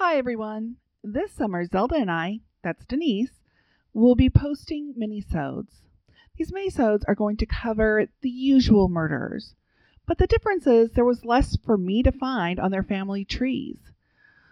Hi, 0.00 0.16
everyone. 0.16 0.76
This 1.02 1.32
summer, 1.32 1.64
Zelda 1.64 1.96
and 1.96 2.08
I, 2.08 2.38
that's 2.62 2.84
Denise, 2.84 3.42
will 3.92 4.14
be 4.14 4.30
posting 4.30 4.94
minisodes. 4.96 5.72
These 6.36 6.52
minisodes 6.52 7.02
are 7.08 7.16
going 7.16 7.36
to 7.38 7.46
cover 7.46 8.06
the 8.22 8.30
usual 8.30 8.88
murders, 8.88 9.56
but 10.06 10.18
the 10.18 10.28
difference 10.28 10.68
is 10.68 10.92
there 10.92 11.04
was 11.04 11.24
less 11.24 11.56
for 11.66 11.76
me 11.76 12.04
to 12.04 12.12
find 12.12 12.60
on 12.60 12.70
their 12.70 12.84
family 12.84 13.24
trees. 13.24 13.76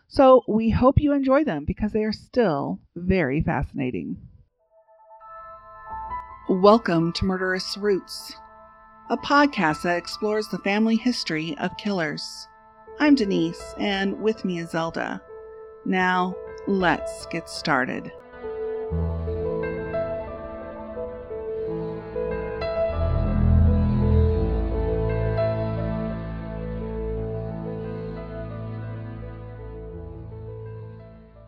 So 0.09 0.43
we 0.49 0.71
hope 0.71 0.99
you 0.99 1.13
enjoy 1.13 1.45
them 1.45 1.65
because 1.65 1.93
they 1.93 2.03
are 2.03 2.13
still 2.13 2.81
very 2.97 3.41
fascinating. 3.41 4.17
Welcome 6.49 7.13
to 7.13 7.25
Murderous 7.25 7.77
Roots, 7.77 8.35
a 9.11 9.17
podcast 9.17 9.83
that 9.83 9.97
explores 9.97 10.49
the 10.49 10.59
family 10.59 10.97
history 10.97 11.57
of 11.59 11.77
killers. 11.77 12.49
I'm 12.99 13.15
Denise, 13.15 13.75
and 13.79 14.21
with 14.21 14.45
me 14.45 14.59
is 14.59 14.71
Zelda. 14.71 15.23
Now, 15.87 16.35
let's 16.67 17.27
get 17.27 17.49
started. 17.49 18.11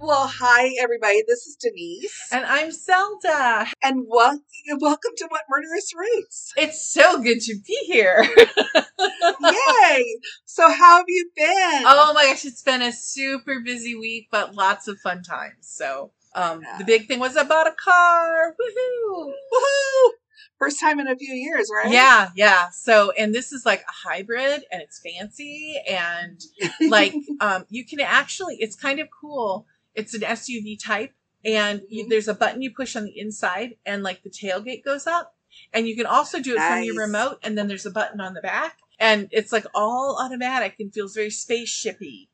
Well, 0.08 0.26
hi 0.26 0.70
everybody. 0.80 1.22
This 1.28 1.46
is 1.46 1.54
Denise, 1.56 2.28
And 2.32 2.46
I'm 2.46 2.72
Zelda. 2.72 3.66
and 3.82 4.06
wel- 4.08 4.40
welcome 4.80 5.10
to 5.18 5.26
What 5.28 5.42
Murderous 5.50 5.92
Roots. 5.94 6.50
It's 6.56 6.90
so 6.90 7.22
good 7.22 7.42
to 7.42 7.54
be 7.66 7.74
here. 7.84 8.26
Yay! 8.98 10.04
So, 10.46 10.70
how 10.70 10.96
have 10.96 11.04
you 11.08 11.28
been? 11.36 11.82
oh 11.84 12.12
my 12.14 12.24
gosh, 12.24 12.46
it's 12.46 12.62
been 12.62 12.80
a 12.80 12.90
super 12.90 13.60
busy 13.60 13.96
week, 13.96 14.28
but 14.30 14.54
lots 14.54 14.88
of 14.88 14.98
fun 14.98 15.22
times. 15.22 15.56
So, 15.60 16.12
um, 16.34 16.62
the 16.78 16.84
big 16.84 17.06
thing 17.06 17.18
was 17.18 17.36
I 17.36 17.44
bought 17.44 17.66
a 17.66 17.72
car. 17.72 18.54
Woohoo! 18.58 19.26
Woohoo! 19.26 20.10
First 20.58 20.80
time 20.80 21.00
in 21.00 21.06
a 21.06 21.16
few 21.16 21.34
years, 21.34 21.68
right? 21.70 21.92
Yeah, 21.92 22.30
yeah. 22.34 22.68
So, 22.72 23.10
and 23.10 23.34
this 23.34 23.52
is 23.52 23.66
like 23.66 23.82
a 23.82 24.08
hybrid 24.08 24.64
and 24.72 24.80
it's 24.80 25.00
fancy 25.00 25.76
and 25.86 26.40
like, 26.88 27.14
um, 27.42 27.66
you 27.68 27.84
can 27.84 28.00
actually, 28.00 28.56
it's 28.58 28.74
kind 28.74 29.00
of 29.00 29.08
cool. 29.20 29.66
It's 29.98 30.14
an 30.14 30.22
SUV 30.22 30.76
type 30.82 31.12
and 31.44 31.82
you, 31.88 32.04
Mhm. 32.04 32.08
there's 32.10 32.28
a 32.28 32.34
button 32.34 32.62
you 32.62 32.72
push 32.74 32.96
on 32.96 33.04
the 33.04 33.18
inside 33.18 33.70
and 33.84 34.02
like 34.02 34.22
the 34.22 34.30
tailgate 34.30 34.84
goes 34.84 35.06
up 35.06 35.34
and 35.72 35.86
you 35.88 35.94
can 35.96 36.06
also 36.06 36.40
do 36.40 36.54
it 36.56 36.62
from 36.68 36.82
your 36.82 36.96
remote 37.06 37.38
and 37.42 37.56
then 37.56 37.66
there's 37.68 37.86
a 37.86 37.90
button 37.90 38.20
on 38.20 38.34
the 38.34 38.40
back 38.40 38.76
and 38.98 39.28
it's 39.30 39.52
like 39.52 39.66
all 39.74 40.18
automatic 40.24 40.74
and 40.80 40.92
feels 40.94 41.14
very 41.14 41.28
spaceshipy 41.30 42.28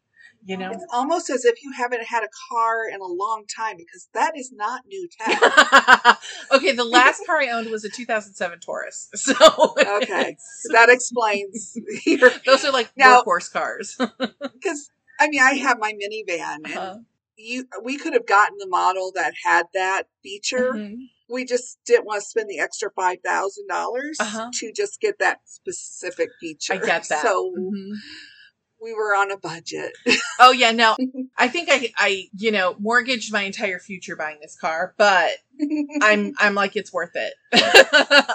you 0.47 0.57
know 0.59 0.71
It's 0.73 0.87
almost 0.93 1.31
as 1.31 1.45
if 1.45 1.63
you 1.63 1.73
haven't 1.73 2.05
had 2.15 2.23
a 2.23 2.29
car 2.51 2.75
in 2.95 3.01
a 3.01 3.07
long 3.07 3.45
time 3.61 3.77
because 3.79 4.09
that 4.13 4.33
is 4.37 4.53
not 4.53 4.83
new 4.87 5.09
tech. 5.19 5.39
okay 6.53 6.73
the 6.73 6.85
last 6.85 7.23
car 7.27 7.41
i 7.41 7.49
owned 7.49 7.71
was 7.71 7.85
a 7.85 7.89
2007 7.91 8.61
taurus 8.61 9.09
so 9.15 9.35
Okay. 10.03 10.37
that 10.73 10.89
explains 10.91 11.77
your 12.07 12.31
those 12.47 12.65
are 12.65 12.73
like 12.73 12.91
Now- 12.97 13.23
workhorse 13.23 13.51
cars 13.53 13.97
because 14.53 14.91
I 15.21 15.29
mean 15.29 15.41
I 15.41 15.53
have 15.67 15.79
my 15.79 15.93
minivan 15.93 16.57
and 16.65 16.67
Uh-huh. 16.67 16.97
You 17.37 17.67
we 17.83 17.97
could 17.99 18.13
have 18.13 18.27
gotten 18.27 18.57
the 18.59 18.67
model 18.69 19.13
that 19.15 19.35
had 19.45 19.67
that 19.75 20.05
feature. 20.23 20.73
Mhm. 20.75 21.09
We 21.29 21.45
just 21.47 21.79
didn't 21.87 22.05
want 22.05 22.21
to 22.23 22.29
spend 22.29 22.49
the 22.51 22.61
extra 22.61 22.91
five 22.95 23.19
thousand 23.25 23.67
dollars 23.69 24.19
Uh-huh. 24.21 24.51
to 24.61 24.73
just 24.73 25.01
get 25.01 25.19
that 25.19 25.41
specific 25.47 26.29
feature. 26.41 26.75
i 26.75 26.77
get 26.77 27.09
that 27.09 27.23
So 27.23 27.51
Mhm. 27.57 27.95
we 28.81 28.93
were 28.93 29.15
on 29.17 29.31
a 29.31 29.39
budget. 29.39 29.93
oh 30.39 30.51
yeah 30.53 30.73
no 30.73 30.97
i 31.39 31.49
think 31.49 31.69
i 31.71 31.91
i 31.97 32.25
you 32.37 32.51
know 32.53 32.77
mortgaged 32.79 33.33
my 33.33 33.43
entire 33.43 33.79
future 33.79 34.17
buying 34.17 34.39
this 34.43 34.57
car 34.57 34.95
but 34.99 35.31
I'm 36.03 36.33
I'm 36.39 36.55
like 36.55 36.77
it's 36.77 36.93
worth 36.93 37.15
it. 37.15 37.35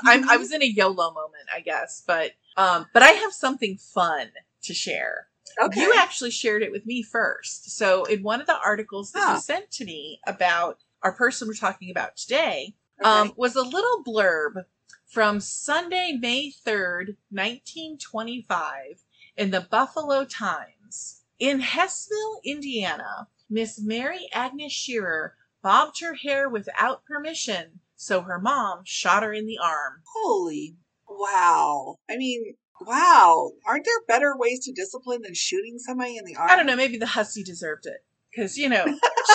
I'm 0.05 0.27
I 0.29 0.37
was 0.37 0.51
in 0.51 0.63
a 0.63 0.65
YOLO 0.65 1.11
moment, 1.13 1.47
I 1.55 1.59
guess, 1.59 2.03
but 2.07 2.31
um 2.57 2.87
but 2.93 3.03
I 3.03 3.09
have 3.09 3.33
something 3.33 3.77
fun 3.77 4.29
to 4.63 4.73
share. 4.73 5.27
Okay. 5.61 5.81
You 5.81 5.93
actually 5.97 6.31
shared 6.31 6.61
it 6.63 6.71
with 6.71 6.85
me 6.85 7.01
first. 7.03 7.71
So 7.77 8.03
in 8.05 8.23
one 8.23 8.41
of 8.41 8.47
the 8.47 8.57
articles 8.59 9.11
that 9.11 9.23
Ah. 9.25 9.35
you 9.35 9.41
sent 9.41 9.71
to 9.71 9.85
me 9.85 10.19
about 10.27 10.79
our 11.03 11.13
person 11.13 11.47
we're 11.47 11.53
talking 11.55 11.89
about 11.91 12.17
today, 12.17 12.75
Okay. 13.01 13.09
um 13.09 13.33
was 13.37 13.55
a 13.55 13.61
little 13.63 14.03
blurb 14.03 14.65
from 15.05 15.39
Sunday, 15.39 16.17
May 16.19 16.51
3rd, 16.51 17.15
1925 17.31 19.03
in 19.37 19.51
the 19.51 19.61
Buffalo 19.61 20.25
Times. 20.25 21.21
In 21.39 21.61
Hessville, 21.61 22.43
Indiana, 22.43 23.27
Miss 23.49 23.79
Mary 23.79 24.27
Agnes 24.33 24.73
Shearer 24.73 25.35
bobbed 25.63 26.01
her 26.01 26.13
hair 26.15 26.49
without 26.49 27.05
permission, 27.05 27.79
so 27.95 28.21
her 28.21 28.39
mom 28.39 28.81
shot 28.85 29.23
her 29.23 29.33
in 29.33 29.45
the 29.47 29.57
arm. 29.57 30.01
Holy 30.13 30.75
wow. 31.07 31.97
I 32.09 32.17
mean, 32.17 32.55
wow. 32.81 33.51
Aren't 33.65 33.85
there 33.85 33.93
better 34.07 34.35
ways 34.37 34.65
to 34.65 34.71
discipline 34.71 35.21
than 35.21 35.33
shooting 35.33 35.77
somebody 35.79 36.17
in 36.17 36.25
the 36.25 36.35
arm? 36.35 36.49
I 36.49 36.55
don't 36.55 36.65
know, 36.65 36.75
maybe 36.75 36.97
the 36.97 37.05
hussy 37.05 37.43
deserved 37.43 37.85
it. 37.85 38.03
Because, 38.31 38.57
you 38.57 38.69
know, 38.69 38.85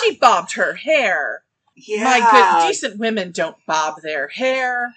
she 0.02 0.16
bobbed 0.20 0.52
her 0.54 0.74
hair. 0.74 1.42
Yeah. 1.76 2.04
My 2.04 2.20
good, 2.30 2.68
decent 2.68 2.98
women 2.98 3.32
don't 3.32 3.56
bob 3.66 4.00
their 4.02 4.28
hair. 4.28 4.94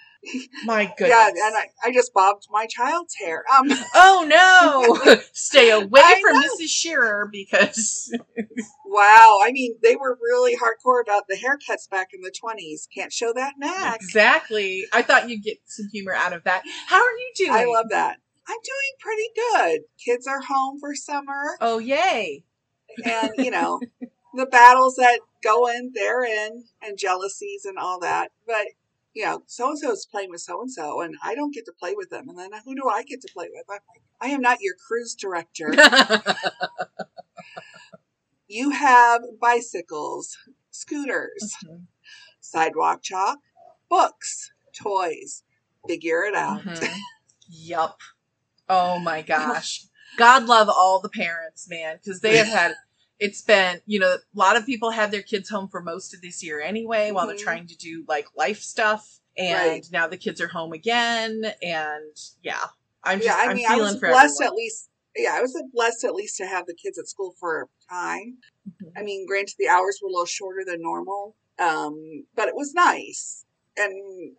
My 0.64 0.92
goodness. 0.96 1.08
Yeah, 1.18 1.28
and 1.28 1.56
I, 1.56 1.68
I 1.84 1.92
just 1.92 2.12
bobbed 2.12 2.46
my 2.50 2.66
child's 2.66 3.14
hair. 3.14 3.44
Um, 3.56 3.68
oh 3.94 4.26
no! 4.28 5.20
Stay 5.32 5.70
away 5.70 6.00
I 6.04 6.20
from 6.20 6.34
know. 6.34 6.42
Mrs. 6.42 6.68
Shearer 6.68 7.28
because 7.30 8.12
wow. 8.84 9.38
I 9.42 9.50
mean, 9.52 9.76
they 9.82 9.96
were 9.96 10.18
really 10.20 10.56
hardcore 10.56 11.00
about 11.02 11.24
the 11.28 11.36
haircuts 11.36 11.88
back 11.88 12.08
in 12.12 12.20
the 12.20 12.32
20s. 12.32 12.88
Can't 12.94 13.12
show 13.12 13.32
that 13.34 13.54
neck. 13.58 13.96
exactly. 14.00 14.84
I 14.92 15.02
thought 15.02 15.28
you'd 15.28 15.42
get 15.42 15.58
some 15.66 15.88
humor 15.92 16.12
out 16.12 16.32
of 16.32 16.44
that. 16.44 16.62
How 16.86 17.02
are 17.02 17.12
you 17.12 17.32
doing? 17.36 17.52
I 17.52 17.64
love 17.64 17.86
that. 17.90 18.18
I'm 18.48 18.56
doing 18.64 18.92
pretty 19.00 19.28
good. 19.34 19.80
Kids 20.02 20.26
are 20.26 20.40
home 20.40 20.78
for 20.80 20.94
summer, 20.94 21.58
Oh 21.60 21.78
yay! 21.78 22.44
and 23.04 23.30
you 23.36 23.50
know, 23.50 23.80
the 24.34 24.46
battles 24.46 24.96
that 24.96 25.20
go 25.42 25.68
in, 25.68 25.92
they're 25.94 26.24
in, 26.24 26.64
and 26.82 26.98
jealousies 26.98 27.64
and 27.64 27.78
all 27.78 28.00
that. 28.00 28.30
But 28.46 28.66
you 29.14 29.24
know, 29.24 29.42
so 29.46 29.70
and 29.70 29.78
so 29.78 29.92
is 29.92 30.06
playing 30.10 30.30
with 30.30 30.40
so 30.40 30.60
and 30.60 30.70
so, 30.70 31.00
and 31.00 31.16
I 31.22 31.34
don't 31.34 31.54
get 31.54 31.64
to 31.66 31.72
play 31.78 31.94
with 31.94 32.10
them. 32.10 32.28
And 32.28 32.38
then 32.38 32.50
who 32.64 32.74
do 32.74 32.88
I 32.88 33.02
get 33.02 33.20
to 33.22 33.32
play 33.32 33.48
with? 33.52 33.64
I'm 33.68 33.74
like, 33.74 33.82
I 34.20 34.28
am 34.28 34.40
not 34.40 34.58
your 34.60 34.74
cruise 34.86 35.14
director. 35.14 35.74
you 38.48 38.70
have 38.70 39.22
bicycles, 39.40 40.36
scooters, 40.70 41.54
sidewalk 42.40 43.02
chalk, 43.02 43.38
books, 43.90 44.50
toys. 44.74 45.42
Figure 45.86 46.22
it 46.22 46.34
out. 46.34 46.64
Mhm. 46.64 46.94
Yup. 47.48 48.00
Oh 48.68 48.98
my 48.98 49.22
gosh. 49.22 49.84
God 50.16 50.46
love 50.46 50.68
all 50.68 51.00
the 51.00 51.08
parents, 51.08 51.68
man, 51.68 51.98
because 52.02 52.20
they 52.20 52.36
have 52.36 52.46
had. 52.48 52.74
It's 53.20 53.42
been, 53.42 53.80
you 53.86 53.98
know, 53.98 54.14
a 54.14 54.18
lot 54.38 54.56
of 54.56 54.64
people 54.64 54.90
had 54.90 55.10
their 55.10 55.22
kids 55.22 55.48
home 55.48 55.66
for 55.68 55.80
most 55.82 56.14
of 56.14 56.20
this 56.20 56.40
year 56.42 56.60
anyway, 56.60 57.10
while 57.10 57.26
they're 57.26 57.34
Mhm. 57.34 57.40
trying 57.40 57.66
to 57.66 57.76
do 57.76 58.04
like 58.06 58.26
life 58.36 58.60
stuff, 58.62 59.18
and 59.36 59.54
Right. 59.56 59.86
now 59.90 60.06
the 60.06 60.16
kids 60.16 60.40
are 60.40 60.46
home 60.48 60.72
again, 60.72 61.52
and 61.60 62.16
yeah, 62.44 62.64
I'm 63.02 63.18
just, 63.18 63.26
yeah, 63.28 63.34
I 63.36 63.48
I'm 63.48 63.56
mean, 63.56 63.66
I 63.66 63.74
feeling 63.74 63.94
was 63.94 64.00
blessed 64.00 64.40
everyone. 64.40 64.46
at 64.46 64.54
least. 64.54 64.88
Yeah, 65.16 65.34
I 65.34 65.40
was 65.40 65.60
blessed 65.72 66.04
at 66.04 66.14
least 66.14 66.36
to 66.36 66.46
have 66.46 66.66
the 66.66 66.74
kids 66.74 66.96
at 66.96 67.08
school 67.08 67.34
for 67.40 67.62
a 67.62 67.92
time. 67.92 68.38
Mhm. 68.68 68.92
I 68.96 69.02
mean, 69.02 69.26
granted, 69.26 69.56
the 69.58 69.68
hours 69.68 69.98
were 70.00 70.08
a 70.08 70.12
little 70.12 70.26
shorter 70.26 70.64
than 70.64 70.80
normal, 70.80 71.34
um, 71.58 72.24
but 72.36 72.46
it 72.48 72.54
was 72.54 72.72
nice, 72.72 73.44
and 73.76 74.36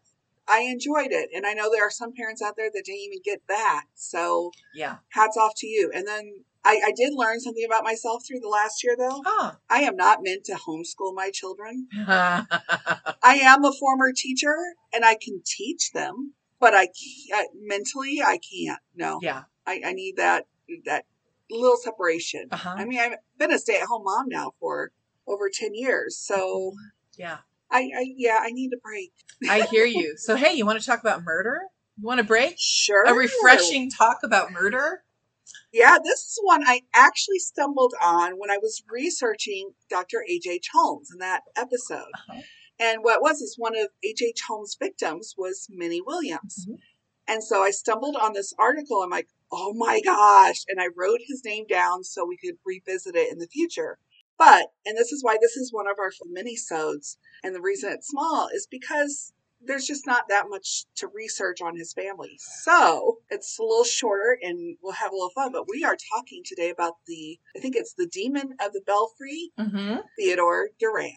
I 0.49 0.61
enjoyed 0.61 1.11
it. 1.11 1.29
And 1.35 1.45
I 1.45 1.53
know 1.53 1.69
there 1.71 1.85
are 1.85 1.91
some 1.91 2.13
parents 2.13 2.41
out 2.41 2.55
there 2.57 2.69
that 2.73 2.83
didn't 2.85 2.99
even 3.01 3.19
get 3.23 3.41
that. 3.47 3.85
So 3.93 4.51
Yeah. 4.73 4.97
hats 5.09 5.37
off 5.37 5.53
to 5.57 5.67
you. 5.67 5.91
And 5.93 6.07
then 6.07 6.43
I, 6.65 6.81
I 6.87 6.91
did 6.95 7.13
learn 7.13 7.39
something 7.39 7.63
about 7.65 7.83
myself 7.85 8.23
through 8.27 8.41
the 8.41 8.49
last 8.49 8.83
year, 8.83 8.95
though. 8.97 9.21
Ah. 9.25 9.57
I 9.69 9.79
am 9.81 9.95
not 9.95 10.19
meant 10.21 10.43
to 10.45 10.53
homeschool 10.55 11.13
my 11.15 11.31
children. 11.33 11.87
I 12.07 13.39
am 13.41 13.63
a 13.63 13.71
former 13.71 14.11
teacher, 14.13 14.55
and 14.93 15.05
I 15.05 15.15
can 15.15 15.41
teach 15.45 15.91
them, 15.93 16.33
but 16.59 16.73
I 16.73 16.87
can't, 16.87 17.49
mentally 17.61 18.21
I 18.21 18.39
can't. 18.39 18.81
No, 18.95 19.19
yeah. 19.21 19.43
I, 19.65 19.81
I 19.85 19.93
need 19.93 20.17
that 20.17 20.47
that 20.85 21.05
little 21.49 21.77
separation. 21.77 22.47
Uh-huh. 22.51 22.75
I 22.77 22.85
mean, 22.85 22.99
I've 22.99 23.15
been 23.37 23.53
a 23.53 23.57
stay-at-home 23.59 24.03
mom 24.03 24.25
now 24.27 24.51
for 24.59 24.91
over 25.27 25.49
ten 25.51 25.73
years, 25.73 26.17
so 26.17 26.73
Yeah. 27.17 27.37
I, 27.71 27.89
I 27.97 28.13
yeah, 28.17 28.39
I 28.41 28.51
need 28.51 28.71
a 28.73 28.77
break. 28.77 29.11
I 29.49 29.61
hear 29.67 29.85
you. 29.85 30.15
So 30.17 30.35
hey, 30.35 30.53
you 30.53 30.65
want 30.65 30.79
to 30.79 30.85
talk 30.85 30.99
about 31.01 31.23
murder? 31.23 31.61
You 31.97 32.07
want 32.07 32.19
a 32.19 32.23
break? 32.23 32.55
Sure, 32.57 33.03
A 33.05 33.13
refreshing 33.13 33.89
talk 33.89 34.19
about 34.23 34.51
murder? 34.51 35.03
Yeah, 35.71 35.97
this 36.03 36.19
is 36.21 36.39
one 36.41 36.63
I 36.65 36.81
actually 36.93 37.39
stumbled 37.39 37.93
on 38.01 38.33
when 38.33 38.49
I 38.49 38.57
was 38.57 38.83
researching 38.89 39.71
Dr. 39.89 40.23
H.H. 40.27 40.69
Holmes 40.73 41.09
in 41.11 41.19
that 41.19 41.43
episode. 41.55 42.09
Uh-huh. 42.15 42.41
And 42.79 43.03
what 43.03 43.21
was 43.21 43.41
is 43.41 43.55
one 43.57 43.77
of 43.77 43.89
H.H. 44.03 44.41
Holmes' 44.47 44.77
victims 44.79 45.35
was 45.37 45.67
Minnie 45.69 46.01
Williams. 46.01 46.65
Mhm. 46.67 46.77
And 47.27 47.43
so 47.43 47.61
I 47.61 47.69
stumbled 47.69 48.15
on 48.15 48.33
this 48.33 48.53
article. 48.57 49.03
I'm 49.03 49.11
like, 49.11 49.27
oh 49.51 49.73
my 49.75 50.01
gosh. 50.03 50.63
And 50.67 50.81
I 50.81 50.87
wrote 50.95 51.19
his 51.27 51.43
name 51.45 51.65
down 51.67 52.03
so 52.03 52.25
we 52.25 52.37
could 52.37 52.55
revisit 52.65 53.15
it 53.15 53.31
in 53.31 53.37
the 53.37 53.47
future. 53.47 53.99
But, 54.39 54.67
and 54.85 54.97
this 54.97 55.11
is 55.11 55.23
why 55.23 55.37
this 55.39 55.55
is 55.55 55.71
one 55.71 55.85
of 55.87 55.99
our 55.99 56.11
mini-sodes, 56.31 57.17
and 57.43 57.53
the 57.53 57.61
reason 57.61 57.91
it's 57.91 58.07
small 58.07 58.49
is 58.51 58.67
because 58.71 59.33
there's 59.61 59.85
just 59.85 60.07
not 60.07 60.23
that 60.29 60.45
much 60.49 60.85
to 60.95 61.09
research 61.13 61.61
on 61.61 61.75
his 61.75 61.91
family. 61.91 62.39
So 62.63 63.17
it's 63.29 63.59
a 63.59 63.61
little 63.61 63.83
shorter 63.83 64.37
and 64.41 64.77
we'll 64.81 64.93
have 64.93 65.11
a 65.11 65.15
little 65.15 65.31
fun. 65.35 65.51
But 65.51 65.65
we 65.69 65.83
are 65.83 65.97
talking 66.15 66.43
today 66.45 66.69
about 66.69 66.93
the, 67.07 67.37
I 67.57 67.59
think 67.59 67.75
it's 67.75 67.93
the 67.93 68.07
Demon 68.07 68.55
of 68.65 68.71
the 68.71 68.81
Belfry, 68.85 69.51
Mm-hmm. 69.59 69.97
Theodore 70.17 70.69
Durant. 70.79 71.15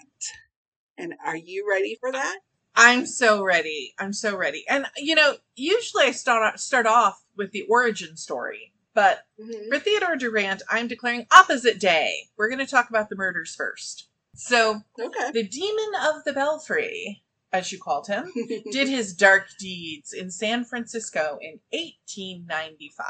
And 0.98 1.14
are 1.24 1.36
you 1.36 1.64
ready 1.70 1.96
for 2.00 2.10
that? 2.10 2.40
I'm 2.74 3.06
so 3.06 3.44
ready. 3.44 3.94
I'm 3.98 4.12
so 4.12 4.36
ready. 4.36 4.64
And 4.68 4.86
you 4.96 5.14
know, 5.14 5.36
usually 5.54 6.04
I 6.04 6.10
start 6.10 6.58
start 6.58 6.86
off 6.86 7.22
with 7.36 7.52
the 7.52 7.62
origin 7.68 8.16
story, 8.16 8.71
but 8.94 9.24
mm-hmm. 9.40 9.72
for 9.72 9.78
Theodore 9.78 10.16
Durant, 10.16 10.62
I'm 10.70 10.88
declaring 10.88 11.26
opposite 11.32 11.78
day. 11.80 12.28
We're 12.36 12.48
going 12.48 12.64
to 12.64 12.70
talk 12.70 12.90
about 12.90 13.08
the 13.08 13.16
murders 13.16 13.54
first. 13.54 14.08
So, 14.34 14.82
Okay. 15.00 15.30
the 15.32 15.46
demon 15.46 15.92
of 16.02 16.24
the 16.24 16.32
belfry, 16.32 17.22
as 17.52 17.70
you 17.70 17.78
called 17.78 18.06
him, 18.06 18.32
did 18.72 18.88
his 18.88 19.14
dark 19.14 19.46
deeds 19.58 20.12
in 20.12 20.30
San 20.30 20.64
Francisco 20.64 21.38
in 21.40 21.60
1895. 21.70 23.06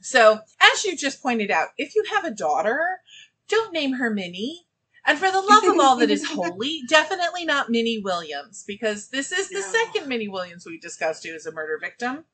So, 0.00 0.40
as 0.60 0.84
you 0.84 0.96
just 0.96 1.22
pointed 1.22 1.50
out, 1.50 1.68
if 1.76 1.94
you 1.94 2.04
have 2.14 2.24
a 2.24 2.30
daughter, 2.30 3.00
don't 3.48 3.72
name 3.72 3.94
her 3.94 4.10
Minnie. 4.10 4.66
And 5.08 5.18
for 5.18 5.30
the 5.30 5.40
love 5.40 5.64
of 5.64 5.78
all 5.78 5.96
that 5.96 6.10
is 6.10 6.24
holy, 6.30 6.82
definitely 6.88 7.44
not 7.44 7.70
Minnie 7.70 8.00
Williams, 8.02 8.64
because 8.66 9.08
this 9.08 9.30
is 9.30 9.48
the 9.48 9.60
No. 9.60 9.72
second 9.72 10.08
Minnie 10.08 10.28
Williams 10.28 10.66
we 10.66 10.78
discussed 10.78 11.24
who 11.24 11.32
is 11.34 11.46
a 11.46 11.52
murder 11.52 11.78
victim. 11.80 12.24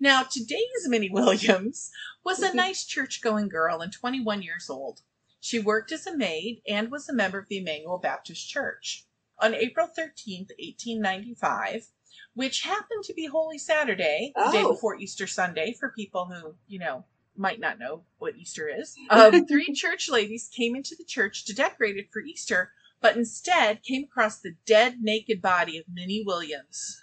Now, 0.00 0.22
today's 0.22 0.86
Minnie 0.86 1.10
Williams 1.10 1.90
was 2.24 2.40
a 2.42 2.54
nice 2.54 2.84
church 2.84 3.20
going 3.22 3.48
girl 3.48 3.80
and 3.80 3.92
21 3.92 4.42
years 4.42 4.68
old. 4.70 5.00
She 5.40 5.58
worked 5.58 5.90
as 5.92 6.06
a 6.06 6.16
maid 6.16 6.62
and 6.68 6.90
was 6.90 7.08
a 7.08 7.12
member 7.12 7.38
of 7.38 7.48
the 7.48 7.58
Emmanuel 7.58 7.98
Baptist 7.98 8.48
Church. 8.48 9.06
On 9.40 9.54
April 9.54 9.86
13th, 9.88 10.50
1895, 10.58 11.86
which 12.34 12.62
happened 12.62 13.04
to 13.04 13.12
be 13.14 13.26
Holy 13.26 13.58
Saturday, 13.58 14.32
the 14.36 14.52
day 14.52 14.62
Oh. 14.62 14.72
before 14.72 14.96
Easter 14.96 15.26
Sunday, 15.26 15.74
for 15.78 15.90
people 15.90 16.26
who, 16.26 16.54
you 16.68 16.78
know, 16.78 17.04
might 17.36 17.58
not 17.60 17.78
know 17.78 18.04
what 18.18 18.36
Easter 18.36 18.68
is, 18.68 18.94
um, 19.10 19.46
three 19.48 19.72
church 19.74 20.08
ladies 20.08 20.48
came 20.54 20.76
into 20.76 20.94
the 20.96 21.04
church 21.04 21.44
to 21.46 21.54
decorate 21.54 21.96
it 21.96 22.10
for 22.12 22.20
Easter, 22.20 22.72
but 23.00 23.16
instead 23.16 23.82
came 23.82 24.04
across 24.04 24.38
the 24.38 24.54
dead, 24.64 24.98
naked 25.00 25.42
body 25.42 25.76
of 25.78 25.84
Minnie 25.92 26.22
Williams, 26.24 27.01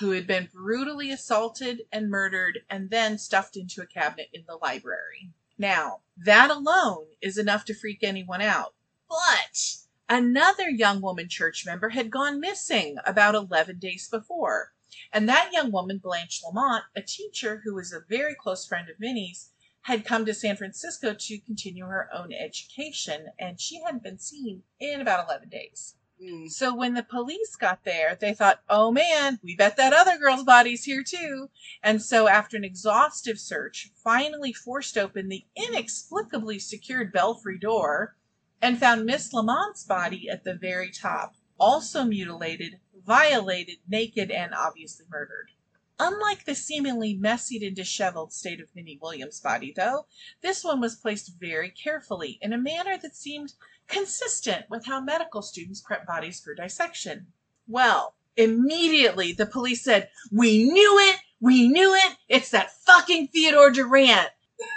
Who 0.00 0.10
had 0.10 0.26
been 0.26 0.48
brutally 0.52 1.10
assaulted 1.10 1.82
and 1.90 2.10
murdered 2.10 2.60
and 2.68 2.90
then 2.90 3.18
stuffed 3.18 3.56
into 3.56 3.80
a 3.80 3.86
cabinet 3.86 4.28
in 4.32 4.44
the 4.46 4.56
library. 4.56 5.32
Now, 5.58 6.02
that 6.16 6.50
alone 6.50 7.06
is 7.20 7.38
enough 7.38 7.64
to 7.66 7.74
freak 7.74 8.02
anyone 8.02 8.42
out. 8.42 8.74
But 9.08 9.76
another 10.08 10.68
young 10.68 11.00
woman 11.00 11.28
church 11.28 11.64
member 11.64 11.90
had 11.90 12.10
gone 12.10 12.40
missing 12.40 12.96
about 13.06 13.34
11 13.34 13.78
days 13.78 14.08
before. 14.08 14.74
And 15.12 15.28
that 15.28 15.52
young 15.52 15.72
woman, 15.72 15.98
Blanche 15.98 16.42
Lamont, 16.44 16.84
a 16.94 17.02
teacher 17.02 17.62
who 17.64 17.74
was 17.74 17.92
a 17.92 18.04
very 18.08 18.34
close 18.34 18.66
friend 18.66 18.88
of 18.90 19.00
Minnie's, 19.00 19.50
had 19.82 20.04
come 20.04 20.24
to 20.26 20.34
San 20.34 20.56
Francisco 20.56 21.14
to 21.14 21.38
continue 21.38 21.84
her 21.86 22.08
own 22.12 22.32
education, 22.32 23.28
and 23.38 23.60
she 23.60 23.80
hadn't 23.82 24.02
been 24.02 24.18
seen 24.18 24.64
in 24.80 25.00
about 25.00 25.26
11 25.26 25.48
days. 25.48 25.94
Mm. 26.22 26.50
So 26.50 26.74
when 26.74 26.94
the 26.94 27.02
police 27.02 27.56
got 27.56 27.84
there, 27.84 28.16
they 28.20 28.34
thought, 28.34 28.60
oh 28.68 28.90
man, 28.90 29.38
we 29.42 29.56
bet 29.56 29.76
that 29.76 29.92
other 29.92 30.18
girl's 30.18 30.44
body's 30.44 30.84
here 30.84 31.02
too. 31.02 31.50
And 31.82 32.02
so 32.02 32.28
after 32.28 32.56
an 32.56 32.64
exhaustive 32.64 33.38
search, 33.38 33.90
finally 34.02 34.52
forced 34.52 34.96
open 34.96 35.28
the 35.28 35.44
inexplicably 35.56 36.58
secured 36.58 37.12
belfry 37.12 37.58
door 37.58 38.16
and 38.62 38.78
found 38.78 39.04
Miss 39.04 39.32
Lamont's 39.32 39.84
body 39.84 40.28
at 40.28 40.44
the 40.44 40.54
very 40.54 40.90
top, 40.90 41.34
also 41.58 42.04
mutilated, 42.04 42.80
violated, 43.04 43.76
naked, 43.88 44.30
and 44.30 44.54
obviously 44.54 45.06
murdered. 45.10 45.50
Unlike 45.98 46.44
the 46.44 46.54
seemingly 46.54 47.16
messied 47.16 47.66
and 47.66 47.74
disheveled 47.74 48.30
state 48.30 48.60
of 48.60 48.74
Minnie 48.74 48.98
Williams' 49.00 49.40
body, 49.40 49.72
though, 49.74 50.06
this 50.42 50.62
one 50.62 50.78
was 50.78 50.94
placed 50.94 51.38
very 51.40 51.70
carefully 51.70 52.38
in 52.42 52.52
a 52.52 52.58
manner 52.58 52.98
that 52.98 53.16
seemed 53.16 53.54
consistent 53.88 54.66
with 54.68 54.86
how 54.86 55.00
medical 55.00 55.42
students 55.42 55.80
prep 55.80 56.06
bodies 56.06 56.40
for 56.40 56.54
dissection. 56.54 57.26
Well, 57.68 58.14
immediately 58.36 59.32
the 59.32 59.46
police 59.46 59.82
said, 59.82 60.08
We 60.32 60.64
knew 60.64 60.98
it! 60.98 61.20
We 61.40 61.68
knew 61.68 61.94
it! 61.94 62.16
It's 62.28 62.50
that 62.50 62.72
fucking 62.84 63.28
Theodore 63.28 63.70
Durant! 63.70 64.30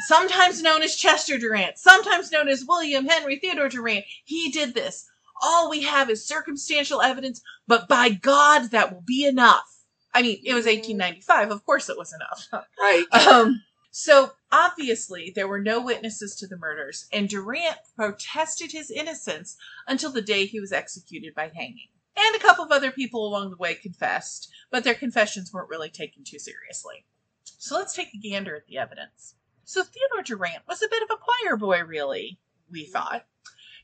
Sometimes 0.08 0.62
known 0.62 0.82
as 0.82 0.96
Chester 0.96 1.38
Durant, 1.38 1.78
sometimes 1.78 2.32
known 2.32 2.50
as 2.50 2.66
William 2.68 3.08
Henry 3.08 3.38
Theodore 3.38 3.70
Durant. 3.70 4.06
He 4.26 4.52
did 4.52 4.74
this. 4.74 5.10
All 5.42 5.70
we 5.70 5.84
have 5.84 6.10
is 6.10 6.28
circumstantial 6.28 7.02
evidence, 7.02 7.42
but 7.66 7.88
by 7.88 8.10
God, 8.10 8.72
that 8.72 8.94
will 8.94 9.04
be 9.06 9.26
enough. 9.26 9.80
I 10.14 10.22
mean, 10.22 10.42
it 10.44 10.54
was 10.54 10.66
1895. 10.66 11.52
Of 11.52 11.66
course, 11.66 11.88
it 11.90 11.98
was 11.98 12.14
enough. 12.14 12.66
Right. 12.80 13.06
Um, 13.14 13.62
so 13.92 14.32
obviously, 14.52 15.32
there 15.34 15.48
were 15.48 15.62
no 15.62 15.82
witnesses 15.82 16.36
to 16.36 16.48
the 16.48 16.58
murders, 16.58 17.08
and 17.12 17.30
Durant 17.30 17.78
protested 17.96 18.72
his 18.72 18.92
innocence 18.92 19.58
until 19.88 20.12
the 20.12 20.22
day 20.22 20.46
he 20.46 20.60
was 20.60 20.72
executed 20.72 21.36
by 21.36 21.52
hanging. 21.54 21.90
And 22.18 22.36
a 22.36 22.40
couple 22.40 22.66
of 22.66 22.72
other 22.72 22.92
people 22.92 23.26
along 23.26 23.52
the 23.52 23.58
way 23.58 23.76
confessed, 23.76 24.52
but 24.72 24.84
their 24.84 24.96
confessions 24.96 25.54
weren't 25.54 25.70
really 25.70 25.90
taken 25.90 26.24
too 26.24 26.40
seriously. 26.40 27.06
So 27.44 27.76
let's 27.76 27.94
take 27.94 28.14
a 28.14 28.18
gander 28.18 28.56
at 28.56 28.66
the 28.68 28.78
evidence. 28.78 29.36
So 29.64 29.84
Theodore 29.84 30.24
Durant 30.24 30.68
was 30.68 30.82
a 30.82 30.90
bit 30.90 31.04
of 31.04 31.10
a 31.12 31.18
choir 31.18 31.56
boy, 31.56 31.84
really, 31.84 32.40
we 32.72 32.86
thought. 32.86 33.26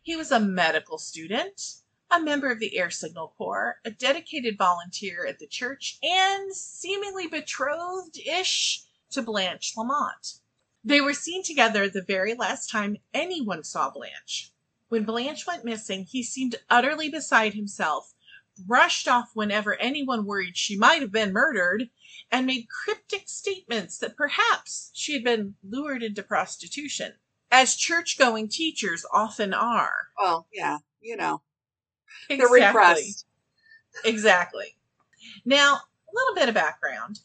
He 0.01 0.15
was 0.15 0.31
a 0.31 0.39
medical 0.39 0.97
student, 0.97 1.61
a 2.11 2.19
member 2.19 2.51
of 2.51 2.59
the 2.59 2.77
Air 2.77 2.89
Signal 2.89 3.33
Corps, 3.37 3.77
a 3.85 3.91
dedicated 3.91 4.57
volunteer 4.57 5.25
at 5.25 5.39
the 5.39 5.47
church, 5.47 5.97
and 6.03 6.53
seemingly 6.53 7.27
betrothed 7.27 8.17
ish 8.19 8.83
to 9.11 9.21
Blanche 9.21 9.73
Lamont. 9.75 10.39
They 10.87 11.01
were 11.01 11.13
seen 11.13 11.41
together 11.41 11.89
the 11.89 12.03
very 12.03 12.35
last 12.35 12.69
time 12.69 12.97
anyone 13.11 13.63
saw 13.63 13.89
Blanche. 13.89 14.51
When 14.87 15.03
Blanche 15.03 15.47
went 15.47 15.65
missing, 15.65 16.05
he 16.05 16.21
seemed 16.21 16.57
utterly 16.69 17.09
beside 17.09 17.55
himself, 17.55 18.13
brushed 18.57 19.07
off 19.07 19.31
whenever 19.33 19.75
anyone 19.75 20.25
worried 20.25 20.55
she 20.55 20.77
might 20.77 21.01
have 21.01 21.11
been 21.11 21.33
murdered, 21.33 21.89
and 22.31 22.45
made 22.45 22.67
cryptic 22.69 23.27
statements 23.27 23.97
that 23.97 24.15
perhaps 24.15 24.91
she 24.93 25.13
had 25.13 25.23
been 25.23 25.55
lured 25.63 26.03
into 26.03 26.21
prostitution, 26.21 27.13
as 27.51 27.75
church 27.75 28.19
going 28.19 28.47
teachers 28.47 29.05
often 29.11 29.55
are. 29.55 30.09
Well, 30.21 30.47
yeah, 30.53 30.77
you 31.01 31.17
know, 31.17 31.41
they're 32.29 32.47
repressed. 32.47 33.25
Exactly. 34.03 34.77
Now, 35.45 35.73
a 35.75 36.13
little 36.13 36.35
bit 36.35 36.49
of 36.49 36.55
background. 36.55 37.19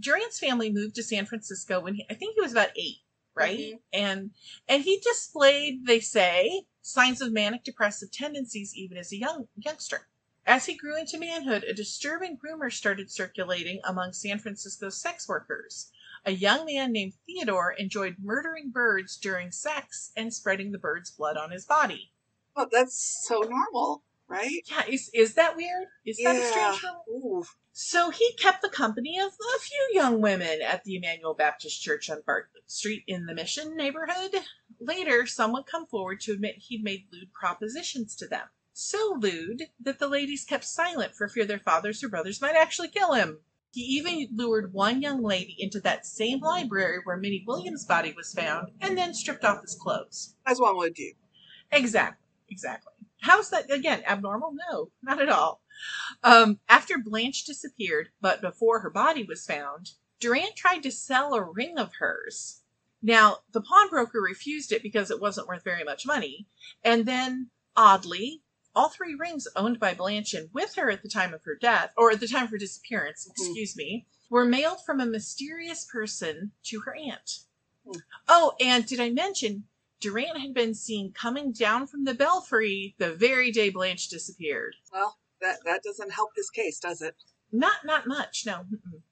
Durant's 0.00 0.38
family 0.38 0.72
moved 0.72 0.94
to 0.96 1.02
San 1.02 1.26
Francisco 1.26 1.80
when 1.80 1.94
he, 1.94 2.06
I 2.10 2.14
think 2.14 2.34
he 2.34 2.40
was 2.40 2.52
about 2.52 2.76
eight, 2.76 2.98
right? 3.34 3.58
Mhm. 3.58 3.80
And 3.92 4.30
and 4.66 4.82
he 4.82 4.98
displayed, 4.98 5.86
they 5.86 6.00
say, 6.00 6.64
signs 6.80 7.20
of 7.20 7.32
manic 7.32 7.64
depressive 7.64 8.10
tendencies 8.10 8.74
even 8.74 8.96
as 8.96 9.12
a 9.12 9.18
young 9.18 9.48
youngster. 9.56 10.08
As 10.46 10.66
he 10.66 10.74
grew 10.74 10.98
into 10.98 11.18
manhood, 11.18 11.64
a 11.64 11.74
disturbing 11.74 12.38
rumor 12.42 12.70
started 12.70 13.10
circulating 13.10 13.80
among 13.84 14.14
San 14.14 14.38
Francisco's 14.38 15.00
sex 15.00 15.28
workers. 15.28 15.92
A 16.24 16.32
young 16.32 16.66
man 16.66 16.92
named 16.92 17.14
Theodore 17.26 17.72
enjoyed 17.72 18.16
murdering 18.18 18.70
birds 18.70 19.16
during 19.16 19.52
sex 19.52 20.12
and 20.16 20.32
spreading 20.34 20.72
the 20.72 20.78
bird's 20.78 21.10
blood 21.10 21.36
on 21.36 21.50
his 21.50 21.66
body. 21.66 22.12
Oh, 22.56 22.66
that's 22.70 23.26
so 23.26 23.40
normal, 23.40 24.02
right? 24.30 24.62
Yeah, 24.70 24.82
is 24.88 25.10
is 25.12 25.34
that 25.34 25.56
weird? 25.56 25.88
Is 26.06 26.18
that 26.24 26.36
a 26.36 26.42
strange? 26.42 26.84
Ooh. 27.08 27.44
So 27.72 28.10
he 28.10 28.32
kept 28.34 28.62
the 28.62 28.68
company 28.68 29.18
of 29.18 29.32
a 29.32 29.58
few 29.60 29.90
young 29.92 30.20
women 30.20 30.60
at 30.62 30.84
the 30.84 30.96
Emmanuel 30.96 31.34
Baptist 31.34 31.82
Church 31.82 32.08
on 32.10 32.22
Bartlett 32.26 32.70
Street 32.70 33.04
in 33.06 33.26
the 33.26 33.34
Mission 33.34 33.76
neighborhood. 33.76 34.34
Later, 34.80 35.26
some 35.26 35.52
would 35.52 35.66
come 35.66 35.86
forward 35.86 36.20
to 36.20 36.32
admit 36.32 36.56
he'd 36.58 36.84
made 36.84 37.06
lewd 37.12 37.32
propositions 37.32 38.14
to 38.16 38.26
them. 38.26 38.48
So 38.72 39.16
lewd 39.18 39.64
that 39.80 39.98
the 39.98 40.08
ladies 40.08 40.44
kept 40.44 40.64
silent 40.64 41.14
for 41.14 41.28
fear 41.28 41.44
their 41.44 41.58
fathers 41.58 42.02
or 42.02 42.08
brothers 42.08 42.40
might 42.40 42.56
actually 42.56 42.88
kill 42.88 43.14
him. 43.14 43.38
He 43.72 43.82
even 43.82 44.28
lured 44.34 44.72
one 44.72 45.00
young 45.00 45.22
lady 45.22 45.56
into 45.58 45.80
that 45.80 46.06
same 46.06 46.40
library 46.40 46.98
where 47.04 47.16
Minnie 47.16 47.44
Williams' 47.46 47.84
body 47.84 48.12
was 48.16 48.32
found 48.32 48.68
and 48.80 48.98
then 48.98 49.14
stripped 49.14 49.44
off 49.44 49.62
his 49.62 49.76
clothes. 49.80 50.34
As 50.44 50.58
one 50.58 50.76
would 50.76 50.94
do. 50.94 51.12
Exactly. 51.70 52.26
Exactly. 52.48 52.92
How's 53.20 53.50
that 53.50 53.70
again? 53.70 54.02
Abnormal? 54.06 54.54
No, 54.70 54.90
not 55.02 55.20
at 55.20 55.28
all. 55.28 55.62
Um, 56.22 56.58
after 56.68 56.98
Blanche 56.98 57.44
disappeared, 57.44 58.10
but 58.20 58.40
before 58.40 58.80
her 58.80 58.90
body 58.90 59.24
was 59.24 59.46
found, 59.46 59.92
Durant 60.20 60.56
tried 60.56 60.82
to 60.82 60.90
sell 60.90 61.34
a 61.34 61.42
ring 61.42 61.78
of 61.78 61.94
hers. 61.98 62.62
Now, 63.02 63.38
the 63.52 63.62
pawnbroker 63.62 64.20
refused 64.20 64.72
it 64.72 64.82
because 64.82 65.10
it 65.10 65.20
wasn't 65.20 65.48
worth 65.48 65.64
very 65.64 65.84
much 65.84 66.06
money. 66.06 66.46
And 66.84 67.06
then, 67.06 67.50
oddly, 67.76 68.42
all 68.74 68.90
three 68.90 69.14
rings 69.14 69.48
owned 69.56 69.80
by 69.80 69.94
Blanche 69.94 70.34
and 70.34 70.50
with 70.52 70.74
her 70.74 70.90
at 70.90 71.02
the 71.02 71.08
time 71.08 71.32
of 71.32 71.42
her 71.44 71.56
death, 71.56 71.92
or 71.96 72.10
at 72.10 72.20
the 72.20 72.28
time 72.28 72.44
of 72.44 72.50
her 72.50 72.58
disappearance, 72.58 73.26
Mhm. 73.26 73.30
excuse 73.30 73.76
me, 73.76 74.06
were 74.28 74.44
mailed 74.44 74.84
from 74.84 75.00
a 75.00 75.06
mysterious 75.06 75.86
person 75.86 76.52
to 76.64 76.80
her 76.80 76.94
aunt. 76.94 77.40
Hmm. 77.84 77.98
Oh, 78.28 78.54
and 78.60 78.84
did 78.86 79.00
I 79.00 79.10
mention 79.10 79.66
Durant 80.00 80.40
had 80.40 80.54
been 80.54 80.74
seen 80.74 81.12
coming 81.12 81.52
down 81.52 81.86
from 81.86 82.04
the 82.04 82.14
belfry 82.14 82.94
the 82.98 83.12
very 83.14 83.50
day 83.50 83.68
Blanche 83.70 84.08
disappeared. 84.08 84.76
Well, 84.92 85.18
that 85.40 85.58
that 85.64 85.82
doesn't 85.82 86.12
help 86.12 86.30
his 86.36 86.50
case, 86.50 86.78
does 86.78 87.02
it? 87.02 87.16
Not 87.52 87.84
not 87.84 88.06
much, 88.06 88.44
no. 88.46 88.64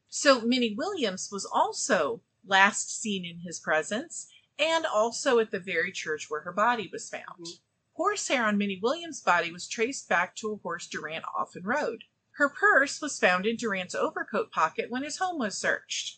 So 0.09 0.41
Minnie 0.41 0.75
Williams 0.75 1.29
was 1.31 1.45
also 1.45 2.23
last 2.47 3.01
seen 3.01 3.25
in 3.25 3.41
his 3.41 3.61
presence 3.61 4.29
and 4.59 4.87
also 4.87 5.39
at 5.39 5.51
the 5.51 5.61
very 5.61 5.93
church 5.93 6.27
where 6.29 6.41
her 6.41 6.53
body 6.53 6.89
was 6.91 7.09
found. 7.11 7.47
Mhm. 7.47 7.61
Horsehair 7.93 8.47
on 8.47 8.57
Minnie 8.57 8.81
Williams' 8.83 9.21
body 9.21 9.53
was 9.53 9.69
traced 9.69 10.09
back 10.09 10.35
to 10.37 10.53
a 10.53 10.57
horse 10.57 10.87
Durant 10.87 11.25
often 11.37 11.65
rode. 11.65 12.05
Her 12.33 12.49
purse 12.49 13.01
was 13.01 13.19
found 13.19 13.45
in 13.45 13.57
Durant's 13.57 13.95
overcoat 13.95 14.51
pocket 14.53 14.91
when 14.91 15.03
his 15.03 15.19
home 15.19 15.39
was 15.39 15.59
searched. 15.59 16.18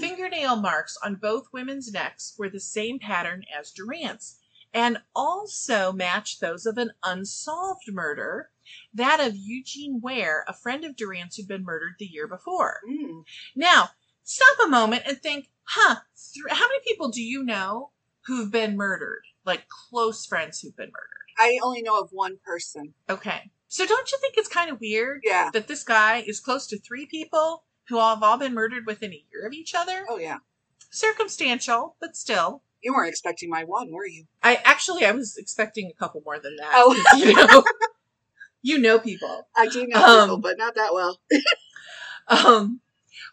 Fingernail 0.00 0.56
marks 0.56 0.96
on 1.04 1.14
both 1.16 1.52
women's 1.52 1.92
necks 1.92 2.34
were 2.38 2.48
the 2.50 2.60
same 2.60 2.98
pattern 2.98 3.44
as 3.58 3.70
Durant's 3.70 4.38
and 4.74 4.98
also 5.14 5.92
matched 5.92 6.40
those 6.40 6.66
of 6.66 6.76
an 6.76 6.90
unsolved 7.02 7.90
murder, 7.90 8.50
that 8.92 9.18
of 9.18 9.34
Eugene 9.34 10.00
Ware, 10.02 10.44
a 10.46 10.52
friend 10.52 10.84
of 10.84 10.94
Durant's 10.96 11.36
who'd 11.36 11.48
been 11.48 11.64
murdered 11.64 11.94
the 11.98 12.04
year 12.06 12.28
before. 12.28 12.80
Mm. 12.88 13.22
Now, 13.56 13.90
stop 14.24 14.58
a 14.64 14.68
moment 14.68 15.04
and 15.06 15.18
think, 15.22 15.48
huh, 15.64 15.96
th- 16.34 16.44
how 16.50 16.68
many 16.68 16.80
people 16.86 17.08
do 17.08 17.22
you 17.22 17.42
know 17.42 17.92
who've 18.26 18.50
been 18.52 18.76
murdered? 18.76 19.22
Like 19.46 19.66
close 19.68 20.26
friends 20.26 20.60
who've 20.60 20.76
been 20.76 20.90
murdered. 20.92 21.14
I 21.38 21.58
only 21.62 21.80
know 21.80 21.98
of 21.98 22.10
one 22.12 22.36
person. 22.44 22.92
Okay. 23.08 23.50
So 23.68 23.86
don't 23.86 24.10
you 24.12 24.18
think 24.20 24.34
it's 24.36 24.48
kind 24.48 24.70
of 24.70 24.80
weird 24.80 25.20
Yeah. 25.24 25.50
that 25.54 25.68
this 25.68 25.82
guy 25.84 26.22
is 26.26 26.40
close 26.40 26.66
to 26.66 26.78
three 26.78 27.06
people 27.06 27.64
who 27.88 27.98
all 27.98 28.14
have 28.14 28.22
all 28.22 28.38
been 28.38 28.54
murdered 28.54 28.86
within 28.86 29.12
a 29.12 29.24
year 29.32 29.46
of 29.46 29.52
each 29.52 29.74
other? 29.74 30.04
Oh 30.08 30.18
yeah. 30.18 30.38
Circumstantial, 30.90 31.96
but 32.00 32.16
still. 32.16 32.62
You 32.82 32.94
weren't 32.94 33.08
expecting 33.08 33.50
my 33.50 33.64
one, 33.64 33.90
were 33.90 34.06
you? 34.06 34.26
I 34.42 34.60
actually 34.64 35.04
I 35.04 35.10
was 35.12 35.36
expecting 35.36 35.90
a 35.90 35.98
couple 35.98 36.22
more 36.24 36.38
than 36.38 36.56
that. 36.56 36.70
Oh. 36.72 36.94
you 37.16 37.34
know, 37.34 37.64
you 38.62 38.78
know 38.78 38.98
people. 38.98 39.48
I 39.56 39.66
do 39.68 39.86
know 39.86 40.02
Um, 40.02 40.28
people, 40.28 40.36
but 40.38 40.58
not 40.58 40.74
that 40.76 40.94
well. 40.94 41.20
Um, 42.28 42.80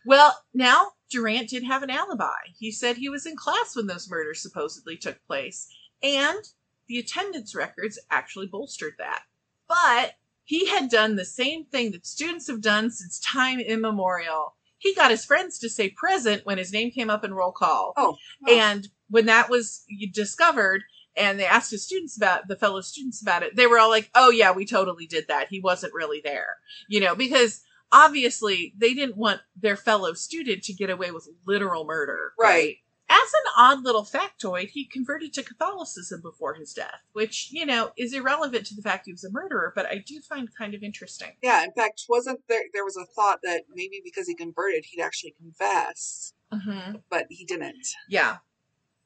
well, 0.05 0.41
now 0.53 0.93
Durant 1.09 1.49
did 1.49 1.63
have 1.65 1.83
an 1.83 1.89
alibi. 1.89 2.47
He 2.57 2.71
said 2.71 2.95
he 2.95 3.09
was 3.09 3.25
in 3.25 3.35
class 3.35 3.75
when 3.75 3.87
those 3.87 4.09
murders 4.09 4.41
supposedly 4.41 4.95
took 4.97 5.17
place, 5.27 5.67
and 6.01 6.39
the 6.87 6.97
attendance 6.99 7.53
records 7.53 7.99
actually 8.09 8.47
bolstered 8.47 8.93
that. 8.99 9.23
But 9.67 10.13
he 10.45 10.67
had 10.67 10.89
done 10.89 11.15
the 11.15 11.25
same 11.25 11.65
thing 11.65 11.91
that 11.91 12.05
students 12.05 12.47
have 12.47 12.61
done 12.61 12.91
since 12.91 13.19
time 13.19 13.59
immemorial. 13.59 14.55
He 14.77 14.93
got 14.93 15.11
his 15.11 15.25
friends 15.25 15.57
to 15.59 15.69
say 15.69 15.89
present 15.89 16.45
when 16.45 16.59
his 16.59 16.71
name 16.71 16.91
came 16.91 17.09
up 17.09 17.23
in 17.23 17.33
roll 17.33 17.51
call. 17.51 17.93
Oh. 17.97 18.17
And 18.47 18.87
when 19.09 19.25
that 19.25 19.49
was 19.49 19.83
discovered, 20.13 20.83
and 21.17 21.39
they 21.39 21.45
asked 21.45 21.71
his 21.71 21.85
students 21.85 22.15
about 22.17 22.47
the 22.47 22.55
fellow 22.55 22.81
students 22.81 23.21
about 23.21 23.41
it, 23.41 23.55
they 23.55 23.67
were 23.67 23.79
all 23.79 23.89
like, 23.89 24.11
"Oh 24.13 24.29
yeah, 24.29 24.51
we 24.51 24.65
totally 24.65 25.07
did 25.07 25.27
that. 25.27 25.47
He 25.49 25.59
wasn't 25.59 25.93
really 25.93 26.21
there." 26.23 26.57
You 26.87 26.99
know, 26.99 27.15
because 27.15 27.63
obviously 27.91 28.73
they 28.77 28.93
didn't 28.93 29.17
want 29.17 29.41
their 29.55 29.77
fellow 29.77 30.13
student 30.13 30.63
to 30.63 30.73
get 30.73 30.89
away 30.89 31.11
with 31.11 31.27
literal 31.47 31.85
murder. 31.85 32.33
Right. 32.39 32.77
As 33.25 33.33
an 33.33 33.51
odd 33.57 33.83
little 33.83 34.03
factoid, 34.05 34.69
he 34.69 34.85
converted 34.85 35.33
to 35.33 35.43
Catholicism 35.43 36.21
before 36.21 36.53
his 36.53 36.73
death, 36.73 37.01
which, 37.13 37.49
you 37.51 37.65
know, 37.65 37.91
is 37.97 38.13
irrelevant 38.13 38.67
to 38.67 38.75
the 38.75 38.83
fact 38.83 39.07
he 39.07 39.11
was 39.11 39.23
a 39.23 39.31
murderer, 39.31 39.73
but 39.75 39.87
I 39.87 39.97
do 40.05 40.21
find 40.21 40.47
kind 40.55 40.75
of 40.75 40.83
interesting. 40.83 41.31
Yeah, 41.41 41.63
in 41.63 41.71
fact, 41.71 42.03
wasn't 42.07 42.41
there 42.47 42.63
there 42.73 42.85
was 42.85 42.97
a 42.97 43.05
thought 43.05 43.39
that 43.43 43.63
maybe 43.73 43.99
because 44.03 44.27
he 44.27 44.35
converted 44.35 44.85
he'd 44.85 45.01
actually 45.01 45.31
confess, 45.39 46.33
Mm-hmm. 46.53 46.97
but 47.09 47.25
he 47.29 47.43
didn't. 47.43 47.87
Yeah. 48.07 48.37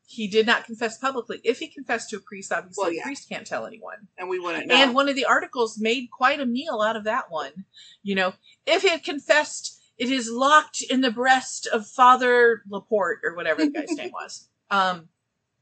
He 0.05 0.27
did 0.27 0.45
not 0.45 0.65
confess 0.65 0.97
publicly. 0.97 1.39
If 1.43 1.59
he 1.59 1.67
confessed 1.67 2.09
to 2.09 2.17
a 2.17 2.19
priest, 2.19 2.51
obviously 2.51 2.81
Well, 2.81 2.89
the 2.89 2.97
yeah. 2.97 3.03
priest 3.03 3.29
can't 3.29 3.47
tell 3.47 3.65
anyone. 3.65 4.07
And 4.17 4.27
we 4.27 4.39
wouldn't 4.39 4.67
know. 4.67 4.75
And 4.75 4.93
one 4.95 5.07
of 5.07 5.15
the 5.15 5.25
articles 5.25 5.77
made 5.79 6.09
quite 6.11 6.39
a 6.39 6.45
meal 6.45 6.81
out 6.81 6.95
of 6.95 7.03
that 7.05 7.29
one. 7.31 7.65
You 8.03 8.15
know, 8.15 8.33
if 8.65 8.81
he 8.81 8.89
had 8.89 9.03
confessed, 9.03 9.78
it 9.99 10.09
is 10.09 10.31
locked 10.31 10.81
in 10.89 11.01
the 11.01 11.11
breast 11.11 11.67
of 11.67 11.85
Father 11.87 12.63
Laporte 12.69 13.19
or 13.23 13.35
whatever 13.35 13.63
the 13.65 13.71
guy's 13.71 13.91
name 13.91 14.11
was. 14.11 14.47
Um, 14.71 15.09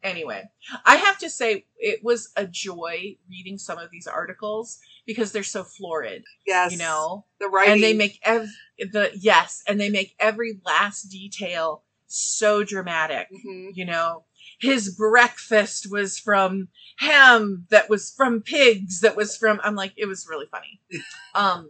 anyway, 0.04 0.44
I 0.86 0.98
have 0.98 1.18
to 1.20 1.30
say 1.30 1.66
it 1.78 2.04
was 2.04 2.30
a 2.36 2.46
joy 2.46 3.16
reading 3.30 3.58
some 3.58 3.78
of 3.78 3.90
these 3.90 4.06
articles 4.06 4.80
because 5.06 5.32
they're 5.32 5.44
so 5.44 5.64
florid, 5.64 6.26
yes. 6.46 6.74
you 6.74 6.78
know, 6.78 7.24
the 7.40 7.48
writing 7.48 7.76
and 7.76 7.84
they 7.84 7.94
make 7.94 8.20
ev- 8.24 8.50
the 8.78 9.12
yes, 9.16 9.64
and 9.66 9.80
they 9.80 9.90
make 9.90 10.14
every 10.20 10.60
last 10.66 11.04
detail 11.04 11.84
so 12.08 12.64
dramatic 12.64 13.28
Mhm. 13.32 13.72
you 13.76 13.84
know 13.86 14.24
his 14.60 14.96
breakfast 14.96 15.92
was 15.92 16.18
from 16.18 16.70
ham 17.00 17.68
that 17.70 17.90
was 17.90 18.12
from 18.12 18.42
pigs 18.42 19.02
that 19.02 19.16
was 19.18 19.36
from 19.36 19.60
i'm 19.64 19.76
like 19.76 19.94
it 19.98 20.06
was 20.06 20.26
really 20.30 20.46
funny 20.50 20.80
um 21.36 21.70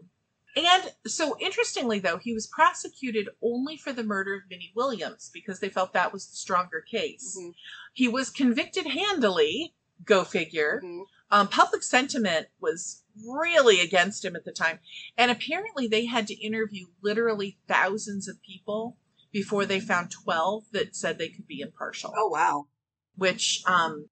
and 0.58 0.94
so 1.06 1.38
interestingly 1.40 2.00
though 2.00 2.18
he 2.18 2.34
was 2.34 2.48
prosecuted 2.48 3.30
only 3.42 3.78
for 3.78 3.94
the 3.94 4.04
murder 4.04 4.34
of 4.36 4.42
minnie 4.50 4.72
williams 4.76 5.30
because 5.34 5.60
they 5.60 5.70
felt 5.70 5.94
that 5.94 6.12
was 6.12 6.28
the 6.28 6.36
stronger 6.36 6.82
case 6.82 7.38
Mhm. 7.40 7.54
he 7.94 8.08
was 8.08 8.30
convicted 8.30 8.88
handily 8.88 9.74
go 10.04 10.24
figure 10.24 10.82
Mhm. 10.84 11.06
um, 11.30 11.48
public 11.50 11.84
sentiment 11.84 12.48
was 12.60 13.04
really 13.26 13.80
against 13.82 14.24
him 14.26 14.36
at 14.36 14.46
the 14.46 14.52
time 14.52 14.80
and 15.18 15.30
apparently 15.32 15.88
they 15.88 16.06
had 16.06 16.28
to 16.28 16.36
interview 16.36 16.88
literally 17.02 17.58
thousands 17.68 18.28
of 18.28 18.42
people 18.42 18.98
before 19.32 19.66
they 19.66 19.80
found 19.80 20.10
12 20.12 20.72
that 20.72 20.96
said 20.96 21.18
they 21.18 21.30
could 21.30 21.48
be 21.48 21.60
impartial 21.62 22.14
Oh 22.16 22.28
wow. 22.30 22.68
which 23.16 23.62
um 23.66 24.10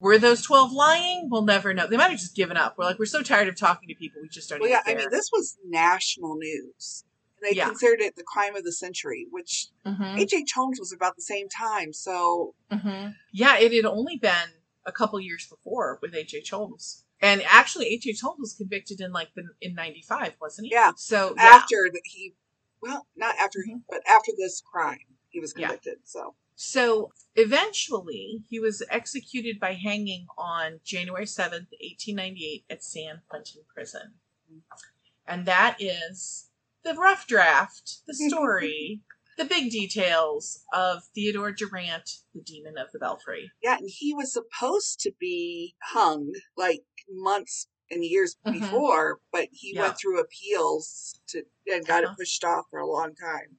were 0.00 0.18
those 0.18 0.42
12 0.42 0.72
lying 0.72 1.28
we'll 1.30 1.44
never 1.44 1.72
know 1.74 1.86
they 1.86 1.96
might 1.96 2.10
have 2.10 2.18
just 2.18 2.34
given 2.34 2.56
up 2.56 2.76
we're 2.76 2.84
like 2.84 2.98
we're 2.98 3.04
so 3.06 3.22
tired 3.22 3.48
of 3.48 3.56
talking 3.56 3.88
to 3.88 3.94
people 3.94 4.20
we 4.22 4.28
just 4.28 4.48
don't 4.48 4.60
Well, 4.60 4.68
yeah. 4.70 4.82
I 4.86 4.94
mean, 4.94 5.10
this 5.10 5.30
was 5.32 5.56
national 5.64 6.36
news. 6.36 7.04
They 7.42 7.54
Yeah. 7.54 7.68
considered 7.68 8.00
it 8.00 8.16
the 8.16 8.22
crime 8.22 8.54
of 8.54 8.64
the 8.64 8.72
century, 8.72 9.26
which 9.30 9.68
Mhm, 9.86 10.18
H. 10.18 10.34
H. 10.34 10.52
Holmes 10.54 10.78
was 10.78 10.92
about 10.92 11.16
the 11.16 11.22
same 11.22 11.48
time. 11.48 11.92
So 11.92 12.54
mhm. 12.70 13.14
yeah 13.32 13.56
it 13.58 13.72
had 13.72 13.84
only 13.86 14.16
been 14.16 14.50
a 14.86 14.92
couple 14.92 15.20
years 15.20 15.46
before 15.46 15.98
with 16.02 16.14
h.h 16.14 16.50
holmes 16.50 17.04
and 17.20 17.42
actually 17.46 17.86
h.h 17.88 18.20
holmes 18.22 18.38
was 18.40 18.54
convicted 18.54 18.98
in 19.00 19.12
like 19.12 19.28
the 19.34 19.44
in 19.60 19.74
95 19.74 20.36
wasn't 20.40 20.66
he 20.66 20.72
Yeah. 20.72 20.92
so 20.96 21.34
yeah. 21.36 21.42
after 21.56 21.76
that, 21.92 22.00
he, 22.04 22.34
well, 22.82 23.06
not 23.14 23.36
after, 23.36 23.58
Mhm. 23.60 23.82
but 23.90 24.00
after 24.08 24.32
this 24.38 24.62
crime, 24.72 25.16
he 25.30 25.40
was 25.40 25.54
Yeah. 25.56 25.68
convicted. 25.68 25.98
So 26.04 26.34
So 26.56 27.12
eventually, 27.36 28.44
he 28.50 28.60
was 28.60 28.82
executed 28.90 29.58
by 29.58 29.72
hanging 29.74 30.26
on 30.36 30.80
January 30.84 31.24
7th, 31.26 31.68
1898, 31.80 32.64
at 32.68 32.84
San 32.84 33.22
Quentin 33.28 33.62
Prison. 33.72 34.14
And 35.26 35.46
that 35.46 35.76
is 35.80 36.50
the 36.82 36.94
rough 36.94 37.26
draft, 37.26 38.02
the 38.06 38.14
story, 38.28 39.00
the 39.38 39.44
big 39.44 39.70
details 39.70 40.64
of 40.74 41.04
Theodore 41.14 41.52
Durant, 41.52 42.18
the 42.34 42.42
Demon 42.42 42.76
of 42.76 42.90
the 42.92 42.98
Belfry. 42.98 43.50
yeah, 43.62 43.76
and 43.78 43.88
he 43.88 44.12
was 44.12 44.32
supposed 44.32 45.00
to 45.00 45.12
be 45.18 45.76
hung 45.82 46.32
like 46.56 46.84
months 47.08 47.68
and 47.90 48.04
years 48.04 48.36
Mhm. 48.46 48.52
before, 48.60 49.20
but 49.32 49.48
he 49.52 49.72
Yeah. 49.74 49.82
went 49.82 49.98
through 49.98 50.20
appeals 50.20 51.20
to 51.28 51.44
and 51.66 51.86
got 51.86 52.04
Uh-huh. 52.04 52.12
it 52.12 52.16
pushed 52.18 52.44
off 52.44 52.66
for 52.70 52.80
a 52.80 52.86
long 52.86 53.14
time. 53.14 53.58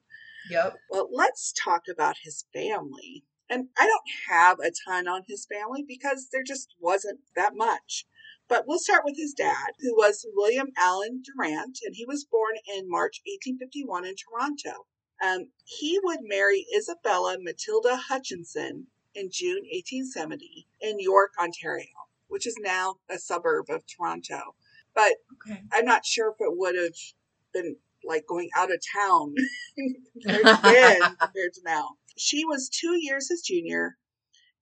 Yep. 0.50 0.76
Well, 0.90 1.08
let's 1.12 1.52
talk 1.52 1.82
about 1.90 2.16
his 2.22 2.44
family. 2.52 3.24
And 3.48 3.68
I 3.78 3.86
don't 3.86 4.34
have 4.34 4.58
a 4.60 4.72
ton 4.86 5.06
on 5.06 5.22
his 5.28 5.46
family 5.46 5.84
because 5.86 6.28
there 6.32 6.42
just 6.42 6.74
wasn't 6.80 7.20
that 7.36 7.52
much. 7.54 8.06
But 8.48 8.64
we'll 8.66 8.78
start 8.78 9.02
with 9.04 9.16
his 9.16 9.34
dad, 9.34 9.72
who 9.80 9.94
was 9.94 10.26
William 10.34 10.68
Allen 10.76 11.22
Durant, 11.22 11.78
and 11.84 11.94
he 11.94 12.04
was 12.06 12.24
born 12.24 12.54
in 12.76 12.88
March 12.88 13.20
1851 13.24 14.04
in 14.04 14.14
Toronto. 14.16 14.86
Um, 15.22 15.50
he 15.64 16.00
would 16.02 16.20
marry 16.22 16.66
Isabella 16.76 17.36
Matilda 17.40 17.96
Hutchinson 17.96 18.88
in 19.14 19.30
June 19.30 19.62
1870 19.70 20.66
in 20.80 20.98
York, 20.98 21.32
Ontario, 21.38 21.86
which 22.28 22.46
is 22.46 22.56
now 22.60 22.96
a 23.08 23.18
suburb 23.18 23.66
of 23.68 23.84
Toronto. 23.86 24.54
But 24.94 25.12
Okay. 25.46 25.62
I'm 25.72 25.84
not 25.84 26.04
sure 26.04 26.30
if 26.30 26.36
it 26.40 26.56
would 26.56 26.74
have 26.74 26.94
been 27.54 27.76
like 28.04 28.26
going 28.26 28.50
out 28.56 28.72
of 28.72 28.80
town 28.94 29.34
compared 30.22 30.44
to 30.44 30.60
then 30.62 31.16
compared 31.16 31.52
to 31.54 31.60
now. 31.64 31.90
She 32.16 32.44
was 32.44 32.68
two 32.68 32.96
years 33.00 33.28
his 33.28 33.42
junior 33.42 33.96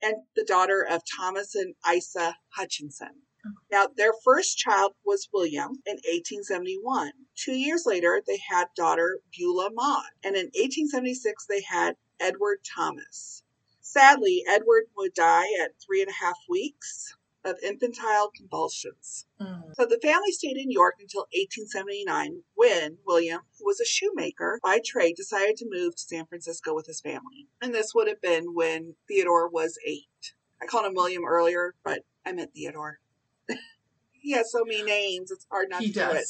and 0.02 0.16
the 0.36 0.44
daughter 0.44 0.86
of 0.88 1.02
Thomas 1.18 1.54
and 1.54 1.74
Isa 1.92 2.36
Hutchinson. 2.56 3.22
Now, 3.70 3.86
their 3.96 4.12
first 4.22 4.58
child 4.58 4.92
was 5.04 5.28
William 5.32 5.80
in 5.86 5.96
1871. 5.96 7.12
Two 7.36 7.54
years 7.54 7.86
later, 7.86 8.22
they 8.26 8.36
had 8.36 8.68
daughter 8.76 9.20
Beulah 9.36 9.70
Maud, 9.72 10.10
and 10.22 10.36
in 10.36 10.46
1876, 10.46 11.46
they 11.46 11.62
had 11.62 11.96
Edward 12.18 12.58
Thomas. 12.62 13.42
Sadly, 13.80 14.44
Edward 14.46 14.84
would 14.96 15.14
die 15.14 15.48
at 15.62 15.72
three 15.80 16.02
and 16.02 16.10
a 16.10 16.24
half 16.24 16.36
weeks 16.48 17.14
of 17.44 17.56
infantile 17.62 18.30
convulsions. 18.34 19.26
Mm. 19.40 19.74
So 19.74 19.86
the 19.86 19.98
family 20.02 20.30
stayed 20.32 20.56
in 20.56 20.70
York 20.70 20.96
until 21.00 21.26
1879 21.32 22.42
when 22.54 22.98
William, 23.06 23.40
who 23.58 23.64
was 23.64 23.80
a 23.80 23.84
shoemaker 23.84 24.60
by 24.62 24.80
trade, 24.84 25.16
decided 25.16 25.56
to 25.56 25.68
move 25.70 25.96
to 25.96 26.02
San 26.02 26.26
Francisco 26.26 26.74
with 26.74 26.86
his 26.86 27.00
family. 27.00 27.48
And 27.62 27.74
this 27.74 27.94
would 27.94 28.08
have 28.08 28.20
been 28.20 28.54
when 28.54 28.94
Theodore 29.08 29.48
was 29.48 29.78
eight. 29.86 30.34
I 30.62 30.66
called 30.66 30.86
him 30.86 30.94
William 30.94 31.24
earlier, 31.26 31.74
but 31.84 32.00
I 32.26 32.32
meant 32.32 32.52
Theodore. 32.54 32.98
he 34.12 34.32
has 34.32 34.52
so 34.52 34.64
many 34.66 34.82
names, 34.82 35.30
it's 35.30 35.46
hard 35.50 35.68
not 35.70 35.80
he 35.80 35.88
to 35.88 35.92
do 35.92 36.10
it. 36.10 36.26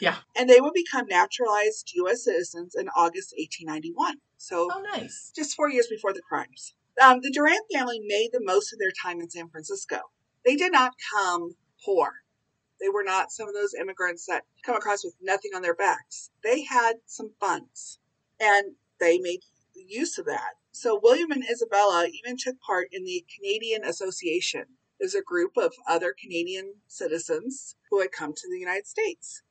Yeah. 0.00 0.16
And 0.36 0.50
they 0.50 0.60
would 0.60 0.74
become 0.74 1.06
naturalized 1.08 1.92
U.S. 1.94 2.24
citizens 2.24 2.74
in 2.74 2.88
August 2.88 3.32
1891. 3.38 4.16
So 4.36 4.68
Oh, 4.72 4.82
nice. 4.92 5.30
just 5.36 5.54
four 5.54 5.70
years 5.70 5.86
before 5.88 6.12
the 6.12 6.22
crimes. 6.28 6.74
Um, 7.00 7.20
the 7.22 7.30
Durant 7.30 7.64
family 7.72 8.00
made 8.04 8.30
the 8.32 8.42
most 8.42 8.72
of 8.72 8.80
their 8.80 8.90
time 8.90 9.20
in 9.20 9.30
San 9.30 9.48
Francisco. 9.48 9.98
They 10.44 10.56
did 10.56 10.72
not 10.72 10.94
come 11.14 11.56
poor. 11.84 12.22
They 12.80 12.88
were 12.88 13.04
not 13.04 13.30
some 13.30 13.48
of 13.48 13.54
those 13.54 13.74
immigrants 13.74 14.26
that 14.26 14.42
come 14.64 14.76
across 14.76 15.04
with 15.04 15.14
nothing 15.22 15.52
on 15.54 15.62
their 15.62 15.74
backs. 15.74 16.30
They 16.42 16.64
had 16.64 16.96
some 17.06 17.30
funds 17.38 18.00
and 18.40 18.74
they 18.98 19.18
made 19.18 19.40
use 19.74 20.18
of 20.18 20.26
that. 20.26 20.54
So 20.72 20.98
William 21.02 21.30
and 21.30 21.44
Isabella 21.48 22.08
even 22.08 22.36
took 22.36 22.60
part 22.60 22.88
in 22.92 23.04
the 23.04 23.24
Canadian 23.34 23.84
Association. 23.84 24.64
There's 24.98 25.14
a 25.14 25.22
group 25.22 25.52
of 25.56 25.74
other 25.88 26.14
Canadian 26.18 26.74
citizens 26.86 27.76
who 27.90 28.00
had 28.00 28.12
come 28.12 28.32
to 28.34 28.48
the 28.48 28.58
United 28.58 28.86
States. 28.86 29.42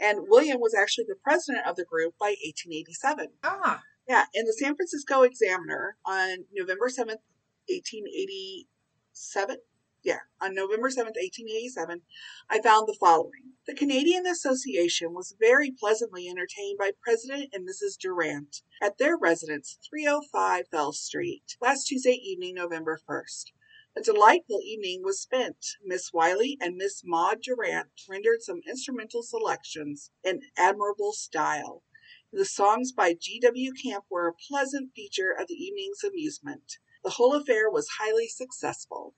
And 0.00 0.26
William 0.28 0.60
was 0.60 0.74
actually 0.74 1.04
the 1.08 1.16
president 1.22 1.66
of 1.66 1.76
the 1.76 1.84
group 1.84 2.14
by 2.18 2.34
1887. 2.44 3.28
Ah, 3.44 3.82
Yeah, 4.08 4.24
in 4.34 4.44
the 4.44 4.52
San 4.52 4.74
Francisco 4.74 5.22
Examiner 5.22 5.96
on 6.04 6.44
November 6.52 6.88
7th, 6.88 7.22
1887. 7.68 9.58
Yeah, 10.04 10.20
on 10.38 10.54
November 10.54 10.90
7th, 10.90 11.16
1887, 11.16 12.02
I 12.50 12.60
found 12.60 12.86
the 12.86 12.96
following. 13.00 13.54
The 13.66 13.74
Canadian 13.74 14.26
Association 14.26 15.14
was 15.14 15.34
very 15.40 15.70
pleasantly 15.70 16.28
entertained 16.28 16.76
by 16.78 16.90
President 17.02 17.48
and 17.54 17.66
Mrs. 17.66 17.96
Durant 17.98 18.60
at 18.82 18.98
their 18.98 19.16
residence, 19.16 19.78
305 19.88 20.70
Bell 20.70 20.92
Street, 20.92 21.56
last 21.58 21.86
Tuesday 21.86 22.20
evening, 22.22 22.56
November 22.56 23.00
1st. 23.08 23.52
A 23.96 24.02
delightful 24.02 24.60
evening 24.62 25.00
was 25.02 25.22
spent. 25.22 25.64
Miss 25.82 26.12
Wiley 26.12 26.58
and 26.60 26.76
Miss 26.76 27.00
Maud 27.02 27.40
Durant 27.40 27.88
rendered 28.06 28.42
some 28.42 28.60
instrumental 28.68 29.22
selections 29.22 30.10
in 30.22 30.42
admirable 30.58 31.14
style. 31.14 31.82
The 32.30 32.44
songs 32.44 32.92
by 32.92 33.14
G.W. 33.18 33.72
Camp 33.82 34.04
were 34.10 34.28
a 34.28 34.34
pleasant 34.34 34.92
feature 34.94 35.30
of 35.30 35.48
the 35.48 35.54
evening's 35.54 36.04
amusement. 36.04 36.76
The 37.02 37.12
whole 37.12 37.32
affair 37.34 37.70
was 37.70 37.88
highly 37.98 38.28
successful. 38.28 39.14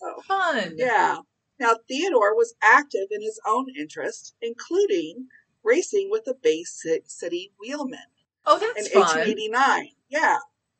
So, 0.00 0.20
fun. 0.26 0.74
yeah. 0.76 1.18
Now, 1.60 1.76
Theodore 1.88 2.34
was 2.34 2.54
active 2.62 3.06
in 3.10 3.22
his 3.22 3.40
own 3.46 3.66
interest, 3.78 4.34
including 4.42 5.28
racing 5.62 6.08
with 6.10 6.24
the 6.24 6.34
Bay 6.34 6.64
Ci- 6.64 7.02
City 7.06 7.52
Wheelmen 7.60 7.98
Oh, 8.44 8.56
in 8.58 8.72
that's 8.74 8.88
fun. 8.88 9.02
1889. 9.02 9.90
Yeah. 10.08 10.38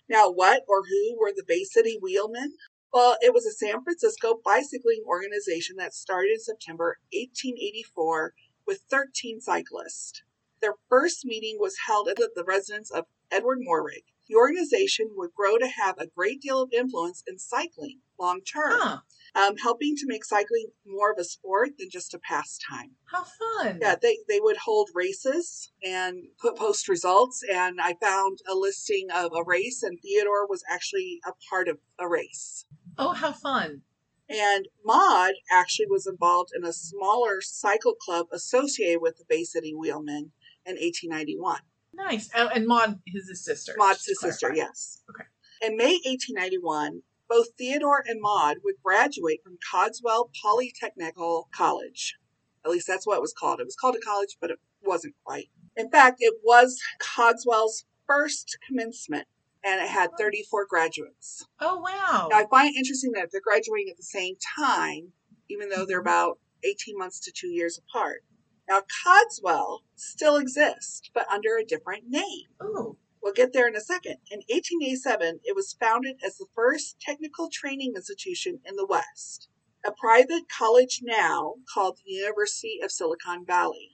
Now, 0.08 0.30
what 0.30 0.62
or 0.68 0.82
who 0.84 1.16
were 1.18 1.32
the 1.34 1.44
Bay 1.46 1.62
City 1.64 1.98
Wheelmen? 2.02 2.54
Well, 2.92 3.16
it 3.22 3.32
was 3.32 3.46
a 3.46 3.52
San 3.52 3.82
Francisco 3.82 4.40
bicycling 4.44 5.02
organization 5.06 5.76
that 5.78 5.94
started 5.94 6.30
in 6.34 6.40
September 6.40 6.98
1884 7.12 8.34
with 8.66 8.82
13 8.90 9.40
cyclists. 9.40 10.22
Their 10.60 10.74
first 10.88 11.24
meeting 11.24 11.56
was 11.58 11.76
held 11.86 12.08
at 12.08 12.16
the 12.16 12.44
residence 12.46 12.90
of 12.90 13.04
Edward 13.30 13.58
Morrig. 13.66 14.04
The 14.28 14.36
organization 14.36 15.10
would 15.16 15.34
grow 15.34 15.58
to 15.58 15.68
have 15.68 15.96
a 15.98 16.06
great 16.06 16.40
deal 16.40 16.62
of 16.62 16.72
influence 16.72 17.22
in 17.26 17.38
cycling 17.38 18.00
long 18.18 18.40
term, 18.42 18.72
Huh, 18.72 18.98
um, 19.34 19.56
helping 19.58 19.96
to 19.96 20.06
make 20.06 20.24
cycling 20.24 20.68
more 20.86 21.12
of 21.12 21.18
a 21.18 21.24
sport 21.24 21.70
than 21.78 21.88
just 21.90 22.14
a 22.14 22.18
pastime. 22.18 22.92
how 23.06 23.24
fun. 23.24 23.78
Yeah, 23.82 23.96
they, 24.00 24.18
they 24.28 24.40
would 24.40 24.56
hold 24.58 24.90
races 24.94 25.70
and 25.84 26.24
put 26.40 26.56
post 26.56 26.88
results. 26.88 27.42
And 27.52 27.80
I 27.80 27.94
found 28.00 28.38
a 28.50 28.54
listing 28.54 29.08
of 29.14 29.32
a 29.36 29.44
race, 29.44 29.82
and 29.82 29.98
Theodore 30.00 30.46
was 30.46 30.62
actually 30.70 31.20
a 31.26 31.32
part 31.50 31.68
of 31.68 31.78
a 31.98 32.08
race. 32.08 32.64
Oh, 32.96 33.12
how 33.12 33.32
fun. 33.32 33.82
And 34.28 34.68
Maud 34.84 35.32
actually 35.50 35.86
was 35.90 36.06
involved 36.06 36.50
in 36.56 36.64
a 36.64 36.72
smaller 36.72 37.40
cycle 37.42 37.94
club 37.94 38.26
associated 38.32 39.02
with 39.02 39.18
the 39.18 39.24
Bay 39.28 39.44
City 39.44 39.74
Wheelmen 39.74 40.30
in 40.64 40.76
1891. 40.76 41.58
Nice. 41.96 42.30
Oh, 42.34 42.48
and 42.54 42.66
Maud 42.66 43.00
is 43.06 43.28
his 43.28 43.44
sister. 43.44 43.74
Maud's 43.76 44.06
his 44.06 44.20
sister, 44.20 44.52
yes. 44.54 45.02
Okay. 45.10 45.24
In 45.62 45.76
May 45.76 46.00
1891, 46.04 47.02
both 47.28 47.48
Theodore 47.56 48.04
and 48.06 48.20
Maud 48.20 48.58
would 48.64 48.76
graduate 48.82 49.40
from 49.42 49.58
Cogswell 49.70 50.30
Polytechnical 50.44 51.44
College. 51.52 52.16
At 52.64 52.70
least 52.70 52.86
that's 52.86 53.06
what 53.06 53.16
it 53.16 53.22
was 53.22 53.32
called. 53.32 53.60
It 53.60 53.66
was 53.66 53.76
called 53.76 53.96
a 53.96 54.00
college, 54.00 54.36
but 54.40 54.50
it 54.50 54.58
wasn't 54.82 55.14
quite. 55.24 55.48
In 55.76 55.90
fact, 55.90 56.18
it 56.20 56.34
was 56.42 56.80
Cogswell's 56.98 57.84
first 58.06 58.58
commencement, 58.66 59.26
and 59.64 59.80
it 59.80 59.88
had 59.88 60.10
34 60.18 60.66
graduates. 60.66 61.46
Oh, 61.60 61.78
wow. 61.78 62.28
Now, 62.30 62.38
I 62.38 62.46
find 62.50 62.68
it 62.68 62.78
interesting 62.78 63.12
that 63.12 63.30
they're 63.32 63.40
graduating 63.42 63.90
at 63.90 63.96
the 63.96 64.02
same 64.02 64.34
time, 64.56 65.12
even 65.50 65.68
though 65.68 65.84
they're 65.86 66.00
mm-hmm. 66.00 66.08
about 66.08 66.38
18 66.64 66.96
months 66.96 67.20
to 67.20 67.32
two 67.32 67.48
years 67.48 67.78
apart. 67.78 68.24
Now, 68.68 68.82
Cogswell 69.04 69.82
still 69.94 70.36
exists, 70.36 71.10
but 71.12 71.26
under 71.30 71.56
a 71.56 71.64
different 71.64 72.04
name. 72.08 72.46
Ooh. 72.62 72.96
We'll 73.22 73.32
get 73.32 73.52
there 73.52 73.66
in 73.66 73.76
a 73.76 73.80
second. 73.80 74.16
In 74.30 74.40
1887, 74.50 75.40
it 75.44 75.56
was 75.56 75.72
founded 75.72 76.16
as 76.24 76.36
the 76.36 76.46
first 76.54 77.00
technical 77.00 77.48
training 77.50 77.94
institution 77.96 78.60
in 78.66 78.76
the 78.76 78.86
West, 78.86 79.48
a 79.84 79.92
private 79.92 80.44
college 80.48 81.00
now 81.02 81.54
called 81.72 81.98
the 82.04 82.12
University 82.12 82.80
of 82.82 82.92
Silicon 82.92 83.44
Valley. 83.46 83.92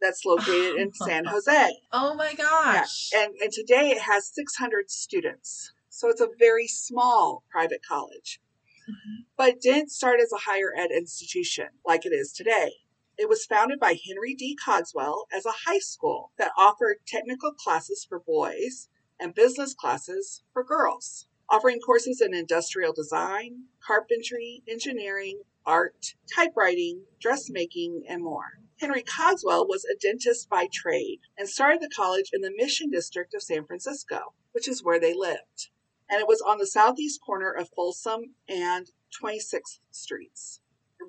That's 0.00 0.24
located 0.24 0.76
in 0.76 0.92
San 0.94 1.26
Jose. 1.26 1.76
Oh 1.92 2.14
my 2.14 2.34
gosh. 2.34 3.10
And, 3.14 3.34
and 3.42 3.52
today 3.52 3.90
it 3.90 4.02
has 4.02 4.32
600 4.34 4.90
students. 4.90 5.72
So 5.90 6.08
it's 6.08 6.20
a 6.20 6.28
very 6.38 6.66
small 6.66 7.44
private 7.50 7.82
college. 7.86 8.40
Mhm. 8.88 9.26
But 9.36 9.48
it 9.50 9.60
didn't 9.60 9.90
start 9.90 10.20
as 10.20 10.32
a 10.32 10.50
higher 10.50 10.72
ed 10.76 10.90
institution 10.90 11.66
like 11.86 12.04
it 12.04 12.12
is 12.12 12.32
today. 12.32 12.72
It 13.18 13.28
was 13.28 13.44
founded 13.44 13.78
by 13.78 13.98
Henry 14.06 14.34
D. 14.34 14.56
Cogswell 14.56 15.26
as 15.32 15.44
a 15.44 15.66
high 15.66 15.80
school 15.80 16.32
that 16.38 16.52
offered 16.56 17.06
technical 17.06 17.52
classes 17.52 18.06
for 18.08 18.18
boys 18.18 18.88
and 19.20 19.34
business 19.34 19.74
classes 19.74 20.42
for 20.52 20.64
girls, 20.64 21.26
offering 21.48 21.78
courses 21.80 22.20
in 22.20 22.34
industrial 22.34 22.92
design, 22.94 23.64
carpentry, 23.86 24.62
engineering, 24.66 25.42
art, 25.66 26.14
typewriting, 26.34 27.04
dressmaking, 27.20 28.04
and 28.08 28.24
more. 28.24 28.58
Henry 28.80 29.02
Cogswell 29.02 29.68
was 29.68 29.84
a 29.84 29.94
dentist 29.94 30.48
by 30.48 30.66
trade 30.72 31.20
and 31.36 31.48
started 31.48 31.80
the 31.82 31.92
college 31.94 32.30
in 32.32 32.40
the 32.40 32.50
Mission 32.56 32.90
District 32.90 33.34
of 33.34 33.42
San 33.42 33.66
Francisco, 33.66 34.32
which 34.52 34.66
is 34.66 34.82
where 34.82 34.98
they 34.98 35.14
lived. 35.14 35.68
And 36.08 36.18
it 36.20 36.26
was 36.26 36.40
on 36.40 36.58
the 36.58 36.66
southeast 36.66 37.20
corner 37.20 37.52
of 37.52 37.68
Folsom 37.76 38.34
and 38.48 38.90
26th 39.22 39.78
Streets. 39.90 40.61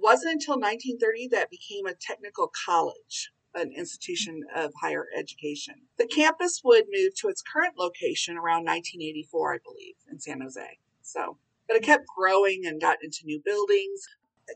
It 0.03 0.05
wasn't 0.05 0.33
until 0.33 0.55
1930 0.55 1.29
that 1.29 1.43
it 1.43 1.49
became 1.49 1.85
a 1.85 1.93
technical 1.93 2.51
college, 2.65 3.31
an 3.55 3.71
institution 3.71 4.41
of 4.53 4.73
higher 4.81 5.07
education. 5.17 5.75
The 5.97 6.07
campus 6.07 6.59
would 6.61 6.87
move 6.91 7.15
to 7.21 7.29
its 7.29 7.41
current 7.41 7.75
location 7.77 8.35
around 8.35 8.65
1984, 8.65 9.53
I 9.53 9.57
believe, 9.63 9.95
in 10.11 10.19
San 10.19 10.41
Jose. 10.41 10.77
So, 11.03 11.37
but 11.69 11.77
it 11.77 11.83
kept 11.83 12.03
growing 12.17 12.65
and 12.65 12.81
got 12.81 12.97
into 13.01 13.19
new 13.23 13.41
buildings. 13.45 14.01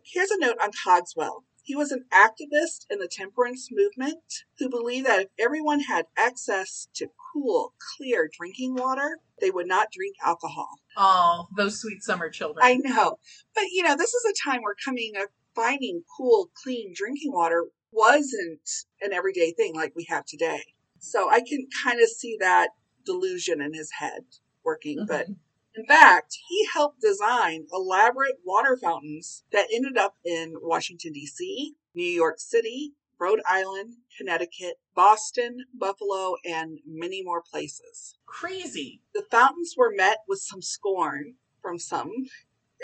Here's 0.04 0.32
a 0.32 0.38
note 0.38 0.58
on 0.62 0.72
Cogswell. 0.84 1.46
He 1.64 1.78
was 1.78 1.94
an 1.94 2.04
activist 2.14 2.86
in 2.90 3.00
the 3.00 3.10
temperance 3.10 3.70
movement 3.72 4.44
who 4.60 4.70
believed 4.70 5.08
that 5.08 5.22
if 5.22 5.28
everyone 5.40 5.80
had 5.80 6.08
access 6.18 6.90
to 6.96 7.08
cool, 7.34 7.74
clear 7.96 8.30
drinking 8.38 8.76
water, 8.76 9.20
they 9.40 9.52
would 9.52 9.68
not 9.68 9.92
drink 9.92 10.16
alcohol. 10.24 10.70
Oh, 10.98 11.48
those 11.56 11.80
sweet 11.80 12.04
summer 12.04 12.30
children. 12.30 12.66
I 12.66 12.76
know. 12.76 13.20
But 13.54 13.66
you 13.72 13.84
know, 13.84 13.96
this 13.96 14.14
is 14.14 14.26
a 14.26 14.50
time 14.50 14.62
where 14.62 14.76
coming 14.84 15.14
of 15.18 15.28
finding 15.58 16.04
cool, 16.16 16.52
clean 16.64 16.94
drinking 16.96 17.34
water 17.34 17.66
wasn't 17.92 18.70
an 19.02 19.12
everyday 19.12 19.52
thing 19.52 19.74
like 19.76 19.94
we 19.96 20.06
have 20.08 20.24
today. 20.26 20.62
So 21.00 21.30
I 21.30 21.40
can 21.42 21.68
kind 21.84 22.00
of 22.02 22.08
see 22.10 22.38
that 22.40 22.70
delusion 23.06 23.62
in 23.62 23.74
his 23.74 23.92
head 24.00 24.22
working. 24.64 25.06
But 25.08 25.28
Mhm. 25.28 25.36
in 25.76 25.86
fact, 25.88 26.38
he 26.48 26.66
helped 26.74 27.02
design 27.02 27.68
elaborate 27.74 28.38
water 28.44 28.78
fountains 28.78 29.44
that 29.52 29.68
ended 29.74 29.98
up 29.98 30.16
in 30.24 30.56
Washington, 30.62 31.14
D.C., 31.14 31.76
New 31.96 32.04
York 32.24 32.40
City, 32.40 32.94
Rhode 33.20 33.42
Island, 33.48 33.96
Connecticut, 34.16 34.76
Boston, 34.94 35.66
Buffalo, 35.74 36.36
and 36.46 36.80
many 36.86 37.24
more 37.24 37.42
places 37.42 38.16
crazy. 38.28 39.02
the 39.16 39.24
fountains 39.32 39.74
were 39.76 39.92
met 39.92 40.20
with 40.28 40.40
some 40.40 40.62
scorn 40.62 41.36
from 41.62 41.80
some 41.80 42.12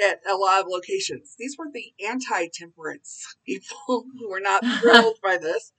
at 0.10 0.20
a 0.30 0.36
lot 0.36 0.62
of 0.62 0.68
locations. 0.70 1.36
These 1.38 1.58
were 1.58 1.68
the 1.74 1.94
anti 2.08 2.48
temperance 2.54 3.26
people 3.46 4.06
who 4.20 4.30
were 4.30 4.40
not 4.40 4.64
thrilled 4.80 5.18
by 5.24 5.38
this. 5.38 5.72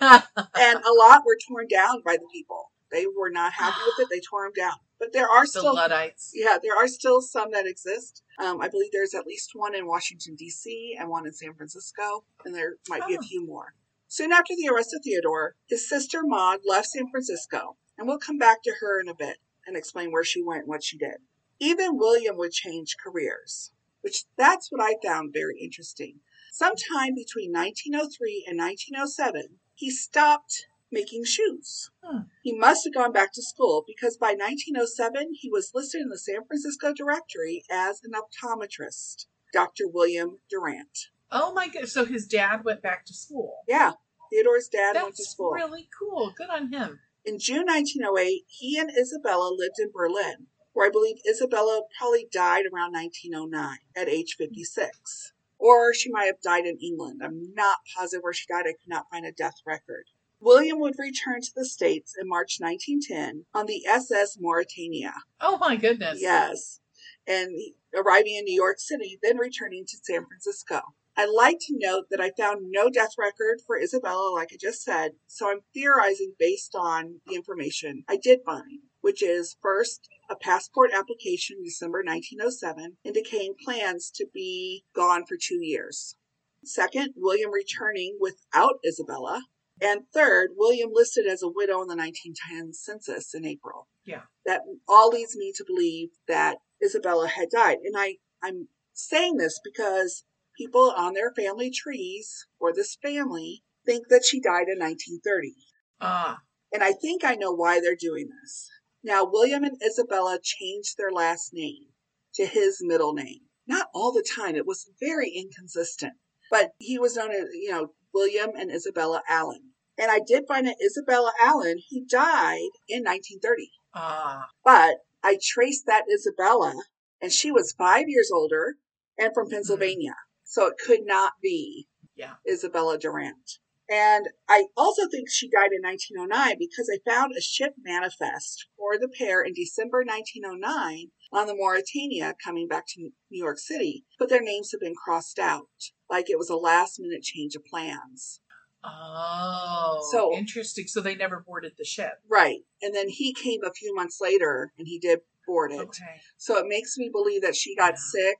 And 0.00 0.78
a 0.84 0.92
lot 0.98 1.22
were 1.26 1.38
torn 1.48 1.66
down 1.68 2.02
by 2.04 2.16
the 2.16 2.26
people. 2.32 2.70
They 2.90 3.06
were 3.06 3.30
not 3.30 3.52
happy 3.54 3.80
with 3.86 4.06
it. 4.06 4.08
They 4.14 4.20
tore 4.20 4.44
them 4.46 4.52
down. 4.56 4.74
But 4.98 5.12
there 5.12 5.28
are 5.28 5.42
the 5.44 5.48
still, 5.48 5.74
Luddites. 5.74 6.30
yeah, 6.34 6.58
there 6.62 6.76
are 6.76 6.86
still 6.86 7.20
some 7.20 7.50
that 7.52 7.66
exist. 7.66 8.22
Um, 8.42 8.60
I 8.60 8.68
believe 8.68 8.90
there's 8.92 9.14
at 9.14 9.26
least 9.26 9.50
one 9.54 9.74
in 9.74 9.86
Washington, 9.86 10.34
D.C., 10.36 10.96
and 10.98 11.08
one 11.08 11.26
in 11.26 11.32
San 11.32 11.54
Francisco, 11.54 12.24
and 12.44 12.54
there 12.54 12.74
might 12.88 13.06
be 13.06 13.14
a 13.14 13.18
Oh. 13.18 13.22
few 13.22 13.44
more. 13.44 13.74
Soon 14.06 14.30
after 14.32 14.54
the 14.56 14.68
arrest 14.72 14.94
of 14.94 15.02
Theodore, 15.02 15.56
his 15.68 15.88
sister 15.88 16.20
Maud 16.22 16.60
left 16.64 16.88
San 16.88 17.10
Francisco, 17.10 17.76
and 17.98 18.06
we'll 18.06 18.18
come 18.18 18.38
back 18.38 18.62
to 18.62 18.72
her 18.80 19.00
in 19.00 19.08
a 19.08 19.14
bit 19.14 19.38
and 19.66 19.76
explain 19.76 20.12
where 20.12 20.24
she 20.24 20.42
went 20.42 20.60
and 20.62 20.68
what 20.68 20.84
she 20.84 20.96
did. 20.96 21.16
Even 21.60 21.96
William 21.96 22.36
would 22.36 22.52
change 22.52 22.96
careers, 23.02 23.72
which 24.00 24.24
that's 24.36 24.70
what 24.70 24.82
I 24.82 24.96
found 25.04 25.32
very 25.32 25.58
interesting. 25.60 26.20
Sometime 26.52 27.14
between 27.14 27.52
1903 27.52 28.44
and 28.46 28.58
1907, 28.58 29.58
he 29.74 29.90
stopped 29.90 30.66
making 30.90 31.24
shoes. 31.24 31.90
Hmm. 32.02 32.22
He 32.42 32.56
must 32.56 32.84
have 32.84 32.94
gone 32.94 33.12
back 33.12 33.32
to 33.34 33.42
school 33.42 33.84
because 33.86 34.16
by 34.16 34.34
1907 34.38 35.34
he 35.40 35.50
was 35.50 35.72
listed 35.74 36.00
in 36.02 36.08
the 36.08 36.18
San 36.18 36.44
Francisco 36.46 36.92
directory 36.94 37.64
as 37.70 38.00
an 38.04 38.12
optometrist, 38.12 39.26
Dr. 39.52 39.88
William 39.88 40.38
Durant. 40.48 41.08
Oh 41.32 41.52
my 41.52 41.68
god! 41.68 41.88
So 41.88 42.04
his 42.04 42.26
dad 42.26 42.64
went 42.64 42.82
back 42.82 43.04
to 43.06 43.14
school. 43.14 43.62
Yeah, 43.66 43.92
Theodore's 44.30 44.68
dad 44.68 44.94
went 44.94 45.16
to 45.16 45.24
school. 45.24 45.52
That's 45.52 45.64
school. 45.64 45.70
really 45.70 45.88
cool. 45.98 46.32
Good 46.36 46.50
on 46.50 46.72
him. 46.72 47.00
In 47.24 47.38
June 47.38 47.66
1908, 47.66 48.44
he 48.46 48.78
and 48.78 48.90
Isabella 48.90 49.50
lived 49.50 49.78
in 49.78 49.90
Berlin, 49.92 50.46
where 50.74 50.86
I 50.86 50.90
believe 50.90 51.16
Isabella 51.28 51.82
probably 51.98 52.28
died 52.30 52.64
around 52.66 52.92
1909 52.92 53.78
at 53.96 54.08
age 54.08 54.34
56. 54.36 55.32
Or 55.58 55.94
she 55.94 56.10
might 56.10 56.26
have 56.26 56.42
died 56.42 56.66
in 56.66 56.78
England. 56.82 57.22
I'm 57.24 57.54
not 57.54 57.78
positive 57.96 58.22
where 58.22 58.34
she 58.34 58.44
died. 58.46 58.66
I 58.66 58.72
could 58.72 58.88
not 58.88 59.06
find 59.10 59.24
a 59.24 59.32
death 59.32 59.54
record. 59.66 60.04
William 60.40 60.78
would 60.80 60.96
return 60.98 61.40
to 61.40 61.52
the 61.56 61.64
States 61.64 62.14
in 62.20 62.28
March 62.28 62.58
1910 62.58 63.46
on 63.54 63.64
the 63.64 63.86
SS 63.86 64.36
Mauretania. 64.36 65.12
Oh 65.40 65.56
my 65.56 65.76
goodness. 65.76 66.18
Yes. 66.20 66.80
And 67.26 67.50
arriving 67.96 68.34
in 68.34 68.44
New 68.44 68.54
York 68.54 68.78
City, 68.78 69.18
then 69.22 69.38
returning 69.38 69.86
to 69.86 69.96
San 70.02 70.26
Francisco. 70.26 70.82
I'd 71.16 71.30
like 71.30 71.58
to 71.60 71.78
note 71.78 72.06
that 72.10 72.20
I 72.20 72.32
found 72.36 72.66
no 72.70 72.90
death 72.90 73.12
record 73.16 73.60
for 73.64 73.80
Isabella, 73.80 74.32
like 74.34 74.48
I 74.52 74.56
just 74.60 74.82
said, 74.82 75.12
so 75.28 75.48
I'm 75.48 75.60
theorizing 75.72 76.34
based 76.38 76.74
on 76.74 77.20
the 77.26 77.36
information 77.36 78.04
I 78.08 78.16
did 78.16 78.40
find, 78.44 78.80
which 79.04 79.22
is 79.22 79.58
first, 79.60 80.08
a 80.30 80.34
passport 80.34 80.90
application 80.94 81.56
in 81.58 81.64
December 81.64 81.98
1907 81.98 82.96
indicating 83.04 83.54
plans 83.62 84.10
to 84.10 84.26
be 84.32 84.82
gone 84.96 85.26
for 85.26 85.36
two 85.36 85.58
years. 85.60 86.16
Second, 86.64 87.12
William 87.14 87.50
returning 87.52 88.16
without 88.18 88.76
Isabella. 88.88 89.42
And 89.78 90.04
third, 90.14 90.52
William 90.56 90.88
listed 90.90 91.26
as 91.26 91.42
a 91.42 91.50
widow 91.50 91.82
in 91.82 91.88
the 91.88 91.96
1910 91.96 92.72
census 92.72 93.34
in 93.34 93.44
April. 93.44 93.88
Yeah. 94.06 94.22
That 94.46 94.62
all 94.88 95.10
leads 95.10 95.36
me 95.36 95.52
to 95.54 95.64
believe 95.66 96.08
that 96.26 96.56
Isabella 96.82 97.28
had 97.28 97.50
died. 97.50 97.78
And 97.84 97.96
I, 97.98 98.16
I'm 98.42 98.68
saying 98.94 99.36
this 99.36 99.60
because 99.62 100.24
people 100.56 100.94
on 100.96 101.12
their 101.12 101.30
family 101.34 101.70
trees 101.70 102.46
or 102.58 102.72
this 102.72 102.96
family 103.02 103.64
think 103.84 104.08
that 104.08 104.24
she 104.24 104.40
died 104.40 104.68
in 104.72 104.78
1930. 104.78 105.52
Ah. 106.00 106.38
And 106.72 106.82
I 106.82 106.92
think 106.92 107.22
I 107.22 107.34
know 107.34 107.52
why 107.52 107.80
they're 107.80 107.94
doing 107.94 108.30
this. 108.40 108.70
Now, 109.04 109.24
William 109.24 109.64
and 109.64 109.76
Isabella 109.86 110.38
changed 110.42 110.96
their 110.96 111.12
last 111.12 111.52
name 111.52 111.88
to 112.34 112.46
his 112.46 112.78
middle 112.80 113.12
name. 113.12 113.40
Not 113.66 113.88
all 113.94 114.12
the 114.12 114.26
time, 114.36 114.56
it 114.56 114.66
was 114.66 114.90
very 114.98 115.28
inconsistent. 115.30 116.14
But 116.50 116.70
he 116.78 116.98
was 116.98 117.16
known 117.16 117.30
as, 117.30 117.48
you 117.52 117.70
know, 117.70 117.88
William 118.14 118.50
and 118.56 118.72
Isabella 118.72 119.22
Allen. 119.28 119.72
And 119.98 120.10
I 120.10 120.20
did 120.26 120.44
find 120.48 120.66
that 120.66 120.76
Isabella 120.84 121.32
Allen, 121.40 121.76
he 121.86 122.04
died 122.04 122.70
in 122.88 123.04
1930. 123.04 123.70
Ah. 123.94 124.46
But 124.64 124.96
I 125.22 125.38
traced 125.40 125.86
that 125.86 126.04
Isabella, 126.12 126.74
and 127.20 127.30
she 127.30 127.52
was 127.52 127.74
five 127.76 128.08
years 128.08 128.30
older 128.32 128.76
and 129.18 129.32
from 129.34 129.50
Pennsylvania. 129.50 130.14
So 130.44 130.66
it 130.66 130.74
could 130.84 131.04
not 131.04 131.32
be 131.42 131.88
Yeah. 132.16 132.34
Isabella 132.48 132.98
Durant. 132.98 133.58
And 133.90 134.28
I 134.48 134.66
also 134.76 135.02
think 135.08 135.28
she 135.28 135.48
died 135.48 135.70
in 135.72 135.82
1909 135.82 136.56
because 136.58 136.88
I 136.90 136.98
found 137.08 137.32
a 137.36 137.40
ship 137.42 137.74
manifest 137.78 138.66
for 138.76 138.98
the 138.98 139.08
pair 139.08 139.42
in 139.42 139.52
December 139.52 140.04
1909 140.06 141.10
on 141.32 141.46
the 141.46 141.52
Mauretania 141.54 142.34
coming 142.42 142.66
back 142.66 142.84
to 142.88 143.00
New 143.00 143.12
York 143.30 143.58
City, 143.58 144.04
but 144.18 144.28
their 144.30 144.40
names 144.42 144.70
have 144.72 144.80
been 144.80 144.94
crossed 144.94 145.38
out, 145.38 145.68
like 146.08 146.30
it 146.30 146.38
was 146.38 146.48
a 146.48 146.56
last 146.56 146.98
minute 146.98 147.22
change 147.22 147.54
of 147.54 147.64
plans. 147.64 148.40
Oh. 148.82 150.08
So- 150.12 150.32
interesting. 150.34 150.86
So 150.86 151.00
they 151.00 151.14
never 151.14 151.42
boarded 151.46 151.72
the 151.78 151.84
ship. 151.84 152.12
Right. 152.28 152.60
And 152.82 152.94
then 152.94 153.08
he 153.08 153.34
came 153.34 153.60
a 153.64 153.72
few 153.72 153.94
months 153.94 154.18
later 154.20 154.72
and 154.78 154.86
he 154.86 154.98
did 154.98 155.20
board 155.46 155.72
it. 155.72 155.80
Okay. 155.80 156.20
So 156.38 156.56
it 156.58 156.66
makes 156.68 156.96
me 156.96 157.10
believe 157.12 157.42
that 157.42 157.56
she 157.56 157.74
got 157.76 157.94
Yeah. 157.94 158.00
sick 158.12 158.38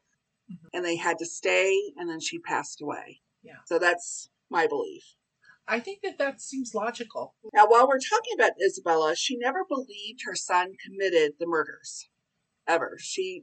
Mhm. 0.51 0.69
and 0.73 0.85
they 0.85 0.97
had 0.97 1.19
to 1.19 1.27
stay 1.27 1.93
and 1.97 2.09
then 2.09 2.21
she 2.21 2.39
passed 2.39 2.81
away. 2.81 3.21
Yeah. 3.43 3.59
So 3.67 3.79
that's 3.79 4.31
my 4.51 4.67
belief. 4.67 5.05
I 5.67 5.81
think 5.81 6.01
that 6.03 6.19
that 6.19 6.43
seems 6.43 6.75
logical. 6.75 7.35
Now, 7.55 7.67
while 7.67 7.89
we're 7.89 7.99
talking 7.99 8.35
about 8.35 8.61
Isabella, 8.65 9.17
she 9.17 9.37
never 9.37 9.65
believed 9.67 10.21
her 10.25 10.35
son 10.35 10.75
committed 10.85 11.35
the 11.39 11.47
murders. 11.47 12.09
Ever. 12.67 12.97
She 12.99 13.43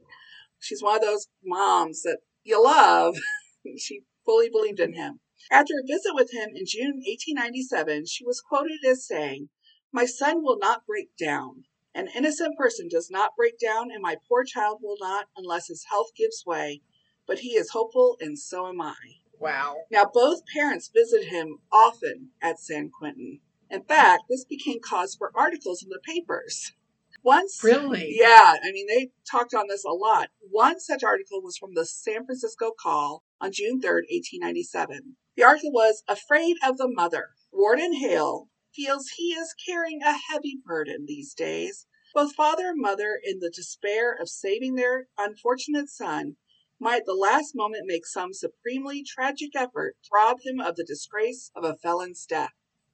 she's 0.60 0.82
one 0.82 0.96
of 0.96 1.02
those 1.02 1.28
moms 1.44 2.02
that 2.02 2.18
you 2.44 2.62
love. 2.62 3.16
she 3.78 4.02
fully 4.24 4.48
believed 4.48 4.80
in 4.80 4.94
him. 4.94 5.20
After 5.50 5.74
a 5.74 5.86
visit 5.86 6.14
with 6.14 6.32
him 6.32 6.50
in 6.54 6.64
June 6.66 7.02
1897, 7.04 8.06
she 8.06 8.24
was 8.24 8.40
quoted 8.40 8.84
as 8.88 9.06
saying, 9.06 9.48
My 9.92 10.06
son 10.06 10.42
will 10.42 10.58
not 10.58 10.86
break 10.86 11.16
down. 11.16 11.64
An 11.94 12.08
innocent 12.14 12.56
person 12.56 12.88
does 12.88 13.10
not 13.10 13.36
break 13.36 13.58
down, 13.58 13.90
and 13.90 14.00
my 14.00 14.16
poor 14.28 14.44
child 14.44 14.78
will 14.80 14.96
not 15.00 15.26
unless 15.36 15.66
his 15.66 15.86
health 15.90 16.14
gives 16.16 16.44
way. 16.46 16.82
But 17.26 17.40
he 17.40 17.50
is 17.50 17.70
hopeful, 17.70 18.16
and 18.20 18.38
so 18.38 18.68
am 18.68 18.80
I. 18.80 19.21
Wow. 19.42 19.76
Now, 19.90 20.04
both 20.12 20.46
parents 20.46 20.88
visited 20.94 21.28
him 21.28 21.58
often 21.72 22.30
at 22.40 22.60
San 22.60 22.90
Quentin. 22.90 23.40
In 23.70 23.82
fact, 23.82 24.24
this 24.28 24.44
became 24.44 24.78
cause 24.80 25.14
for 25.14 25.32
articles 25.34 25.82
in 25.82 25.88
the 25.88 26.00
papers. 26.04 26.72
Once, 27.24 27.60
Really? 27.62 28.16
yeah, 28.18 28.54
I 28.62 28.72
mean, 28.72 28.86
they 28.88 29.10
talked 29.30 29.54
on 29.54 29.68
this 29.68 29.84
a 29.84 29.90
lot. 29.90 30.28
One 30.50 30.80
such 30.80 31.04
article 31.04 31.40
was 31.42 31.56
from 31.56 31.74
the 31.74 31.86
San 31.86 32.26
Francisco 32.26 32.72
Call 32.78 33.22
on 33.40 33.52
June 33.52 33.80
3rd, 33.80 34.06
1897. 34.10 35.16
The 35.36 35.44
article 35.44 35.72
was 35.72 36.02
Afraid 36.08 36.56
of 36.64 36.78
the 36.78 36.88
Mother. 36.88 37.30
Warden 37.52 37.94
Hale 37.94 38.48
feels 38.74 39.08
he 39.10 39.32
is 39.34 39.54
carrying 39.66 40.02
a 40.02 40.18
heavy 40.32 40.60
burden 40.64 41.04
these 41.06 41.32
days. 41.34 41.86
Both 42.14 42.34
father 42.34 42.68
and 42.68 42.80
mother, 42.80 43.18
in 43.22 43.38
the 43.38 43.50
despair 43.50 44.14
of 44.20 44.28
saving 44.28 44.74
their 44.74 45.08
unfortunate 45.16 45.88
son, 45.88 46.36
might 46.82 47.02
at 47.02 47.06
the 47.06 47.14
last 47.14 47.54
moment 47.54 47.86
make 47.86 48.04
some 48.04 48.32
supremely 48.32 49.04
tragic 49.04 49.54
effort 49.54 49.96
to 50.02 50.10
rob 50.12 50.38
him 50.44 50.58
of 50.58 50.74
the 50.74 50.84
disgrace 50.84 51.52
of 51.54 51.62
a 51.62 51.76
felon's 51.76 52.26
death. 52.26 52.50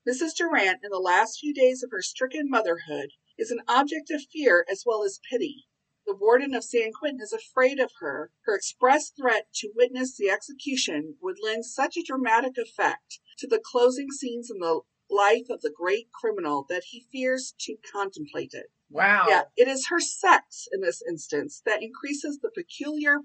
Mrs. 0.07 0.37
Durant, 0.37 0.81
in 0.85 0.91
the 0.91 0.99
last 0.99 1.39
few 1.41 1.55
days 1.55 1.83
of 1.83 1.91
her 1.91 2.03
stricken 2.03 2.51
motherhood, 2.51 3.11
is 3.39 3.51
an 3.51 3.63
object 3.67 4.11
of 4.11 4.21
fear 4.31 4.67
as 4.71 4.85
well 4.85 5.03
as 5.03 5.21
pity. 5.31 5.67
The 6.07 6.15
warden 6.15 6.55
of 6.55 6.65
San 6.65 6.93
Quentin 6.93 7.21
is 7.23 7.33
afraid 7.33 7.81
of 7.81 7.91
her. 8.01 8.31
Her 8.45 8.55
express 8.55 9.11
threat 9.11 9.49
to 9.55 9.73
witness 9.75 10.17
the 10.17 10.29
execution 10.29 11.17
would 11.23 11.37
lend 11.43 11.65
such 11.65 11.97
a 11.97 12.03
dramatic 12.03 12.59
effect 12.59 13.21
to 13.39 13.47
the 13.47 13.61
closing 13.63 14.11
scenes 14.11 14.51
in 14.51 14.59
the 14.59 14.81
life 15.11 15.49
of 15.49 15.63
the 15.63 15.73
great 15.75 16.09
criminal 16.13 16.67
that 16.69 16.85
he 16.91 17.07
fears 17.11 17.55
to 17.61 17.77
contemplate 17.91 18.53
it. 18.53 18.67
Wow. 18.91 19.27
Yeah, 19.29 19.43
it 19.57 19.69
is 19.69 19.89
her 19.89 20.01
sex 20.01 20.67
in 20.73 20.81
this 20.81 21.03
instance 21.09 21.63
that 21.65 21.83
increases 21.83 22.39
the 22.39 22.51
peculiar 22.51 23.19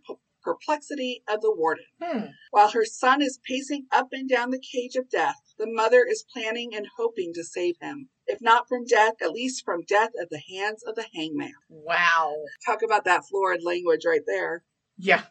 perplexity 0.43 1.23
of 1.27 1.41
the 1.41 1.53
warden. 1.53 1.85
Hmm. 2.01 2.25
While 2.51 2.71
her 2.71 2.85
son 2.85 3.21
is 3.21 3.39
pacing 3.47 3.85
up 3.91 4.09
and 4.11 4.29
down 4.29 4.51
the 4.51 4.59
cage 4.59 4.95
of 4.95 5.09
death, 5.09 5.35
the 5.57 5.67
mother 5.67 6.05
is 6.07 6.25
planning 6.31 6.75
and 6.75 6.87
hoping 6.97 7.33
to 7.33 7.43
save 7.43 7.75
him. 7.81 8.09
If 8.27 8.41
not 8.41 8.67
from 8.67 8.85
death, 8.85 9.15
at 9.21 9.31
least 9.31 9.63
from 9.65 9.83
death 9.87 10.11
at 10.21 10.29
the 10.29 10.41
hands 10.49 10.83
of 10.83 10.95
the 10.95 11.05
hangman. 11.13 11.53
Wow. 11.69 12.35
Talk 12.65 12.81
about 12.83 13.05
that 13.05 13.25
florid 13.25 13.63
language 13.63 14.05
right 14.05 14.23
there. 14.25 14.63
Yeah. 14.97 15.23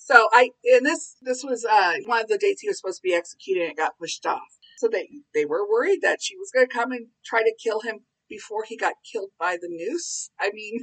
So 0.09 0.27
I 0.33 0.49
and 0.63 0.83
this 0.83 1.17
this 1.21 1.43
was 1.43 1.63
uh 1.63 1.93
one 2.05 2.21
of 2.21 2.27
the 2.29 2.39
dates 2.39 2.61
he 2.61 2.67
was 2.67 2.79
supposed 2.79 2.97
to 2.97 3.07
be 3.07 3.13
executed 3.13 3.61
and 3.61 3.71
it 3.73 3.77
got 3.77 3.99
pushed 3.99 4.25
off. 4.25 4.57
So 4.79 4.87
they 4.87 5.07
they 5.35 5.45
were 5.45 5.69
worried 5.69 5.99
that 6.01 6.17
she 6.19 6.35
was 6.35 6.49
gonna 6.51 6.65
come 6.65 6.91
and 6.91 7.09
try 7.23 7.43
to 7.43 7.53
kill 7.63 7.81
him 7.81 7.99
before 8.27 8.63
he 8.63 8.75
got 8.75 8.95
killed 9.11 9.29
by 9.39 9.55
the 9.61 9.69
noose. 9.69 10.31
I 10.39 10.49
mean 10.51 10.79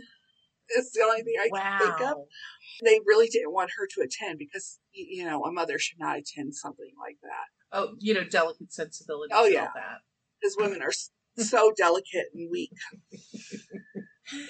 it's 0.71 0.93
the 0.93 1.03
only 1.03 1.23
thing 1.23 1.35
I 1.41 1.49
can 1.49 1.79
think 1.79 2.11
of. 2.11 2.17
They 2.85 3.01
really 3.07 3.29
didn't 3.29 3.53
want 3.53 3.71
her 3.79 3.87
to 3.95 4.03
attend 4.03 4.39
because 4.39 4.79
you 4.97 5.25
know, 5.25 5.45
a 5.45 5.53
mother 5.53 5.79
should 5.79 5.99
not 5.99 6.19
attend 6.19 6.55
something 6.55 6.93
like 6.99 7.19
that. 7.23 7.77
Oh, 7.77 7.95
you 7.99 8.15
know, 8.15 8.25
delicate 8.25 8.73
sensibilities. 8.73 9.33
Oh, 9.35 9.47
yeah. 9.47 9.69
that. 9.75 9.99
Because 10.41 10.57
women 10.59 10.83
are 10.83 10.93
so 11.43 11.73
delicate 11.77 12.27
and 12.35 12.51
weak. 12.51 12.73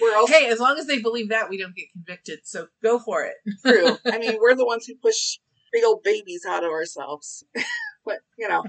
We're 0.01 0.15
also 0.15 0.33
Hey, 0.33 0.47
as 0.47 0.59
long 0.59 0.77
as 0.77 0.87
they 0.87 1.01
believe 1.01 1.29
that, 1.29 1.49
we 1.49 1.57
don't 1.57 1.75
get 1.75 1.91
convicted. 1.91 2.39
So 2.43 2.67
go 2.81 2.99
for 2.99 3.23
it. 3.23 3.35
true. 3.65 3.97
I 4.05 4.17
mean, 4.19 4.37
we're 4.39 4.55
the 4.55 4.65
ones 4.65 4.85
who 4.85 4.95
push 4.95 5.37
big 5.71 5.83
old 5.83 6.03
babies 6.03 6.45
out 6.47 6.63
of 6.63 6.71
ourselves. 6.71 7.43
but, 8.05 8.19
you 8.37 8.47
know, 8.47 8.63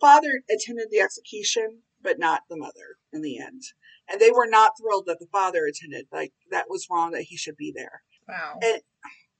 father 0.00 0.42
attended 0.50 0.88
the 0.90 1.00
execution, 1.00 1.82
but 2.02 2.18
not 2.18 2.42
the 2.48 2.56
mother 2.56 2.96
in 3.12 3.22
the 3.22 3.38
end. 3.38 3.62
And 4.10 4.20
they 4.20 4.30
were 4.30 4.46
not 4.48 4.72
thrilled 4.80 5.06
that 5.06 5.18
the 5.20 5.26
father 5.32 5.64
attended. 5.66 6.06
Like, 6.12 6.32
that 6.50 6.66
was 6.68 6.86
wrong 6.90 7.12
that 7.12 7.22
he 7.22 7.36
should 7.36 7.56
be 7.56 7.72
there. 7.74 8.02
Wow. 8.28 8.58
And 8.62 8.80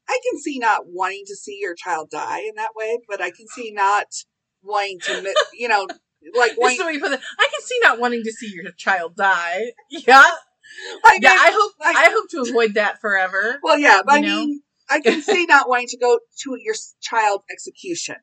I 0.09 0.18
can 0.31 0.40
see 0.40 0.59
not 0.59 0.83
wanting 0.87 1.25
to 1.27 1.37
see 1.37 1.59
your 1.61 1.75
child 1.75 2.11
die 2.11 2.40
in 2.40 2.55
that 2.57 2.70
way, 2.77 2.98
but 3.09 3.20
I 3.20 3.31
can 3.31 3.46
see 3.48 3.70
not 3.72 4.07
wanting 4.62 4.98
to, 5.01 5.35
you 5.55 5.68
know, 5.68 5.87
like 6.35 6.53
wanting, 6.59 6.79
the 6.79 6.85
way 6.87 6.92
you 6.92 7.01
put 7.01 7.12
it, 7.12 7.20
I 7.38 7.44
can 7.53 7.61
see 7.66 7.79
not 7.83 7.98
wanting 7.98 8.22
to 8.25 8.33
see 8.33 8.53
your 8.55 8.70
child 8.72 9.16
die. 9.16 9.72
Yeah. 9.90 10.22
Like, 11.05 11.20
Yeah, 11.22 11.31
I- 11.38 11.48
I 11.48 11.51
hope 11.53 11.72
like- 11.81 11.96
I 11.96 12.11
hope 12.11 12.29
to 12.31 12.40
avoid 12.48 12.75
that 12.75 13.01
forever. 13.01 13.59
well, 13.62 13.79
yeah, 13.79 14.01
but 14.05 14.14
I 14.14 14.20
know? 14.20 14.46
mean, 14.46 14.62
I 14.88 15.01
can 15.01 15.20
see 15.22 15.44
not 15.46 15.68
wanting 15.68 15.88
to 15.88 15.98
go 15.98 16.18
to 16.44 16.57
your 16.59 16.75
child's 17.01 17.44
execution. 17.51 18.16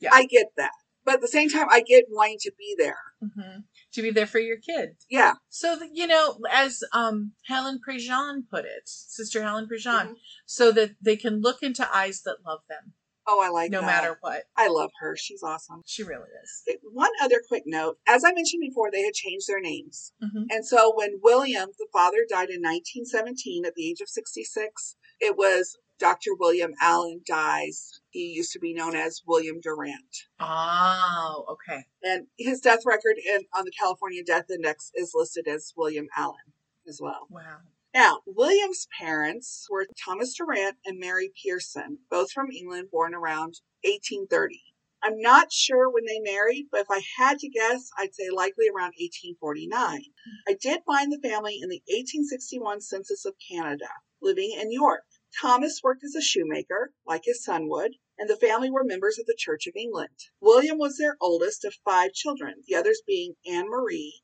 Yeah. 0.00 0.10
I 0.12 0.26
get 0.26 0.46
that. 0.56 0.72
But 1.04 1.14
at 1.14 1.20
the 1.20 1.28
same 1.28 1.50
time, 1.50 1.66
I 1.70 1.80
get 1.80 2.04
wanting 2.08 2.38
to 2.40 2.52
be 2.58 2.74
there. 2.78 2.98
hmm 3.20 3.60
To 3.92 4.02
be 4.02 4.10
there 4.10 4.26
for 4.26 4.38
your 4.38 4.56
kid. 4.58 4.96
Yeah. 5.10 5.34
So 5.48 5.76
that 5.78 5.90
you 5.92 6.06
know, 6.06 6.38
as 6.50 6.82
um 6.92 7.32
Helen 7.46 7.80
Prejean 7.86 8.42
put 8.50 8.64
it, 8.64 8.82
Sister 8.88 9.42
Helen 9.42 9.66
Prejean, 9.66 10.08
Mhm. 10.08 10.14
so 10.46 10.72
that 10.72 10.92
they 11.00 11.16
can 11.16 11.40
look 11.40 11.62
into 11.62 11.88
eyes 11.94 12.22
that 12.22 12.38
love 12.46 12.60
them, 12.68 12.94
Oh, 13.26 13.40
I 13.40 13.48
like 13.48 13.70
no 13.70 13.80
that. 13.80 13.86
matter 13.86 14.18
what. 14.20 14.44
I 14.56 14.68
love 14.68 14.90
her. 15.00 15.16
She's 15.16 15.42
awesome. 15.42 15.82
She 15.86 16.02
really 16.02 16.28
is. 16.42 16.78
One 16.92 17.10
other 17.22 17.40
quick 17.48 17.62
note. 17.66 17.98
As 18.06 18.22
I 18.24 18.32
mentioned 18.32 18.60
before, 18.60 18.90
they 18.90 19.02
had 19.02 19.14
changed 19.14 19.46
their 19.48 19.60
names. 19.60 20.12
hmm 20.20 20.44
And 20.50 20.66
so 20.66 20.92
when 20.94 21.20
William, 21.22 21.70
the 21.78 21.86
father, 21.92 22.26
died 22.28 22.50
in 22.50 22.60
1917 22.60 23.64
at 23.64 23.74
the 23.74 23.88
age 23.88 24.00
of 24.02 24.08
66, 24.10 24.96
it 25.20 25.36
was 25.36 25.78
Dr. 25.98 26.34
William 26.38 26.74
Allen 26.80 27.22
dies. 27.26 27.93
He 28.14 28.26
used 28.26 28.52
to 28.52 28.60
be 28.60 28.72
known 28.72 28.94
as 28.94 29.22
William 29.26 29.58
Durant. 29.60 30.28
Oh, 30.38 31.46
okay. 31.50 31.82
And 32.04 32.28
his 32.38 32.60
death 32.60 32.86
record 32.86 33.16
in, 33.18 33.40
on 33.52 33.64
the 33.64 33.72
California 33.72 34.22
Death 34.24 34.44
Index 34.48 34.92
is 34.94 35.10
listed 35.16 35.48
as 35.48 35.72
William 35.76 36.06
Allen 36.16 36.54
as 36.88 37.00
well. 37.02 37.26
Wow. 37.28 37.58
Now, 37.92 38.20
William's 38.24 38.86
parents 39.00 39.66
were 39.68 39.88
Thomas 40.04 40.32
Durant 40.36 40.76
and 40.86 41.00
Mary 41.00 41.32
Pearson, 41.44 41.98
both 42.08 42.30
from 42.30 42.52
England, 42.52 42.90
born 42.92 43.16
around 43.16 43.58
1830. 43.82 44.62
I'm 45.02 45.20
not 45.20 45.50
sure 45.50 45.90
when 45.90 46.04
they 46.06 46.20
married, 46.20 46.68
but 46.70 46.82
if 46.82 46.90
I 46.92 47.02
had 47.18 47.40
to 47.40 47.48
guess, 47.48 47.90
I'd 47.98 48.14
say 48.14 48.30
likely 48.30 48.68
around 48.68 48.94
1849. 48.96 50.02
I 50.46 50.56
did 50.62 50.82
find 50.86 51.10
the 51.10 51.18
family 51.18 51.58
in 51.60 51.68
the 51.68 51.82
1861 51.88 52.80
Census 52.80 53.24
of 53.24 53.34
Canada, 53.50 53.90
living 54.22 54.56
in 54.56 54.70
York. 54.70 55.02
Thomas 55.40 55.80
worked 55.82 56.04
as 56.04 56.14
a 56.14 56.22
shoemaker, 56.22 56.92
like 57.04 57.22
his 57.24 57.42
son 57.42 57.68
would, 57.68 57.96
and 58.18 58.28
the 58.28 58.36
family 58.36 58.70
were 58.70 58.84
members 58.84 59.18
of 59.18 59.26
the 59.26 59.36
Church 59.36 59.66
of 59.66 59.74
England. 59.76 60.16
William 60.40 60.78
was 60.78 60.96
their 60.96 61.16
oldest 61.20 61.64
of 61.64 61.74
five 61.84 62.12
children, 62.12 62.62
the 62.66 62.74
others 62.74 63.02
being 63.06 63.34
Anne 63.46 63.68
Marie, 63.68 64.22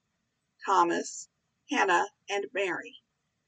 Thomas, 0.64 1.28
Hannah, 1.70 2.06
and 2.28 2.46
Mary. 2.52 2.96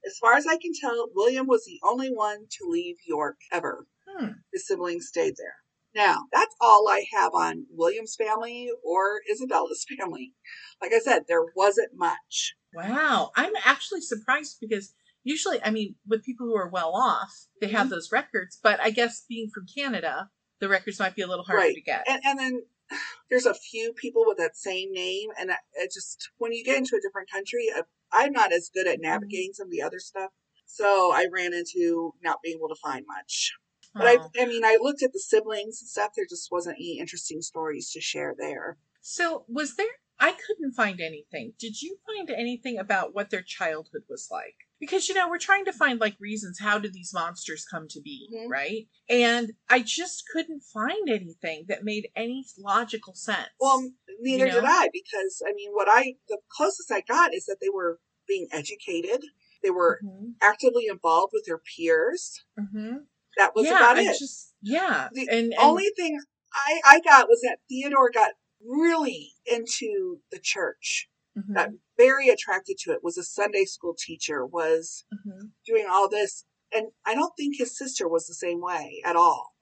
As 0.05 0.19
far 0.19 0.35
as 0.35 0.47
I 0.47 0.57
can 0.57 0.73
tell, 0.79 1.09
William 1.15 1.47
was 1.47 1.65
the 1.65 1.81
only 1.85 2.09
one 2.09 2.47
to 2.51 2.69
leave 2.69 2.97
York 3.07 3.37
ever. 3.53 3.87
Hmm. 4.09 4.29
His 4.53 4.67
siblings 4.67 5.07
stayed 5.07 5.35
there. 5.37 5.57
Now, 5.95 6.25
that's 6.33 6.55
all 6.61 6.89
I 6.89 7.05
have 7.13 7.35
on 7.35 7.67
William's 7.71 8.17
family 8.17 8.71
or 8.83 9.21
Isabella's 9.31 9.87
family. 9.99 10.35
Like 10.81 10.93
I 10.93 10.99
said, 10.99 11.25
there 11.29 11.45
wasn't 11.55 11.91
much. 11.95 12.55
Wow. 12.75 13.31
I'm 13.37 13.53
actually 13.65 14.01
surprised 14.01 14.57
because 14.61 14.95
usually, 15.25 15.63
I 15.63 15.71
mean, 15.71 15.97
with 16.07 16.25
people 16.25 16.47
who 16.47 16.57
are 16.57 16.69
well 16.69 16.93
off, 16.95 17.47
they 17.61 17.69
have 17.69 17.87
Mhm. 17.89 17.91
those 17.91 18.13
records, 18.13 18.59
but 18.63 18.81
I 18.81 18.91
guess 18.91 19.25
being 19.29 19.49
from 19.51 19.67
Canada, 19.67 20.31
the 20.61 20.69
records 20.69 20.99
might 20.99 21.15
be 21.17 21.23
a 21.23 21.27
little 21.27 21.45
harder 21.45 21.63
Right. 21.63 21.75
to 21.75 21.81
get. 21.81 22.05
And, 22.09 22.21
and 22.25 22.39
then 22.39 22.63
there's 23.31 23.47
a 23.47 23.55
few 23.55 23.93
people 23.93 24.25
with 24.27 24.39
that 24.39 24.57
same 24.57 24.93
name, 24.93 25.31
and 25.39 25.51
it- 25.75 25.93
just, 25.93 26.31
when 26.39 26.53
you 26.53 26.65
get 26.65 26.77
into 26.79 26.97
a 26.97 27.01
different 27.01 27.31
country, 27.31 27.69
I'm 28.13 28.33
not 28.33 28.53
as 28.53 28.71
good 28.73 28.87
at 28.87 29.01
navigating 29.01 29.53
some 29.55 29.67
of 29.69 29.71
the 29.71 29.83
other 29.83 29.99
stuff. 29.99 30.31
So 30.67 31.13
I 31.13 31.27
ran 31.33 31.53
into 31.55 32.15
not 32.23 32.39
being 32.43 32.57
able 32.59 32.69
to 32.69 32.75
find 32.83 33.05
much. 33.07 33.53
But 33.95 34.05
Oh. 34.21 34.31
I, 34.39 34.43
I 34.43 34.47
mean, 34.47 34.65
I 34.65 34.79
looked 34.81 35.03
at 35.03 35.13
the 35.13 35.19
siblings 35.21 35.81
and 35.83 35.89
stuff. 35.89 36.13
There 36.17 36.27
just 36.29 36.51
wasn't 36.51 36.77
any 36.77 36.99
interesting 36.99 37.43
stories 37.43 37.91
to 37.93 38.01
share 38.01 38.35
there. 38.39 38.79
So, 39.03 39.45
was 39.49 39.77
there? 39.77 39.87
I 40.19 40.33
couldn't 40.47 40.73
find 40.73 41.01
anything. 41.01 41.55
Did 41.59 41.83
you 41.83 41.99
find 42.07 42.31
anything 42.31 42.79
about 42.79 43.15
what 43.15 43.31
their 43.31 43.43
childhood 43.43 44.03
was 44.09 44.29
like? 44.31 44.55
Because 44.79 45.09
you 45.09 45.15
know 45.15 45.29
we're 45.29 45.39
trying 45.39 45.65
to 45.65 45.73
find 45.73 46.01
like 46.01 46.17
reasons. 46.21 46.59
How 46.61 46.79
did 46.79 46.93
these 46.93 47.13
monsters 47.15 47.65
come 47.65 47.89
to 47.89 48.01
be, 48.01 48.29
Mhm. 48.33 48.49
right? 48.49 48.89
And 49.09 49.53
I 49.69 49.81
just 49.81 50.25
couldn't 50.33 50.63
find 50.63 51.09
anything 51.09 51.67
that 51.69 51.85
made 51.85 52.11
any 52.17 52.45
logical 52.59 53.15
sense. 53.15 53.49
Well, 53.61 53.93
neither 54.21 54.47
You 54.47 54.53
did? 54.53 54.65
I 54.65 54.89
because 54.93 55.43
I 55.47 55.53
mean, 55.53 55.73
what 55.73 55.89
I 55.91 56.17
the 56.29 56.39
closest 56.57 56.91
I 56.93 57.01
got 57.01 57.35
is 57.35 57.47
that 57.47 57.59
they 57.61 57.71
were 57.71 58.01
being 58.27 58.49
educated. 58.53 59.25
They 59.63 59.71
were 59.71 60.01
Mhm. 60.05 60.35
actively 60.41 60.87
involved 60.87 61.33
with 61.33 61.45
their 61.47 61.59
peers. 61.59 62.45
Mhm. 62.59 63.07
That 63.37 63.55
was 63.55 63.67
yeah, 63.67 63.77
about 63.77 63.99
I 63.99 64.03
it. 64.03 64.19
just 64.19 64.55
yeah, 64.61 65.09
The 65.13 65.29
and, 65.29 65.53
and 65.53 65.55
Only 65.59 65.91
thing 65.97 66.21
I 66.53 66.81
I 66.85 67.01
got 67.01 67.29
was 67.29 67.41
that 67.43 67.59
Theodore 67.69 68.11
got 68.11 68.33
really 68.67 69.33
into 69.47 70.21
the 70.31 70.39
church. 70.41 71.09
Mhm, 71.37 71.55
Got 71.55 71.69
very 71.97 72.29
attracted 72.29 72.77
to 72.81 72.93
it. 72.93 73.03
Was 73.03 73.17
a 73.19 73.23
Sunday 73.25 73.65
school 73.65 73.95
teacher. 73.99 74.45
Was 74.45 75.05
mhm. 75.27 75.53
doing 75.67 75.87
all 75.89 76.09
this, 76.09 76.45
and 76.75 76.89
I 77.07 77.15
don't 77.15 77.33
think 77.37 77.57
his 77.57 77.77
sister 77.77 78.09
was 78.09 78.27
the 78.27 78.35
same 78.35 78.61
way 78.61 79.01
at 79.05 79.17
all. 79.17 79.55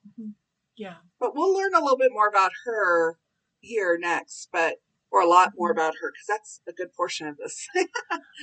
yeah. 0.76 0.96
But 1.18 1.34
we'll 1.34 1.52
learn 1.54 1.74
a 1.74 1.80
little 1.80 1.98
bit 1.98 2.10
more 2.12 2.28
about 2.28 2.52
her 2.64 3.18
here 3.60 3.98
next, 3.98 4.48
but 4.52 4.76
or 5.12 5.20
a 5.20 5.26
lot 5.28 5.52
more 5.56 5.68
Mhm. 5.70 5.72
about 5.76 5.94
her 6.00 6.10
because 6.12 6.26
that's 6.26 6.60
a 6.66 6.72
good 6.72 6.92
portion 6.94 7.26
of 7.28 7.36
this. 7.36 7.66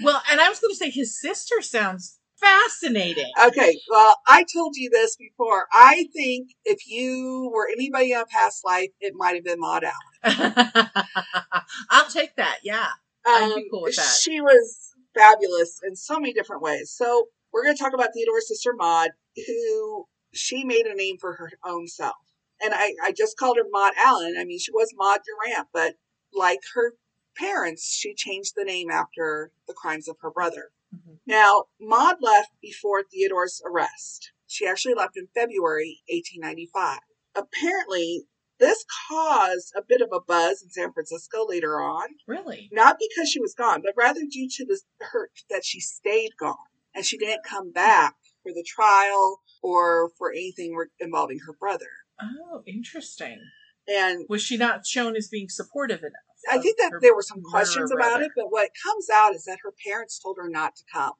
Well, 0.03 0.21
and 0.29 0.39
I 0.39 0.47
was 0.49 0.59
going 0.59 0.71
to 0.71 0.77
say 0.77 0.89
his 0.91 1.19
sister 1.19 1.61
sounds 1.61 2.19
fascinating. 2.39 3.31
okay, 3.45 3.79
well, 3.89 4.17
I 4.27 4.43
told 4.51 4.75
you 4.75 4.89
this 4.89 5.15
before. 5.15 5.67
I 5.73 6.07
think 6.13 6.49
if 6.65 6.87
you 6.87 7.51
were 7.53 7.67
anybody 7.71 8.11
in 8.13 8.19
a 8.19 8.25
past 8.25 8.63
life, 8.65 8.89
it 8.99 9.13
might 9.15 9.35
have 9.35 9.43
been 9.43 9.59
Maud 9.59 9.83
Allan. 9.83 10.53
I'll 11.89 12.09
take 12.09 12.35
that. 12.35 12.59
Yeah. 12.63 12.87
I'd 13.25 13.53
be 13.55 13.67
cool 13.69 13.83
with 13.83 13.95
that. 13.95 14.01
Um, 14.03 14.07
She 14.21 14.41
was 14.41 14.93
fabulous 15.13 15.79
in 15.85 15.95
so 15.95 16.19
many 16.19 16.33
different 16.33 16.61
ways. 16.61 16.91
So 16.95 17.27
we're 17.51 17.63
going 17.63 17.75
to 17.75 17.83
talk 17.83 17.93
about 17.93 18.09
Theodore's 18.13 18.47
sister 18.47 18.73
Maud, 18.77 19.09
who 19.47 20.05
she 20.33 20.63
made 20.63 20.85
a 20.85 20.95
name 20.95 21.17
for 21.19 21.33
her 21.33 21.51
own 21.65 21.87
self. 21.87 22.15
And 22.63 22.73
I, 22.73 22.93
I 23.03 23.11
just 23.11 23.37
called 23.37 23.57
her 23.57 23.65
Maud 23.69 23.93
Allan. 24.03 24.35
I 24.39 24.45
mean, 24.45 24.59
she 24.59 24.71
was 24.71 24.93
Maud 24.95 25.19
Durant, 25.25 25.67
but 25.73 25.95
like 26.33 26.59
her 26.75 26.93
parents, 27.35 27.87
she 27.93 28.13
changed 28.15 28.53
the 28.55 28.63
name 28.63 28.89
after 28.89 29.51
the 29.67 29.73
crimes 29.73 30.07
of 30.07 30.17
her 30.21 30.31
brother. 30.31 30.69
Mhm. 30.93 31.19
Now, 31.25 31.65
Maud 31.79 32.17
left 32.21 32.51
before 32.61 33.03
Theodore's 33.03 33.61
arrest. 33.65 34.31
She 34.45 34.65
actually 34.65 34.93
left 34.93 35.17
in 35.17 35.27
February 35.33 36.01
1895. 36.07 36.99
Apparently, 37.35 38.27
this 38.59 38.85
caused 39.07 39.73
a 39.75 39.83
bit 39.83 40.01
of 40.01 40.09
a 40.11 40.19
buzz 40.19 40.63
in 40.63 40.69
San 40.69 40.91
Francisco 40.93 41.45
later 41.45 41.79
on 41.79 42.07
Really? 42.27 42.69
not 42.71 42.97
because 42.99 43.29
she 43.29 43.39
was 43.39 43.53
gone, 43.53 43.81
but 43.83 43.93
rather 43.95 44.21
due 44.21 44.49
to 44.49 44.65
the 44.65 44.79
hurt 44.99 45.43
that 45.49 45.63
she 45.63 45.79
stayed 45.79 46.31
gone 46.39 46.55
and 46.95 47.05
she 47.05 47.17
didn't 47.17 47.43
come 47.43 47.71
back 47.71 48.15
for 48.41 48.51
the 48.51 48.63
trial 48.67 49.43
or 49.61 50.09
for 50.17 50.31
anything 50.31 50.73
re- 50.75 50.87
involving 50.99 51.39
her 51.45 51.53
brother. 51.53 51.89
Oh, 52.19 52.63
interesting. 52.65 53.39
And 53.87 54.25
Was 54.27 54.41
she 54.41 54.57
not 54.57 54.85
shown 54.85 55.15
as 55.15 55.27
being 55.27 55.49
supportive 55.49 55.99
enough? 55.99 56.11
I 56.49 56.59
think 56.59 56.77
that 56.77 56.99
there 57.01 57.15
were 57.15 57.21
some 57.21 57.41
questions 57.41 57.91
about 57.91 58.21
it, 58.21 58.31
but 58.35 58.51
what 58.51 58.69
comes 58.83 59.09
out 59.09 59.33
is 59.33 59.45
that 59.45 59.59
her 59.63 59.73
parents 59.85 60.19
told 60.19 60.37
her 60.37 60.49
not 60.49 60.75
to 60.75 60.83
come, 60.91 61.13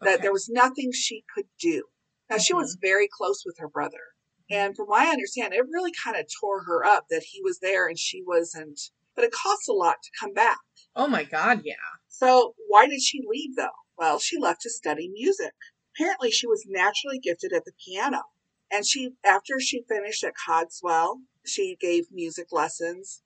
that 0.00 0.14
Okay. 0.14 0.22
there 0.22 0.32
was 0.32 0.48
nothing 0.48 0.92
she 0.92 1.24
could 1.34 1.46
do. 1.60 1.84
Now, 2.28 2.38
she 2.38 2.54
was 2.54 2.76
mm-hmm. 2.76 2.86
very 2.86 3.08
close 3.08 3.42
with 3.44 3.56
her 3.58 3.68
brother. 3.68 4.14
And 4.50 4.76
from 4.76 4.86
what 4.86 5.06
I 5.06 5.10
understand, 5.10 5.54
it 5.54 5.64
really 5.70 5.92
kind 5.92 6.16
of 6.16 6.26
tore 6.40 6.64
her 6.64 6.84
up 6.84 7.06
that 7.10 7.24
he 7.30 7.40
was 7.42 7.58
there 7.60 7.86
and 7.88 7.98
she 7.98 8.22
wasn't. 8.22 8.80
But 9.14 9.24
it 9.24 9.32
costs 9.32 9.68
a 9.68 9.72
lot 9.72 9.96
to 10.02 10.10
come 10.18 10.32
back. 10.32 10.58
Oh 10.94 11.06
my 11.06 11.24
God, 11.24 11.62
yeah. 11.64 11.74
So 12.08 12.54
why 12.68 12.86
did 12.86 13.00
she 13.00 13.20
leave 13.26 13.56
though? 13.56 13.68
Well, 13.96 14.18
she 14.18 14.38
left 14.38 14.62
to 14.62 14.70
study 14.70 15.08
music. 15.08 15.52
Apparently 15.94 16.30
she 16.30 16.46
was 16.46 16.64
naturally 16.66 17.18
gifted 17.18 17.52
at 17.52 17.64
the 17.64 17.72
piano. 17.84 18.22
And 18.70 18.86
she 18.86 19.12
after 19.24 19.60
she 19.60 19.84
finished 19.88 20.24
at 20.24 20.34
Cogswell, 20.34 21.20
she 21.44 21.76
gave 21.80 22.04
music 22.12 22.48
lessons. 22.52 23.22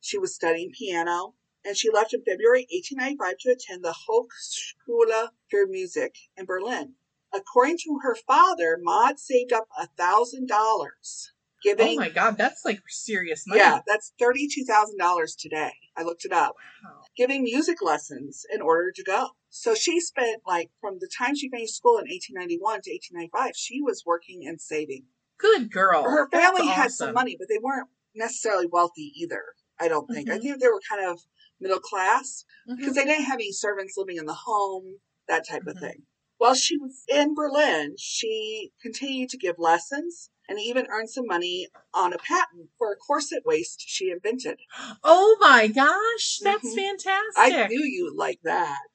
She 0.00 0.18
was 0.18 0.34
studying 0.34 0.72
piano 0.76 1.34
and 1.64 1.76
she 1.76 1.90
left 1.90 2.14
in 2.14 2.20
February 2.24 2.66
1895 2.72 3.38
to 3.40 3.50
attend 3.50 3.84
the 3.84 3.94
Hochschule 4.08 5.28
für 5.52 5.66
Musik 5.68 6.14
in 6.36 6.46
Berlin. 6.46 6.94
According 7.32 7.78
to 7.84 7.98
her 8.02 8.14
father, 8.26 8.78
Maud 8.80 9.18
saved 9.20 9.52
up 9.52 9.68
a 9.78 9.86
thousand 9.96 10.48
dollars, 10.48 11.32
Giving, 11.62 11.98
Oh 11.98 12.00
my 12.00 12.08
God, 12.08 12.38
that's 12.38 12.64
like 12.64 12.80
serious 12.88 13.44
money. 13.46 13.60
yeah, 13.60 13.80
that's 13.86 14.12
thirty-two 14.18 14.64
thousand 14.64 14.98
dollars 14.98 15.36
today. 15.36 15.72
I 15.96 16.02
looked 16.02 16.24
it 16.24 16.32
up 16.32 16.56
Wow. 16.82 17.02
giving 17.16 17.42
music 17.42 17.82
lessons 17.82 18.46
in 18.52 18.62
order 18.62 18.90
to 18.90 19.04
go. 19.04 19.28
So 19.50 19.74
she 19.74 20.00
spent 20.00 20.40
like 20.46 20.70
from 20.80 20.98
the 20.98 21.08
time 21.18 21.36
she 21.36 21.50
finished 21.50 21.76
school 21.76 21.98
in 21.98 22.08
1891 22.08 22.80
to 22.82 22.90
1895, 22.90 23.52
she 23.54 23.82
was 23.82 24.02
working 24.06 24.46
and 24.46 24.58
saving. 24.60 25.04
Good 25.40 25.70
girl. 25.72 26.04
Her 26.04 26.28
family 26.30 26.66
had 26.66 26.90
some 26.92 27.14
money, 27.14 27.36
but 27.38 27.48
they 27.48 27.58
weren't 27.58 27.88
necessarily 28.14 28.66
wealthy 28.66 29.12
either. 29.16 29.42
I 29.78 29.88
don't 29.88 30.06
think. 30.08 30.28
I 30.30 30.38
Mhm. 30.38 30.42
think 30.42 30.60
they 30.60 30.68
were 30.68 30.80
kind 30.88 31.04
of 31.06 31.20
middle 31.58 31.80
class 31.80 32.44
Mhm. 32.68 32.76
because 32.76 32.94
they 32.94 33.04
didn't 33.04 33.24
have 33.24 33.36
any 33.38 33.52
servants 33.52 33.96
living 33.96 34.16
in 34.18 34.26
the 34.26 34.34
home, 34.34 35.00
that 35.28 35.46
type 35.48 35.66
of 35.66 35.76
Mhm. 35.76 35.80
thing. 35.80 36.06
While 36.38 36.54
she 36.54 36.76
was 36.78 37.04
in 37.08 37.34
Berlin, 37.34 37.96
she 37.98 38.72
continued 38.82 39.28
to 39.30 39.36
give 39.38 39.58
lessons 39.58 40.30
and 40.48 40.58
even 40.58 40.86
earned 40.88 41.10
some 41.10 41.26
money 41.26 41.68
on 41.94 42.12
a 42.12 42.18
patent 42.18 42.70
for 42.78 42.92
a 42.92 42.96
corset 42.96 43.44
waist 43.44 43.82
she 43.86 44.10
invented. 44.10 44.58
Oh 45.04 45.36
my 45.40 45.66
gosh, 45.68 46.38
that's 46.42 46.64
Mhm. 46.66 46.74
fantastic. 46.74 47.36
I 47.36 47.66
knew 47.68 47.82
you 47.84 48.04
would 48.04 48.16
like 48.16 48.40
that. 48.42 48.88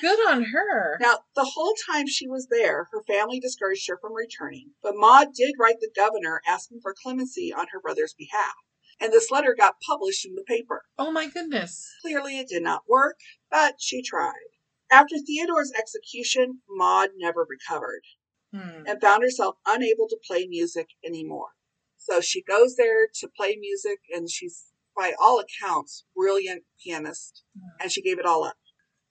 Good 0.00 0.18
on 0.28 0.44
her. 0.44 0.98
Now, 1.00 1.20
the 1.34 1.44
whole 1.54 1.74
time 1.90 2.06
she 2.06 2.28
was 2.28 2.46
there, 2.50 2.88
her 2.92 3.02
family 3.02 3.40
discouraged 3.40 3.88
her 3.88 3.98
from 4.00 4.14
returning, 4.14 4.70
but 4.82 4.96
Maud 4.96 5.28
did 5.34 5.54
write 5.58 5.80
the 5.80 5.90
governor 5.94 6.40
asking 6.46 6.80
for 6.82 6.94
clemency 7.02 7.52
on 7.52 7.66
her 7.72 7.80
brother's 7.80 8.14
behalf. 8.14 8.54
And 9.00 9.12
this 9.12 9.30
letter 9.30 9.54
got 9.58 9.80
published 9.86 10.26
in 10.26 10.34
the 10.34 10.42
paper. 10.42 10.84
Oh 10.98 11.10
my 11.10 11.26
goodness. 11.26 11.90
Clearly, 12.02 12.38
it 12.38 12.48
did 12.48 12.62
not 12.62 12.82
work, 12.88 13.18
but 13.50 13.76
she 13.80 14.02
tried. 14.02 14.32
After 14.90 15.16
Theodore's 15.18 15.72
execution, 15.72 16.60
Maud 16.68 17.10
never 17.16 17.46
recovered 17.48 18.02
Hmm. 18.52 18.82
and 18.86 19.00
found 19.00 19.22
herself 19.22 19.56
unable 19.64 20.08
to 20.08 20.18
play 20.26 20.46
music 20.46 20.88
anymore. 21.04 21.50
So 21.96 22.20
she 22.20 22.42
goes 22.42 22.74
there 22.76 23.06
to 23.20 23.28
play 23.28 23.56
music, 23.56 24.00
and 24.12 24.28
she's, 24.28 24.72
by 24.96 25.14
all 25.20 25.38
accounts, 25.40 26.04
brilliant 26.16 26.64
pianist, 26.82 27.44
and 27.80 27.92
she 27.92 28.02
gave 28.02 28.18
it 28.18 28.26
all 28.26 28.42
up. 28.44 28.56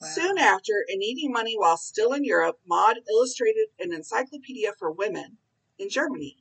Wow. 0.02 0.08
Soon 0.08 0.38
after, 0.38 0.86
and 0.88 1.00
needing 1.00 1.32
money 1.32 1.56
while 1.58 1.78
still 1.78 2.14
in 2.14 2.24
Europe, 2.24 2.60
Maud 2.66 2.98
illustrated 3.10 3.68
an 3.80 3.94
encyclopedia 3.94 4.72
for 4.80 4.92
women 4.92 5.38
in 5.78 5.90
Germany 5.90 6.38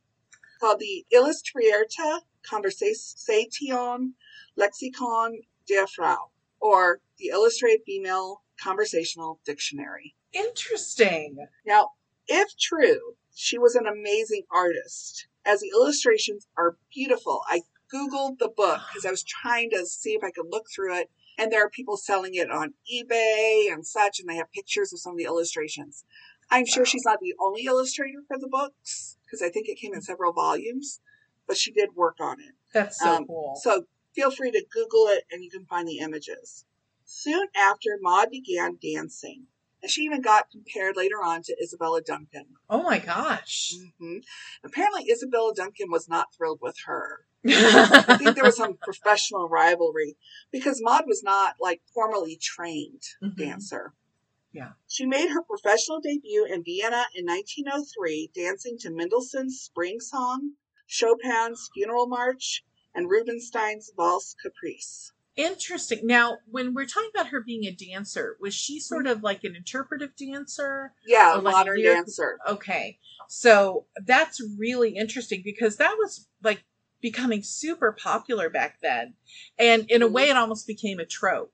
called 0.61 0.79
the 0.79 1.05
Illustrierte 1.13 2.23
Conversation 2.43 4.15
Lexikon 4.57 5.41
der 5.67 5.87
Frau, 5.87 6.31
or 6.61 7.01
the 7.19 7.29
Illustrated 7.29 7.83
Female 7.85 8.43
Conversational 8.61 9.41
Dictionary. 9.45 10.15
Interesting. 10.33 11.47
Now, 11.65 11.91
if 12.27 12.57
true, 12.59 13.17
she 13.35 13.59
was 13.59 13.75
an 13.75 13.87
amazing 13.87 14.43
artist, 14.53 15.27
as 15.45 15.61
the 15.61 15.71
illustrations 15.71 16.47
are 16.57 16.77
beautiful. 16.93 17.43
I 17.49 17.63
Googled 17.93 18.39
the 18.39 18.49
book 18.49 18.81
because 18.89 19.07
I 19.07 19.11
was 19.11 19.23
trying 19.23 19.71
to 19.71 19.87
see 19.87 20.11
if 20.11 20.23
I 20.23 20.31
could 20.31 20.47
look 20.51 20.67
through 20.75 20.99
it, 20.99 21.11
and 21.39 21.51
there 21.53 21.65
are 21.65 21.71
people 21.71 21.97
selling 21.97 22.35
it 22.35 22.51
on 22.51 22.75
eBay 22.93 23.73
and 23.73 23.87
such, 23.87 24.19
and 24.21 24.29
they 24.29 24.37
have 24.37 24.51
pictures 24.53 24.93
of 24.93 25.01
some 25.01 25.13
of 25.13 25.19
the 25.19 25.25
illustrations. 25.25 26.05
I'm 26.51 26.67
sure 26.67 26.83
Wow. 26.83 26.87
she's 26.87 27.05
not 27.05 27.21
the 27.21 27.35
only 27.41 27.65
illustrator 27.65 28.23
for 28.27 28.39
the 28.39 28.49
books 28.49 29.17
because 29.25 29.41
I 29.43 29.49
think 29.51 29.69
it 29.69 29.79
came 29.79 29.95
in 29.95 30.03
several 30.03 30.33
volumes, 30.33 31.01
but 31.47 31.57
she 31.57 31.71
did 31.73 31.95
work 31.95 32.17
on 32.21 32.41
it. 32.41 32.55
That's 32.75 32.99
so 32.99 33.17
Um, 33.17 33.27
cool. 33.27 33.55
So 33.63 33.85
feel 34.15 34.31
free 34.31 34.51
to 34.51 34.65
Google 34.71 35.07
it 35.09 35.25
and 35.31 35.45
you 35.45 35.51
can 35.51 35.65
find 35.67 35.87
the 35.87 35.99
images. 35.99 36.65
Soon 37.05 37.47
after, 37.57 37.99
Maud 38.01 38.31
began 38.31 38.79
dancing, 38.83 39.47
and 39.83 39.91
she 39.91 40.03
even 40.03 40.21
got 40.21 40.51
compared 40.51 40.97
later 40.97 41.17
on 41.25 41.43
to 41.43 41.57
Isabella 41.63 42.01
Duncan. 42.03 42.47
oh 42.69 42.83
my 42.83 42.99
gosh. 42.99 43.75
hmm 43.99 44.19
Apparently, 44.65 45.05
Isabella 45.11 45.53
Duncan 45.55 45.91
was 45.91 46.09
not 46.09 46.35
thrilled 46.37 46.61
with 46.63 46.77
her. 46.87 47.27
I 47.47 48.17
think 48.19 48.35
there 48.35 48.45
was 48.45 48.57
some 48.63 48.77
professional 48.77 49.49
rivalry 49.49 50.17
because 50.51 50.81
Maud 50.83 51.05
was 51.07 51.23
not 51.23 51.55
like 51.61 51.81
formally 51.95 52.37
trained 52.41 53.03
Mhm. 53.23 53.37
dancer. 53.37 53.95
Yeah. 54.53 54.73
She 54.89 55.07
made 55.07 55.29
her 55.29 55.43
professional 55.43 56.01
debut 56.01 56.45
in 56.51 56.65
Vienna 56.65 57.05
in 57.15 57.27
1903, 57.27 58.31
dancing 58.35 58.77
to 58.81 58.91
Mendelssohn's 58.91 59.61
Spring 59.61 60.01
Song, 60.01 60.53
Chopin's 60.87 61.69
Funeral 61.75 62.07
March, 62.09 62.65
and 62.95 63.09
Rubinstein's 63.11 63.93
Valse 63.97 64.35
Caprice. 64.43 65.13
Interesting. 65.39 66.01
Now, 66.03 66.39
when 66.51 66.75
we're 66.75 66.85
talking 66.85 67.11
about 67.15 67.29
her 67.29 67.41
being 67.41 67.65
a 67.65 67.71
dancer, 67.71 68.37
was 68.41 68.53
she 68.53 68.81
sort 68.81 69.07
of 69.07 69.23
like 69.23 69.45
an 69.45 69.55
interpretive 69.55 70.17
dancer? 70.17 70.93
Yeah, 71.07 71.37
a 71.37 71.39
like 71.41 71.55
modern 71.55 71.79
lyric- 71.79 71.99
dancer. 72.07 72.39
Okay. 72.49 72.99
So 73.29 73.87
that's 74.05 74.43
really 74.59 74.97
interesting 74.97 75.43
because 75.45 75.77
that 75.77 75.95
was 75.97 76.27
like 76.43 76.65
becoming 77.01 77.45
super 77.45 77.93
popular 77.93 78.51
back 78.51 78.79
then. 78.83 79.15
And 79.59 79.89
in 79.89 80.03
a 80.03 80.09
Mhm. 80.09 80.13
way, 80.13 80.29
it 80.29 80.37
almost 80.37 80.67
became 80.67 80.99
a 80.99 81.07
trope, 81.07 81.53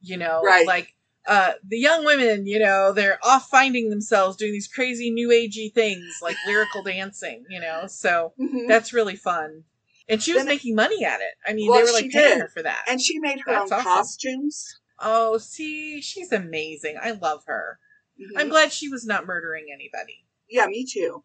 you 0.00 0.16
know, 0.16 0.40
Right. 0.42 0.66
like 0.66 0.94
uh, 1.26 1.54
the 1.66 1.78
young 1.78 2.04
women, 2.04 2.46
you 2.46 2.58
know, 2.58 2.92
they're 2.92 3.18
off 3.24 3.48
finding 3.48 3.88
themselves 3.88 4.36
doing 4.36 4.52
these 4.52 4.68
crazy 4.68 5.10
new 5.10 5.30
agey 5.30 5.72
things 5.72 6.18
like 6.22 6.36
lyrical 6.46 6.82
dancing, 6.82 7.46
you 7.48 7.58
know, 7.58 7.86
so 7.88 8.34
Mhm. 8.38 8.68
that's 8.68 8.92
really 8.92 9.16
fun. 9.16 9.64
And 10.08 10.22
she 10.22 10.32
was 10.34 10.40
Then- 10.42 10.48
making 10.54 10.74
money 10.74 11.04
at 11.04 11.20
it. 11.20 11.34
I 11.46 11.52
mean, 11.54 11.68
Well, 11.70 11.78
they 11.78 11.84
were 11.90 11.92
like 11.92 12.10
paying 12.10 12.34
did. 12.34 12.40
her 12.42 12.48
for 12.48 12.62
that. 12.62 12.84
And 12.86 13.00
she 13.00 13.18
made 13.18 13.40
her 13.46 13.52
That's 13.52 13.72
own 13.72 13.78
awesome. 13.78 13.84
costumes. 13.92 14.80
oh, 15.00 15.38
see, 15.38 16.00
she's 16.00 16.30
amazing. 16.32 16.96
I 17.00 17.10
love 17.12 17.44
her. 17.46 17.78
Mhm. 18.20 18.38
I'm 18.38 18.48
glad 18.48 18.72
she 18.72 18.88
was 18.88 19.04
not 19.04 19.26
murdering 19.26 19.66
anybody. 19.72 20.24
Yeah, 20.48 20.66
me 20.66 20.86
too. 20.88 21.24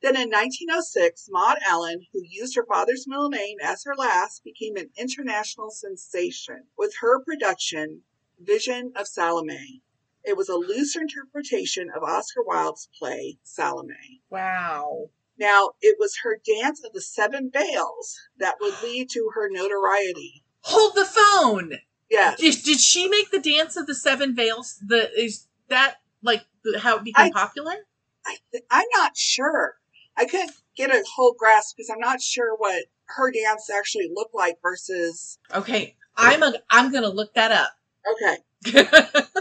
Then 0.00 0.14
in 0.16 0.30
1906, 0.30 1.26
Maud 1.30 1.58
Allan, 1.66 2.06
who 2.12 2.22
used 2.24 2.54
her 2.54 2.64
father's 2.64 3.06
middle 3.08 3.28
name 3.30 3.58
as 3.60 3.82
her 3.84 3.96
last, 3.96 4.44
became 4.44 4.76
an 4.76 4.90
international 4.96 5.70
sensation 5.72 6.68
with 6.76 6.94
her 7.00 7.18
production, 7.24 8.04
Vision 8.38 8.92
of 8.94 9.08
Salome. 9.08 9.82
It 10.22 10.36
was 10.36 10.48
a 10.48 10.54
loose 10.54 10.94
interpretation 10.94 11.90
of 11.90 12.04
Oscar 12.04 12.42
Wilde's 12.44 12.88
play, 12.96 13.38
Salome. 13.42 14.22
Wow. 14.30 15.10
Now, 15.38 15.70
it 15.80 15.96
was 15.98 16.18
her 16.22 16.38
dance 16.44 16.82
of 16.84 16.92
the 16.92 17.00
seven 17.00 17.50
veils 17.52 18.18
that 18.38 18.56
would 18.60 18.74
lead 18.82 19.08
to 19.10 19.30
her 19.34 19.48
notoriety. 19.50 20.42
Hold 20.62 20.94
the 20.94 21.04
phone. 21.04 21.72
Yes. 22.10 22.40
Did, 22.40 22.54
did 22.64 22.80
she 22.80 23.08
make 23.08 23.30
the 23.30 23.40
dance 23.40 23.76
of 23.76 23.86
the 23.86 23.94
seven 23.94 24.34
veils? 24.34 24.82
The 24.86 25.10
is 25.18 25.46
that 25.68 25.96
like 26.22 26.44
the, 26.64 26.80
how 26.80 26.96
it 26.96 27.04
became 27.04 27.26
I- 27.26 27.30
popular? 27.30 27.74
I, 28.26 28.36
I'm 28.70 28.86
not 28.96 29.16
sure. 29.16 29.76
I 30.16 30.24
couldn't 30.24 30.50
get 30.76 30.90
a 30.90 31.04
whole 31.14 31.34
grasp 31.38 31.76
because 31.76 31.88
I'm 31.90 32.00
not 32.00 32.20
sure 32.20 32.56
what 32.56 32.84
her 33.04 33.30
dance 33.30 33.70
actually 33.70 34.10
looked 34.12 34.34
like 34.34 34.56
versus. 34.60 35.38
Okay, 35.54 35.96
I'm 36.16 36.42
a, 36.42 36.54
I'm 36.70 36.92
gonna 36.92 37.08
look 37.08 37.34
that 37.34 37.52
up. 37.52 37.70
Okay. 38.12 39.22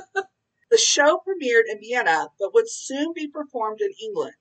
The 0.69 0.77
show 0.77 1.21
premiered 1.25 1.63
in 1.71 1.79
Vienna, 1.79 2.27
but 2.37 2.53
would 2.53 2.69
soon 2.69 3.13
be 3.15 3.27
performed 3.27 3.79
in 3.79 3.91
England. 4.03 4.33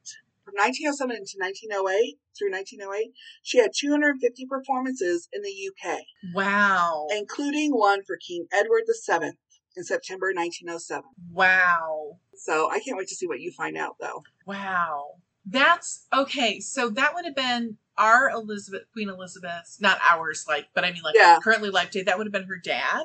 From 0.57 0.65
1907 0.65 1.17
to 1.17 1.37
1908 1.39 2.19
through 2.39 2.51
1908, 2.51 3.13
she 3.43 3.59
had 3.59 3.73
250 3.77 4.47
performances 4.47 5.29
in 5.33 5.43
the 5.43 5.53
UK, 5.69 5.99
wow. 6.35 7.07
including 7.11 7.73
one 7.73 8.03
for 8.05 8.17
King 8.17 8.47
Edward 8.53 8.85
VII 8.89 9.33
in 9.77 9.85
September 9.85 10.29
1907. 10.35 11.05
Wow. 11.31 12.19
So 12.35 12.71
I 12.71 12.81
can't 12.81 12.97
wait 12.97 13.09
to 13.09 13.15
see 13.15 13.27
what 13.27 13.41
you 13.41 13.53
find 13.53 13.77
out, 13.77 13.97
though. 14.01 14.23
Wow. 14.47 15.17
That's 15.45 16.07
okay. 16.15 16.61
So 16.61 16.89
that 16.89 17.15
would 17.15 17.27
have 17.27 17.37
been 17.37 17.77
our 17.99 18.31
Elizabeth, 18.31 18.85
Queen 18.95 19.11
Elizabeth, 19.11 19.77
not 19.81 19.99
ours, 20.09 20.47
like, 20.49 20.69
but 20.75 20.85
I 20.85 20.93
mean, 20.93 21.03
like, 21.03 21.17
Yeah. 21.17 21.39
currently 21.43 21.69
life 21.69 21.91
day. 21.91 22.03
That 22.03 22.17
would 22.17 22.27
have 22.27 22.33
been 22.33 22.45
her 22.45 22.59
dad 22.59 23.05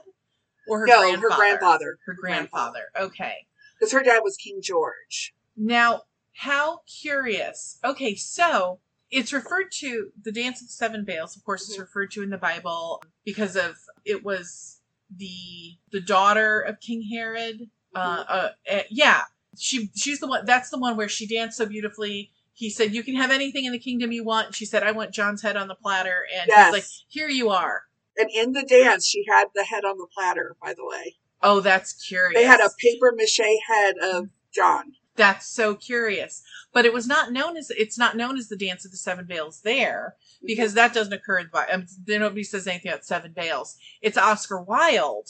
or 0.70 0.80
her 0.80 0.88
no, 0.88 1.02
grandfather. 1.02 1.28
her 1.28 1.36
grandfather, 1.36 2.00
Her 2.06 2.14
grandfather. 2.14 2.84
Okay. 2.98 3.46
because 3.78 3.92
her 3.92 4.04
dad 4.04 4.22
was 4.24 4.38
King 4.38 4.62
George. 4.62 5.34
Now, 5.58 6.04
how 6.34 6.82
curious. 7.02 7.80
Okay, 7.84 8.16
so 8.16 8.80
it's 9.10 9.34
referred 9.34 9.72
to 9.74 10.12
the 10.22 10.32
Dance 10.32 10.62
of 10.62 10.68
the 10.68 10.74
Seven 10.74 11.06
Veils, 11.06 11.36
of 11.36 11.44
course, 11.44 11.70
is 11.70 11.76
Mhm. 11.78 11.82
referred 11.82 12.12
to 12.12 12.24
in 12.24 12.30
the 12.30 12.38
Bible 12.38 13.04
because 13.26 13.56
of 13.56 13.78
it 14.06 14.24
was 14.24 14.80
the 15.16 15.78
the 15.92 16.00
daughter 16.02 16.62
of 16.62 16.80
King 16.80 17.04
Herod. 17.12 17.70
Uh, 17.94 18.24
uh, 18.28 18.50
uh, 18.72 18.84
yeah, 18.90 19.26
she 19.58 19.90
she's 19.96 20.20
the 20.22 20.28
one. 20.28 20.46
That's 20.46 20.70
the 20.70 20.78
one 20.78 20.96
where 20.96 21.10
she 21.10 21.28
danced 21.28 21.58
so 21.58 21.66
beautifully. 21.66 22.32
He 22.54 22.70
said, 22.70 22.94
"You 22.96 23.04
can 23.04 23.16
have 23.16 23.32
anything 23.32 23.66
in 23.66 23.74
the 23.74 23.80
kingdom 23.80 24.12
you 24.14 24.24
want." 24.24 24.56
She 24.56 24.66
said, 24.66 24.84
"I 24.84 24.92
want 24.92 25.12
John's 25.12 25.42
head 25.42 25.58
on 25.58 25.68
the 25.68 25.76
platter," 25.76 26.26
and 26.34 26.48
Yes. 26.48 26.68
he's 26.68 26.74
like, 26.74 26.86
"Here 27.10 27.28
you 27.28 27.50
are." 27.50 27.84
And 28.18 28.30
in 28.30 28.54
the 28.54 28.64
dance, 28.64 29.06
she 29.06 29.26
had 29.28 29.48
the 29.54 29.66
head 29.66 29.84
on 29.84 29.98
the 29.98 30.08
platter, 30.14 30.56
by 30.62 30.74
the 30.74 30.86
way. 30.86 31.18
Oh, 31.42 31.60
that's 31.60 31.92
curious. 31.94 32.40
They 32.40 32.46
had 32.46 32.62
a 32.62 32.70
paper 32.78 33.12
mache 33.16 33.42
head 33.68 33.98
of 33.98 34.30
John. 34.54 34.96
That's 35.16 35.48
so 35.48 35.76
curious. 35.76 36.42
But 36.74 36.86
it 36.86 36.94
was 36.94 37.08
not 37.08 37.32
known 37.32 37.58
as 37.58 37.70
it's 37.72 37.98
not 37.98 38.16
known 38.16 38.38
as 38.38 38.48
the 38.48 38.58
Dance 38.58 38.86
of 38.86 38.92
the 38.92 38.98
Seven 38.98 39.26
Veils 39.28 39.62
there 39.62 40.16
because 40.46 40.74
that 40.74 40.94
doesn't 40.94 41.14
occur 41.14 41.40
in 41.40 41.46
the 41.48 41.52
Bible. 41.52 41.74
Um, 41.74 41.86
nobody 42.08 42.44
says 42.44 42.68
anything 42.68 42.92
about 42.92 43.06
seven 43.06 43.34
veils. 43.34 43.78
It's 44.02 44.18
Oscar 44.18 44.62
Wilde 44.62 45.30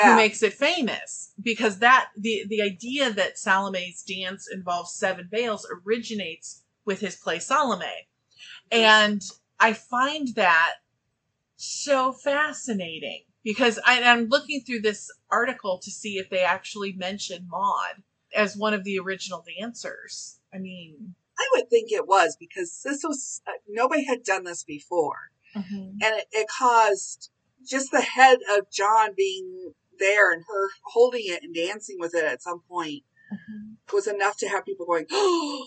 who 0.00 0.16
makes 0.16 0.42
it 0.42 0.54
famous 0.54 1.32
because 1.42 1.78
that 1.80 2.08
the 2.16 2.44
the 2.48 2.62
idea 2.62 3.12
that 3.12 3.38
Salome's 3.38 4.02
dance 4.02 4.48
involves 4.50 4.94
seven 4.94 5.28
veils 5.30 5.66
originates 5.84 6.62
with 6.84 7.00
his 7.00 7.16
play 7.16 7.38
Salome, 7.38 8.08
and 8.70 9.22
I 9.60 9.74
find 9.74 10.28
that 10.34 10.76
so 11.56 12.12
fascinating 12.12 13.22
because 13.44 13.78
I, 13.84 14.02
I'm 14.02 14.26
looking 14.26 14.62
through 14.62 14.80
this 14.80 15.10
article 15.30 15.78
to 15.82 15.90
see 15.90 16.18
if 16.18 16.30
they 16.30 16.42
actually 16.42 16.92
mention 16.92 17.46
Maud 17.50 18.02
as 18.34 18.56
one 18.56 18.74
of 18.74 18.84
the 18.84 18.98
original 18.98 19.44
dancers. 19.58 20.38
I 20.54 20.58
mean, 20.58 21.14
I 21.38 21.48
would 21.54 21.70
think 21.70 21.90
it 21.90 22.06
was 22.06 22.36
because 22.38 22.82
this 22.84 23.02
was 23.04 23.42
uh, 23.46 23.52
nobody 23.68 24.04
had 24.04 24.22
done 24.22 24.44
this 24.44 24.64
before, 24.64 25.30
and 25.54 26.02
it, 26.02 26.26
it 26.32 26.46
caused 26.58 27.30
just 27.68 27.90
the 27.90 28.02
head 28.02 28.38
of 28.56 28.70
John 28.70 29.10
being 29.16 29.72
there 29.98 30.32
and 30.32 30.42
her 30.46 30.68
holding 30.84 31.24
it 31.24 31.42
and 31.42 31.54
dancing 31.54 31.96
with 31.98 32.14
it 32.14 32.24
at 32.24 32.42
some 32.42 32.62
point 32.68 33.04
was 33.92 34.06
enough 34.06 34.36
to 34.38 34.48
have 34.48 34.64
people 34.64 34.86
going, 34.86 35.06
"Oh, 35.10 35.66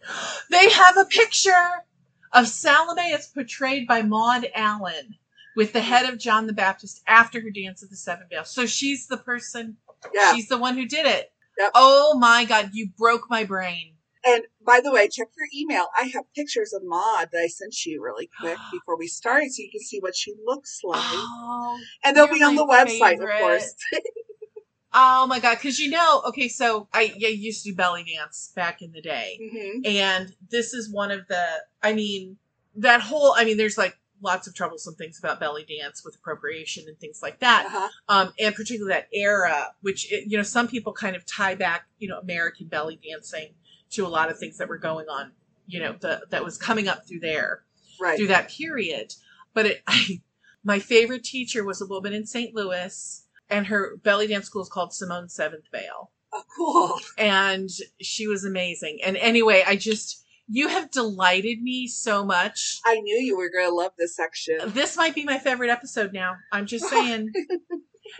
they 0.50 0.70
have 0.70 0.96
a 0.96 1.04
picture 1.04 1.84
of 2.32 2.48
Salome 2.48 3.12
as 3.12 3.28
portrayed 3.28 3.86
by 3.86 4.02
Maud 4.02 4.48
Allan 4.54 5.16
with 5.56 5.72
the 5.72 5.80
head 5.80 6.08
of 6.08 6.18
John 6.18 6.46
the 6.46 6.52
Baptist 6.52 7.02
after 7.06 7.40
her 7.40 7.50
dance 7.50 7.82
of 7.82 7.90
the 7.90 7.96
seven 7.96 8.26
veils. 8.28 8.50
So 8.50 8.66
she's 8.66 9.06
the 9.06 9.16
person, 9.16 9.76
yeah." 10.14 10.34
she's 10.34 10.48
the 10.48 10.58
one 10.58 10.76
who 10.76 10.86
did 10.86 11.06
it. 11.06 11.32
Yep. 11.58 11.70
Oh 11.74 12.18
my 12.18 12.44
god, 12.44 12.70
you 12.72 12.88
broke 12.98 13.28
my 13.30 13.44
brain. 13.44 13.94
And 14.26 14.42
by 14.64 14.80
the 14.82 14.90
way, 14.92 15.08
check 15.08 15.28
your 15.38 15.46
email. 15.54 15.86
I 15.96 16.10
have 16.14 16.24
pictures 16.34 16.72
of 16.72 16.82
Maud 16.84 17.28
that 17.32 17.38
I 17.40 17.46
sent 17.46 17.86
you 17.86 18.02
really 18.02 18.28
quick 18.40 18.58
before 18.72 18.98
we 18.98 19.06
started 19.06 19.52
so 19.52 19.62
you 19.62 19.70
can 19.70 19.80
see 19.80 20.00
what 20.00 20.16
she 20.16 20.34
looks 20.44 20.80
like. 20.82 21.00
Oh, 21.04 21.78
and 22.04 22.16
they'll 22.16 22.26
be 22.26 22.42
on 22.42 22.56
the 22.56 22.66
website, 22.66 23.18
favorite. 23.18 23.34
of 23.34 23.40
course. 23.40 23.74
oh 24.94 25.26
my 25.28 25.38
god, 25.38 25.56
because 25.58 25.78
you 25.78 25.90
know, 25.90 26.22
okay, 26.26 26.48
so 26.48 26.88
I, 26.92 27.14
I 27.22 27.28
used 27.28 27.62
to 27.64 27.70
do 27.70 27.76
belly 27.76 28.04
dance 28.04 28.52
back 28.56 28.82
in 28.82 28.90
the 28.92 29.00
day. 29.02 29.38
hmm 29.52 29.80
and 29.84 30.34
this 30.50 30.74
is 30.74 30.90
one 30.90 31.10
of 31.10 31.28
the 31.28 31.44
i 31.82 31.92
mean 31.92 32.36
that 32.74 33.00
whole 33.00 33.34
i 33.36 33.44
mean 33.44 33.56
there's 33.56 33.78
like 33.78 33.96
lots 34.22 34.46
of 34.46 34.54
troublesome 34.54 34.94
things 34.94 35.18
about 35.18 35.38
belly 35.38 35.64
dance 35.64 36.04
with 36.04 36.14
appropriation 36.16 36.84
and 36.88 36.98
things 36.98 37.20
like 37.22 37.38
that 37.40 37.66
Uh-huh. 37.66 37.88
um 38.08 38.32
and 38.38 38.54
particularly 38.54 38.94
that 38.94 39.08
era 39.12 39.68
which 39.82 40.10
it, 40.12 40.24
you 40.26 40.36
know 40.36 40.42
some 40.42 40.68
people 40.68 40.92
kind 40.92 41.14
of 41.16 41.24
tie 41.26 41.54
back 41.54 41.86
you 41.98 42.08
know 42.08 42.18
american 42.18 42.66
belly 42.66 42.98
dancing 43.06 43.50
to 43.90 44.06
a 44.06 44.08
lot 44.08 44.30
of 44.30 44.38
things 44.38 44.56
that 44.58 44.68
were 44.68 44.78
going 44.78 45.06
on 45.08 45.32
you 45.66 45.80
know 45.80 45.94
the, 46.00 46.22
that 46.30 46.42
was 46.44 46.56
coming 46.58 46.88
up 46.88 47.06
through 47.06 47.20
there 47.20 47.62
Right. 48.00 48.16
through 48.18 48.26
that 48.28 48.50
period 48.50 49.14
but 49.54 49.66
it 49.66 49.82
I, 49.86 50.20
my 50.64 50.78
favorite 50.78 51.24
teacher 51.24 51.64
was 51.64 51.80
a 51.80 51.86
woman 51.86 52.12
in 52.12 52.26
st 52.26 52.54
louis 52.54 53.24
and 53.48 53.66
her 53.68 53.96
belly 54.02 54.26
dance 54.26 54.46
school 54.46 54.62
is 54.62 54.68
called 54.68 54.92
simone 54.92 55.28
seventh 55.28 55.64
veil 55.72 56.10
Oh, 56.32 56.42
cool. 56.56 56.98
and 57.16 57.70
she 58.00 58.26
was 58.26 58.44
amazing. 58.44 58.98
And 59.02 59.16
anyway, 59.16 59.62
I 59.66 59.76
just 59.76 60.22
you 60.48 60.68
have 60.68 60.90
delighted 60.90 61.60
me 61.62 61.86
so 61.86 62.24
much. 62.24 62.80
I 62.84 63.00
knew 63.00 63.16
you 63.16 63.36
were 63.36 63.50
going 63.50 63.68
to 63.68 63.74
love 63.74 63.92
this 63.98 64.14
section. 64.16 64.58
This 64.66 64.96
might 64.96 65.14
be 65.14 65.24
my 65.24 65.38
favorite 65.38 65.70
episode 65.70 66.12
now. 66.12 66.36
I'm 66.52 66.66
just 66.66 66.84
saying. 66.90 67.32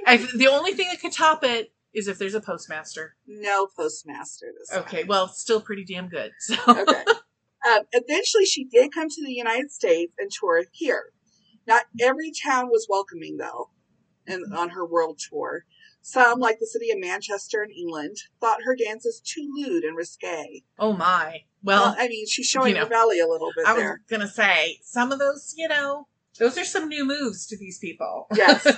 I, 0.07 0.17
the 0.35 0.49
only 0.49 0.73
thing 0.73 0.89
that 0.91 1.01
could 1.01 1.13
top 1.13 1.45
it 1.45 1.73
is 1.95 2.09
if 2.09 2.19
there's 2.19 2.35
a 2.35 2.41
postmaster. 2.41 3.17
No 3.27 3.69
postmaster 3.77 4.47
this 4.59 4.69
time. 4.69 4.81
Okay, 4.81 5.05
well, 5.05 5.29
still 5.29 5.61
pretty 5.61 5.85
damn 5.85 6.09
good. 6.09 6.33
So 6.41 6.57
okay. 6.69 7.05
Um, 7.69 7.81
eventually, 7.93 8.45
she 8.45 8.65
did 8.65 8.93
come 8.93 9.09
to 9.09 9.25
the 9.25 9.33
United 9.33 9.73
States 9.73 10.13
and 10.19 10.31
tour 10.31 10.63
here. 10.73 11.07
Not 11.67 11.87
every 12.01 12.31
town 12.45 12.69
was 12.69 12.87
welcoming, 12.89 13.39
though, 13.39 13.71
and 14.27 14.55
on 14.55 14.71
her 14.71 14.87
world 14.87 15.19
tour. 15.31 15.65
Some, 16.01 16.39
like 16.39 16.61
the 16.61 16.67
city 16.67 16.93
of 16.93 17.01
Manchester 17.01 17.65
in 17.65 17.71
England, 17.73 18.19
thought 18.41 18.63
her 18.63 18.77
dances 18.77 19.21
too 19.21 19.51
lewd 19.57 19.83
and 19.83 19.97
risque. 19.97 20.63
oh 20.79 20.93
my. 20.93 21.41
Well, 21.67 21.83
Well, 21.83 21.97
I 21.99 22.09
mean, 22.09 22.27
she's 22.27 22.47
showing 22.47 22.77
you 22.77 22.83
her 22.83 22.89
belly 22.89 23.19
a 23.21 23.27
little 23.27 23.51
bit 23.57 23.67
I 23.67 23.73
was 23.75 23.83
there. 23.83 24.01
gonna 24.09 24.29
say 24.29 24.79
some 24.83 25.13
of 25.13 25.19
those, 25.19 25.53
you 25.57 25.69
know, 25.69 26.07
those 26.39 26.57
are 26.57 26.65
some 26.65 26.89
new 26.89 27.05
moves 27.05 27.47
to 27.49 27.57
these 27.59 27.79
people. 27.79 28.27
Yes. 28.35 28.65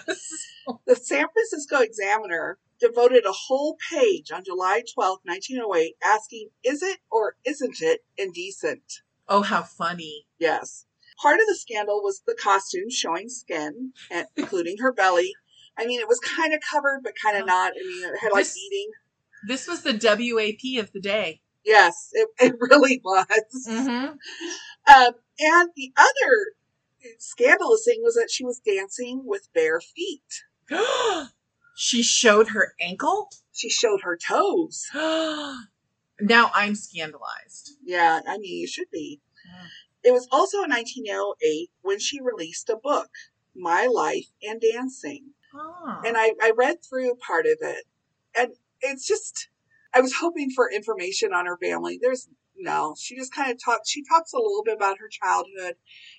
The 0.87 0.97
San 0.97 1.25
Francisco 1.33 1.79
Examiner 1.81 2.59
devoted 2.79 3.25
a 3.25 3.33
whole 3.33 3.79
page 3.91 4.31
on 4.31 4.45
July 4.45 4.83
12, 4.95 5.21
1908, 5.25 5.95
asking, 6.05 6.51
Is 6.63 6.83
it 6.83 6.99
or 7.11 7.37
isn't 7.47 7.81
it 7.81 8.01
indecent? 8.19 9.01
oh, 9.31 9.41
how 9.43 9.63
funny. 9.63 10.27
Yes. 10.39 10.85
Part 11.23 11.41
of 11.41 11.47
the 11.49 11.55
scandal 11.55 12.03
was 12.03 12.23
the 12.27 12.37
costume 12.41 12.91
showing 12.91 13.31
skin, 13.31 13.93
and 14.11 14.27
including 14.37 14.77
her 14.79 14.93
belly. 14.93 15.33
I 15.79 15.87
mean, 15.87 16.01
it 16.01 16.09
was 16.09 16.21
kind 16.21 16.53
of 16.53 16.61
covered, 16.61 17.01
but 17.03 17.15
kind 17.23 17.39
of 17.39 17.47
not. 17.47 17.73
I 17.73 17.87
mean, 17.87 18.05
it 18.05 18.19
had 18.21 18.33
like 18.33 18.45
This- 18.45 18.55
beading. 18.55 18.91
This 19.47 19.67
was 19.67 19.83
the 19.83 19.93
WAP 19.95 20.83
of 20.85 20.93
the 20.93 21.01
day. 21.01 21.41
Yes, 21.69 22.09
it, 22.13 22.29
it 22.41 22.55
really 22.59 23.01
was. 23.05 23.27
Mm-hmm. 23.69 24.15
Um, 24.95 25.13
and 25.39 25.71
the 25.77 25.93
other 25.97 26.55
scandalous 27.19 27.85
thing 27.85 28.01
was 28.03 28.15
that 28.15 28.31
she 28.31 28.45
was 28.45 28.59
dancing 28.59 29.23
with 29.25 29.53
bare 29.55 29.81
feet. 29.81 30.45
she 31.77 32.03
showed 32.03 32.49
her 32.49 32.75
ankle. 32.81 33.29
She 33.53 33.69
showed 33.69 34.01
her 34.03 34.17
toes. 34.17 34.87
now 34.95 36.51
I'm 36.55 36.75
scandalized. 36.75 37.77
Yeah, 37.85 38.21
I 38.27 38.39
mean, 38.39 38.61
you 38.61 38.67
should 38.67 38.91
be. 38.91 39.21
Yeah. 39.47 40.11
It 40.11 40.13
was 40.13 40.27
also 40.33 40.63
in 40.63 40.71
1908 40.71 41.71
when 41.83 41.99
she 41.99 42.21
released 42.21 42.71
a 42.71 42.77
book, 42.77 43.11
My 43.55 43.87
Life 43.87 44.29
and 44.43 44.61
Dancing. 44.61 45.33
Ah. 45.55 46.03
and 46.05 46.15
I, 46.17 46.35
I 46.43 46.53
read 46.55 46.77
through 46.85 47.15
part 47.27 47.47
of 47.47 47.57
it 47.63 47.85
and 48.39 48.53
it's 48.81 49.07
just 49.07 49.49
i 49.99 50.01
was 50.01 50.15
hoping 50.21 50.51
for 50.51 50.71
information 50.71 51.33
on 51.33 51.47
her 51.47 51.59
family 51.59 51.99
there's 52.01 52.29
no 52.57 52.95
she 52.99 53.17
just 53.17 53.35
kind 53.35 53.51
of 53.51 53.59
talks 53.63 53.91
she 53.91 54.03
talks 54.05 54.33
a 54.33 54.39
little 54.39 54.63
bit 54.65 54.77
about 54.77 54.99
her 54.99 55.09
childhood 55.09 55.75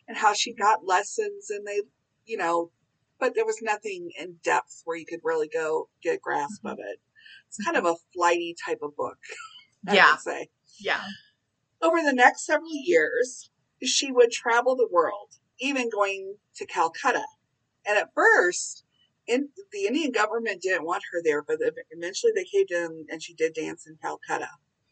and 0.08 0.18
how 0.18 0.34
she 0.34 0.54
got 0.54 0.86
lessons 0.86 1.50
and 1.50 1.66
they 1.68 1.82
you 2.26 2.38
know 2.38 2.72
but 3.20 3.34
there 3.36 3.46
was 3.46 3.60
nothing 3.62 4.10
in 4.20 4.36
depth 4.44 4.82
where 4.86 4.98
you 4.98 5.06
could 5.06 5.20
really 5.24 5.50
go 5.52 5.90
get 6.04 6.16
a 6.16 6.20
grasp 6.20 6.62
mm-hmm. 6.64 6.74
of 6.74 6.80
it 6.80 7.00
it's 7.48 7.64
kind 7.64 7.78
of 7.78 7.86
a 7.86 7.96
flighty 8.14 8.56
type 8.66 8.80
of 8.82 8.96
book 8.96 9.18
I 9.88 9.96
Yeah. 9.96 10.12
would 10.12 10.20
say 10.22 10.50
yeah. 10.80 11.02
over 11.82 11.98
the 12.02 12.14
next 12.14 12.46
several 12.46 12.72
years, 12.74 13.50
she 13.84 14.12
would 14.12 14.32
travel 14.32 14.76
the 14.76 14.88
world, 14.92 15.36
even 15.60 15.90
going 15.90 16.36
to 16.56 16.66
Calcutta. 16.66 17.26
And 17.88 17.98
at 17.98 18.14
first, 18.14 18.84
in, 19.30 19.50
the 19.72 19.86
Indian 19.86 20.12
government 20.12 20.62
didn't 20.62 20.86
want 20.86 21.04
her 21.12 21.22
there, 21.24 21.42
but 21.42 21.58
eventually 21.92 22.32
they 22.36 22.44
caved 22.44 22.72
in 22.72 23.06
and 23.10 23.22
she 23.24 23.34
did 23.34 23.54
dance 23.54 23.88
in 23.88 23.96
Calcutta. 24.02 24.50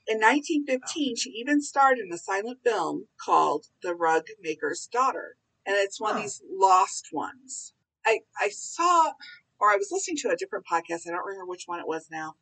In 0.08 0.20
1915, 0.20 1.16
she 1.18 1.30
even 1.32 1.62
starred 1.62 1.98
in 1.98 2.14
a 2.14 2.18
silent 2.18 2.60
film 2.64 3.08
called 3.20 3.66
The 3.84 3.94
Rug 3.94 4.24
Maker's 4.42 4.88
Daughter. 4.88 5.36
And 5.66 5.76
it's 5.78 6.00
one 6.00 6.16
of 6.16 6.22
these 6.22 6.42
lost 6.50 7.10
ones. 7.12 7.74
I, 8.06 8.20
I 8.40 8.48
saw, 8.50 9.12
or 9.60 9.70
I 9.70 9.76
was 9.76 9.90
listening 9.92 10.16
to 10.22 10.30
a 10.30 10.38
different 10.38 10.66
podcast. 10.66 11.06
I 11.06 11.12
don't 11.12 11.26
remember 11.26 11.46
which 11.48 11.64
one 11.66 11.82
it 11.82 11.88
was 11.88 12.08
now. 12.10 12.36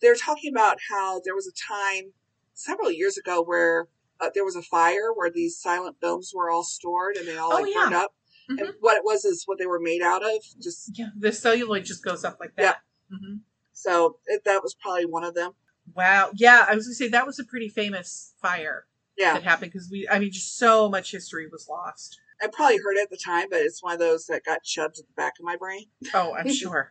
They 0.00 0.08
were 0.08 0.14
talking 0.14 0.50
about 0.50 0.78
how 0.88 1.20
there 1.22 1.34
was 1.34 1.46
a 1.46 1.52
time 1.52 2.12
several 2.54 2.90
years 2.90 3.18
ago 3.18 3.42
where 3.42 3.88
uh, 4.18 4.30
there 4.34 4.44
was 4.44 4.56
a 4.56 4.62
fire 4.62 5.12
where 5.14 5.30
these 5.30 5.58
silent 5.60 5.96
films 6.00 6.32
were 6.34 6.48
all 6.50 6.64
stored 6.64 7.16
and 7.16 7.28
they 7.28 7.36
all 7.36 7.52
Oh, 7.52 7.56
like 7.62 7.74
yeah. 7.74 7.82
burned 7.82 7.94
up. 7.96 8.12
Mhm. 8.50 8.60
And 8.60 8.74
what 8.80 8.96
it 8.96 9.04
was 9.04 9.24
is 9.24 9.44
what 9.46 9.58
they 9.58 9.66
were 9.66 9.80
made 9.80 10.02
out 10.02 10.22
of. 10.24 10.42
Just 10.60 10.90
Yeah. 10.98 11.10
The 11.16 11.32
celluloid 11.32 11.84
just 11.84 12.04
goes 12.04 12.24
up 12.24 12.38
like 12.40 12.54
that. 12.56 12.82
hmm 13.10 13.36
so 13.72 14.18
it, 14.26 14.44
that 14.44 14.62
was 14.62 14.74
probably 14.74 15.06
one 15.06 15.24
of 15.24 15.34
them. 15.34 15.52
Wow. 15.94 16.32
Yeah, 16.34 16.66
I 16.68 16.74
was 16.74 16.86
gonna 16.86 16.94
say 16.94 17.08
that 17.08 17.26
was 17.26 17.38
a 17.38 17.44
pretty 17.44 17.68
famous 17.70 18.34
fire 18.42 18.86
Yeah, 19.16 19.32
that 19.34 19.42
happened 19.42 19.72
because 19.72 19.88
we, 19.90 20.06
I 20.08 20.18
mean, 20.18 20.30
just 20.30 20.58
so 20.58 20.88
much 20.90 21.10
history 21.12 21.46
was 21.50 21.66
lost. 21.68 22.20
I 22.42 22.48
probably 22.48 22.76
heard 22.78 22.96
it 22.96 23.02
at 23.04 23.10
the 23.10 23.16
time, 23.16 23.48
but 23.50 23.60
it's 23.60 23.82
one 23.82 23.94
of 23.94 23.98
those 23.98 24.26
that 24.26 24.44
got 24.44 24.66
shoved 24.66 24.98
at 24.98 25.06
the 25.06 25.12
back 25.14 25.34
of 25.38 25.44
my 25.46 25.56
brain. 25.56 25.86
Oh, 26.12 26.34
I'm 26.34 26.52
sure. 26.52 26.90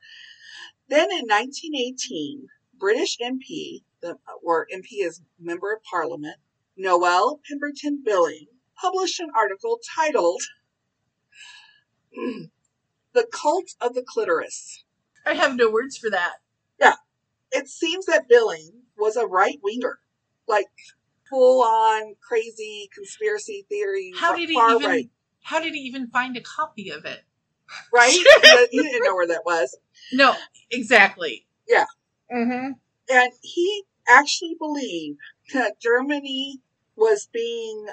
Then 0.88 1.12
in 1.12 1.26
1918, 1.28 2.48
British 2.80 3.18
MP, 3.20 3.84
the, 4.02 4.18
or 4.44 4.66
MP 4.74 5.06
is 5.06 5.22
Member 5.40 5.74
of 5.74 5.84
Parliament, 5.84 6.38
Noel 6.78 7.40
Pemberton 7.48 8.02
Billing, 8.04 8.48
published 8.82 9.20
an 9.20 9.30
article 9.36 9.80
titled 9.96 10.42
The 13.14 13.28
Cult 13.32 13.72
of 13.82 13.96
the 13.96 14.04
Clitoris. 14.08 14.84
I 15.26 15.34
have 15.34 15.56
no 15.56 15.70
words 15.70 15.98
for 15.98 16.10
that. 16.12 16.36
Yeah. 16.80 16.94
It 17.52 17.68
seems 17.68 18.06
that 18.06 18.30
Billing 18.30 18.84
was 18.98 19.16
a 19.16 19.26
right 19.26 19.60
winger, 19.64 20.00
like 20.48 20.68
full 21.28 21.64
on 21.64 22.16
crazy 22.22 22.90
conspiracy 22.94 23.66
theory. 23.68 24.12
How 24.16 24.36
did 24.36 24.50
he 24.50 24.56
far 24.56 24.76
even? 24.76 24.88
right, 24.88 25.10
How 25.42 25.60
did 25.60 25.74
he 25.74 25.80
even 25.82 26.08
find 26.10 26.38
a 26.38 26.42
copy 26.42 26.92
of 26.92 27.06
it? 27.06 27.24
right? 27.92 28.12
he 28.72 28.82
didn't 28.82 29.04
know 29.04 29.16
where 29.16 29.28
that 29.28 29.46
was. 29.46 29.78
No, 30.14 30.36
exactly. 30.72 31.46
Yeah. 31.68 31.86
Mm-hmm. 32.34 32.72
And 33.12 33.32
he 33.42 33.84
actually 34.08 34.56
believed 34.60 35.20
that 35.54 35.80
Germany 35.80 36.60
was 36.96 37.28
being 37.32 37.88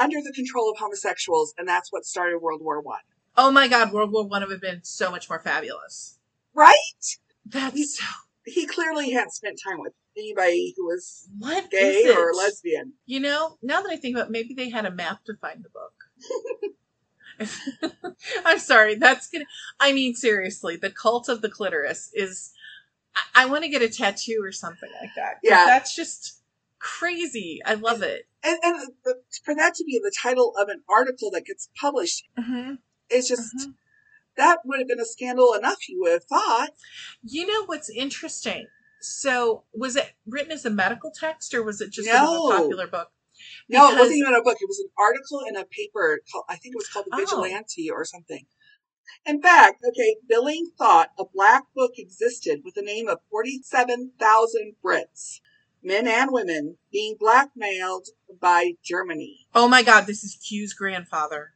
under 0.00 0.18
the 0.22 0.32
control 0.32 0.70
of 0.70 0.78
homosexuals, 0.78 1.54
and 1.58 1.68
that's 1.68 1.92
what 1.92 2.04
started 2.04 2.38
World 2.38 2.62
War 2.62 2.80
One. 2.80 3.00
Oh 3.38 3.52
my 3.52 3.68
God, 3.68 3.92
World 3.92 4.10
War 4.10 4.26
One 4.26 4.42
would 4.42 4.50
have 4.50 4.60
been 4.60 4.80
so 4.82 5.12
much 5.12 5.30
more 5.30 5.38
fabulous. 5.38 6.18
Right? 6.54 6.74
That's 7.46 7.96
so. 7.96 8.04
He 8.44 8.66
clearly 8.66 9.12
hadn't 9.12 9.32
spent 9.32 9.60
time 9.64 9.78
with 9.78 9.92
anybody 10.16 10.74
who 10.76 10.86
was 10.86 11.28
What 11.38 11.70
gay 11.70 12.12
or 12.12 12.32
lesbian. 12.34 12.94
You 13.06 13.20
know, 13.20 13.56
now 13.62 13.80
that 13.80 13.90
I 13.90 13.96
think 13.96 14.16
about, 14.16 14.26
it, 14.26 14.32
maybe 14.32 14.54
they 14.54 14.70
had 14.70 14.86
a 14.86 14.90
map 14.90 15.22
to 15.26 15.34
find 15.40 15.64
the 15.64 15.68
book. 17.38 17.50
I'm 18.44 18.58
sorry. 18.58 18.96
That's 18.96 19.28
gonna. 19.28 19.44
I 19.78 19.92
mean, 19.92 20.14
seriously, 20.14 20.74
the 20.74 20.90
cult 20.90 21.28
of 21.28 21.40
the 21.40 21.48
clitoris 21.48 22.10
is. 22.14 22.52
I, 23.14 23.44
I 23.44 23.46
want 23.46 23.62
to 23.62 23.70
get 23.70 23.82
a 23.82 23.88
tattoo 23.88 24.40
or 24.42 24.50
something 24.50 24.90
like 25.00 25.10
that. 25.14 25.36
Yeah. 25.44 25.64
that's 25.66 25.94
just 25.94 26.42
crazy. 26.80 27.60
I 27.64 27.74
love 27.74 28.02
it. 28.02 28.26
And, 28.42 28.58
and 28.64 28.88
the, 29.04 29.14
for 29.44 29.54
that 29.54 29.74
to 29.74 29.84
be 29.84 30.00
the 30.02 30.12
title 30.22 30.54
of 30.58 30.68
an 30.68 30.82
article 30.88 31.30
that 31.32 31.44
gets 31.44 31.68
published, 31.80 32.24
Mm-hmm. 32.38 32.74
It's 33.10 33.28
just 33.28 33.54
mm-hmm. 33.56 33.70
that 34.36 34.58
would 34.64 34.80
have 34.80 34.88
been 34.88 35.00
a 35.00 35.04
scandal 35.04 35.54
enough. 35.54 35.88
You 35.88 36.00
would 36.00 36.12
have 36.12 36.24
thought. 36.24 36.70
You 37.22 37.46
know 37.46 37.64
what's 37.66 37.90
interesting? 37.90 38.66
So, 39.00 39.64
was 39.72 39.96
it 39.96 40.12
written 40.26 40.52
as 40.52 40.64
a 40.64 40.70
medical 40.70 41.12
text 41.12 41.54
or 41.54 41.62
was 41.62 41.80
it 41.80 41.92
just 41.92 42.08
No. 42.08 42.48
a 42.48 42.56
popular 42.58 42.86
book? 42.88 43.12
No, 43.68 43.90
it 43.90 43.98
wasn't 43.98 44.18
even 44.18 44.34
a 44.34 44.42
book. 44.42 44.56
It 44.60 44.68
was 44.68 44.80
an 44.80 44.90
article 44.98 45.42
in 45.48 45.56
a 45.56 45.64
paper. 45.64 46.20
Called, 46.32 46.44
I 46.48 46.56
think 46.56 46.74
it 46.74 46.78
was 46.78 46.88
called 46.88 47.06
The 47.06 47.16
Oh. 47.16 47.18
Vigilante 47.18 47.90
or 47.90 48.04
something. 48.04 48.46
In 49.24 49.40
fact, 49.40 49.82
okay, 49.86 50.16
Billing 50.28 50.70
thought 50.76 51.10
a 51.18 51.24
black 51.24 51.64
book 51.74 51.92
existed 51.96 52.62
with 52.64 52.74
the 52.74 52.82
name 52.82 53.08
of 53.08 53.20
47,000 53.30 54.76
Brits, 54.84 55.40
men 55.82 56.06
and 56.06 56.30
women, 56.32 56.78
being 56.92 57.16
blackmailed 57.18 58.08
by 58.40 58.72
Germany. 58.84 59.46
Oh 59.54 59.68
my 59.68 59.82
god, 59.82 60.06
this 60.06 60.24
is 60.24 60.36
Q's 60.36 60.74
grandfather. 60.74 61.52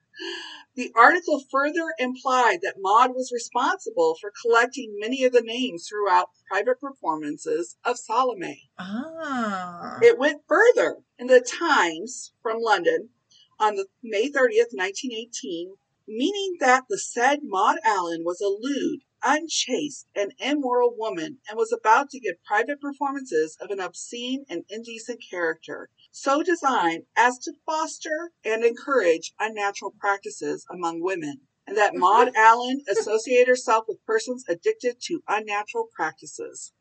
The 0.74 0.90
article 0.94 1.44
further 1.50 1.94
implied 1.98 2.60
that 2.62 2.76
Maud 2.78 3.14
was 3.14 3.30
responsible 3.32 4.16
for 4.20 4.32
collecting 4.42 4.96
many 4.98 5.24
of 5.24 5.32
the 5.32 5.42
names 5.42 5.86
throughout 5.86 6.30
private 6.48 6.80
performances 6.80 7.76
of 7.84 7.98
Salome. 7.98 8.70
Ah. 8.78 9.98
It 10.00 10.18
went 10.18 10.42
further. 10.48 10.98
In 11.18 11.26
the 11.26 11.40
Times 11.40 12.32
from 12.42 12.58
London 12.60 13.10
on 13.58 13.76
the 13.76 13.86
May 14.02 14.30
30th, 14.30 14.72
1918, 14.72 15.76
meaning 16.08 16.56
that 16.60 16.84
the 16.88 16.98
said 16.98 17.40
Maud 17.42 17.78
Allan 17.84 18.24
was 18.24 18.40
a 18.40 18.48
lewd, 18.48 19.00
unchaste, 19.22 20.08
and 20.14 20.34
immoral 20.38 20.94
woman 20.96 21.38
and 21.48 21.56
was 21.56 21.72
about 21.72 22.10
to 22.10 22.20
give 22.20 22.42
private 22.44 22.80
performances 22.80 23.56
of 23.60 23.70
an 23.70 23.78
obscene 23.78 24.44
and 24.48 24.64
indecent 24.68 25.22
character, 25.30 25.90
so 26.12 26.42
designed 26.42 27.04
as 27.16 27.38
to 27.38 27.52
foster 27.66 28.30
and 28.44 28.64
encourage 28.64 29.32
unnatural 29.40 29.92
practices 29.98 30.64
among 30.70 31.02
women. 31.02 31.40
And 31.66 31.76
that 31.76 31.94
Maud 31.94 32.30
Allan 32.36 32.82
associate 32.88 33.48
herself 33.48 33.84
with 33.88 34.04
persons 34.04 34.44
addicted 34.48 34.96
to 35.06 35.22
unnatural 35.28 35.88
practices. 35.94 36.72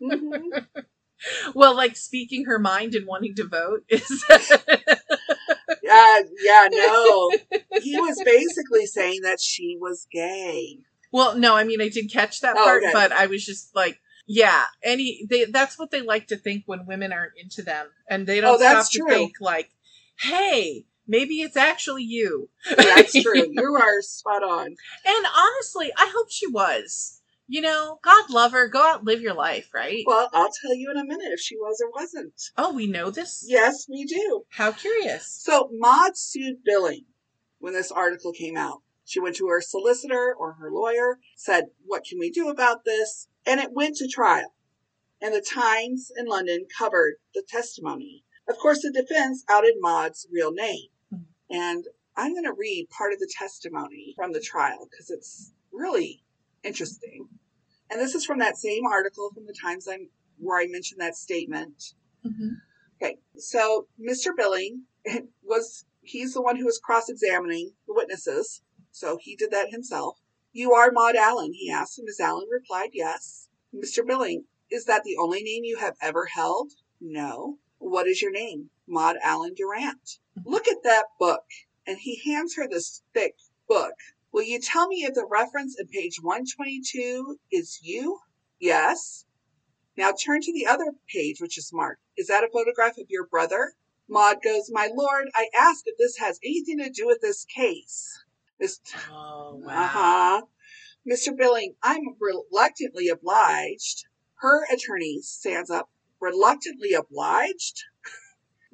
Mhm. 0.00 0.66
well, 1.54 1.74
like 1.74 1.96
speaking 1.96 2.44
her 2.44 2.58
mind 2.58 2.94
and 2.94 3.06
wanting 3.06 3.34
to 3.36 3.44
vote 3.46 3.84
is. 3.88 4.24
Yeah, 5.82 6.20
yeah, 6.42 6.68
no. 6.70 7.30
He 7.80 7.98
was 7.98 8.20
basically 8.22 8.84
saying 8.84 9.22
that 9.22 9.40
she 9.40 9.78
was 9.80 10.06
gay. 10.12 10.80
well, 11.12 11.34
no, 11.36 11.56
I 11.56 11.64
mean 11.64 11.80
I 11.80 11.88
did 11.88 12.12
catch 12.12 12.40
that 12.42 12.56
Oh, 12.58 12.64
part, 12.64 12.82
okay. 12.82 12.92
but 12.92 13.10
I 13.12 13.26
was 13.26 13.44
just 13.44 13.74
like, 13.74 13.98
yeah, 14.28 14.64
any 14.82 15.26
they 15.28 15.46
that's 15.46 15.78
what 15.78 15.90
they 15.90 16.02
like 16.02 16.28
to 16.28 16.36
think 16.36 16.64
when 16.66 16.86
women 16.86 17.12
aren't 17.12 17.32
into 17.42 17.62
them, 17.62 17.86
and 18.08 18.26
they 18.26 18.38
oh, 18.38 18.42
don't 18.42 18.54
Oh, 18.56 18.58
that's 18.58 18.92
stop 18.92 19.08
to 19.08 19.14
think 19.14 19.32
like, 19.40 19.70
hey, 20.20 20.84
maybe 21.06 21.40
it's 21.40 21.56
actually 21.56 22.04
you. 22.04 22.50
That's 22.76 23.12
true. 23.22 23.48
You 23.50 23.74
are 23.74 24.02
spot 24.02 24.42
on. 24.42 24.66
And 24.66 25.26
honestly, 25.34 25.90
I 25.96 26.12
hope 26.14 26.30
she 26.30 26.46
was. 26.46 27.14
You 27.50 27.62
know, 27.62 27.98
God 28.02 28.28
love 28.28 28.52
her. 28.52 28.68
Go 28.68 28.82
out 28.82 29.06
live 29.06 29.22
your 29.22 29.32
life, 29.32 29.70
right? 29.74 30.04
Well, 30.06 30.28
I'll 30.34 30.50
tell 30.60 30.74
you 30.74 30.90
in 30.90 30.98
a 30.98 31.04
minute 31.06 31.32
if 31.32 31.40
she 31.40 31.56
was 31.56 31.82
or 31.82 31.90
wasn't. 31.98 32.34
oh, 32.58 32.74
we 32.74 32.86
know 32.86 33.10
this? 33.10 33.46
Yes, 33.48 33.86
we 33.88 34.04
do. 34.04 34.44
How 34.50 34.72
curious. 34.72 35.26
So 35.42 35.70
Maud 35.72 36.18
sued 36.18 36.62
Billing 36.62 37.06
when 37.58 37.72
this 37.72 37.90
article 37.90 38.32
came 38.32 38.58
out. 38.58 38.82
She 39.06 39.20
went 39.20 39.36
to 39.36 39.48
her 39.48 39.62
solicitor 39.62 40.34
or 40.38 40.52
her 40.60 40.70
lawyer, 40.70 41.18
said, 41.34 41.68
What 41.86 42.04
can 42.04 42.18
we 42.18 42.30
do 42.30 42.50
about 42.50 42.84
this? 42.84 43.28
And 43.48 43.60
it 43.60 43.72
went 43.72 43.96
to 43.96 44.06
trial. 44.06 44.54
And 45.22 45.34
the 45.34 45.40
Times 45.40 46.12
in 46.16 46.26
London 46.26 46.66
covered 46.78 47.14
the 47.34 47.42
testimony. 47.48 48.24
Of 48.48 48.58
course, 48.58 48.82
the 48.82 48.92
defense 48.92 49.42
outed 49.48 49.74
Maud's 49.80 50.26
real 50.30 50.52
name. 50.52 50.88
Mhm. 51.12 51.26
And 51.50 51.88
I'm 52.14 52.34
going 52.34 52.44
to 52.44 52.52
read 52.52 52.90
part 52.90 53.12
of 53.12 53.18
the 53.18 53.32
testimony 53.38 54.12
from 54.16 54.32
the 54.32 54.40
trial 54.40 54.86
because 54.90 55.10
it's 55.10 55.52
really 55.72 56.22
interesting. 56.62 57.28
And 57.90 57.98
this 58.00 58.14
is 58.14 58.24
from 58.24 58.38
that 58.40 58.58
same 58.58 58.84
article 58.86 59.30
from 59.32 59.46
the 59.46 59.54
Times 59.60 59.88
I'm, 59.88 60.10
where 60.38 60.60
I 60.60 60.66
mentioned 60.66 61.00
that 61.00 61.16
statement. 61.16 61.94
Mhm. 62.24 62.60
Okay, 63.00 63.18
so 63.36 63.88
Mr. 63.98 64.36
Billing 64.36 64.86
was 65.42 65.86
he's 66.02 66.34
the 66.34 66.42
one 66.42 66.56
who 66.56 66.66
was 66.66 66.78
cross-examining 66.78 67.74
the 67.86 67.94
witnesses, 67.94 68.62
so 68.90 69.16
he 69.16 69.36
did 69.36 69.50
that 69.52 69.70
himself. 69.70 70.18
You 70.58 70.72
are 70.72 70.90
Maud 70.90 71.14
Allan, 71.14 71.52
he 71.52 71.70
asked, 71.70 72.00
and 72.00 72.06
Miss 72.06 72.18
Allan 72.18 72.48
replied, 72.50 72.90
Yes. 72.92 73.48
Mr. 73.72 74.04
Billing, 74.04 74.46
is 74.72 74.86
that 74.86 75.04
the 75.04 75.16
only 75.16 75.40
name 75.40 75.62
you 75.62 75.76
have 75.76 75.94
ever 76.02 76.24
held? 76.24 76.72
No. 77.00 77.60
What 77.78 78.08
is 78.08 78.20
your 78.20 78.32
name? 78.32 78.70
Maud 78.84 79.18
Allan 79.22 79.54
Durrant. 79.54 80.18
Look 80.44 80.66
at 80.66 80.82
that 80.82 81.10
book. 81.16 81.44
And 81.86 81.98
he 81.98 82.20
hands 82.24 82.56
her 82.56 82.66
this 82.66 83.04
thick 83.14 83.36
book. 83.68 83.94
Will 84.32 84.42
you 84.42 84.60
tell 84.60 84.88
me 84.88 85.04
if 85.04 85.14
the 85.14 85.28
reference 85.30 85.78
in 85.78 85.86
page 85.86 86.18
122 86.20 87.38
is 87.52 87.78
you? 87.80 88.18
Yes. 88.58 89.26
Now 89.96 90.10
turn 90.10 90.40
to 90.40 90.52
the 90.52 90.66
other 90.66 90.92
page, 91.06 91.40
which 91.40 91.56
is 91.56 91.70
marked. 91.72 92.02
Is 92.16 92.26
that 92.26 92.42
a 92.42 92.50
photograph 92.52 92.98
of 92.98 93.06
your 93.08 93.28
brother? 93.28 93.74
Maud 94.08 94.42
goes, 94.42 94.72
My 94.72 94.90
lord, 94.92 95.28
I 95.36 95.50
ask 95.56 95.84
if 95.86 95.96
this 95.98 96.16
has 96.16 96.40
anything 96.42 96.78
to 96.78 96.90
do 96.90 97.06
with 97.06 97.20
this 97.20 97.44
case. 97.44 98.24
Miss, 98.60 98.80
Oh, 99.10 99.54
wow. 99.64 99.84
uh-huh. 99.84 100.42
Mr. 101.08 101.36
Billing, 101.36 101.74
I'm 101.82 102.16
reluctantly 102.20 103.08
obliged. 103.08 104.04
Her 104.40 104.64
attorney 104.72 105.20
stands 105.22 105.70
up. 105.70 105.90
Reluctantly 106.20 106.92
obliged? 106.92 107.84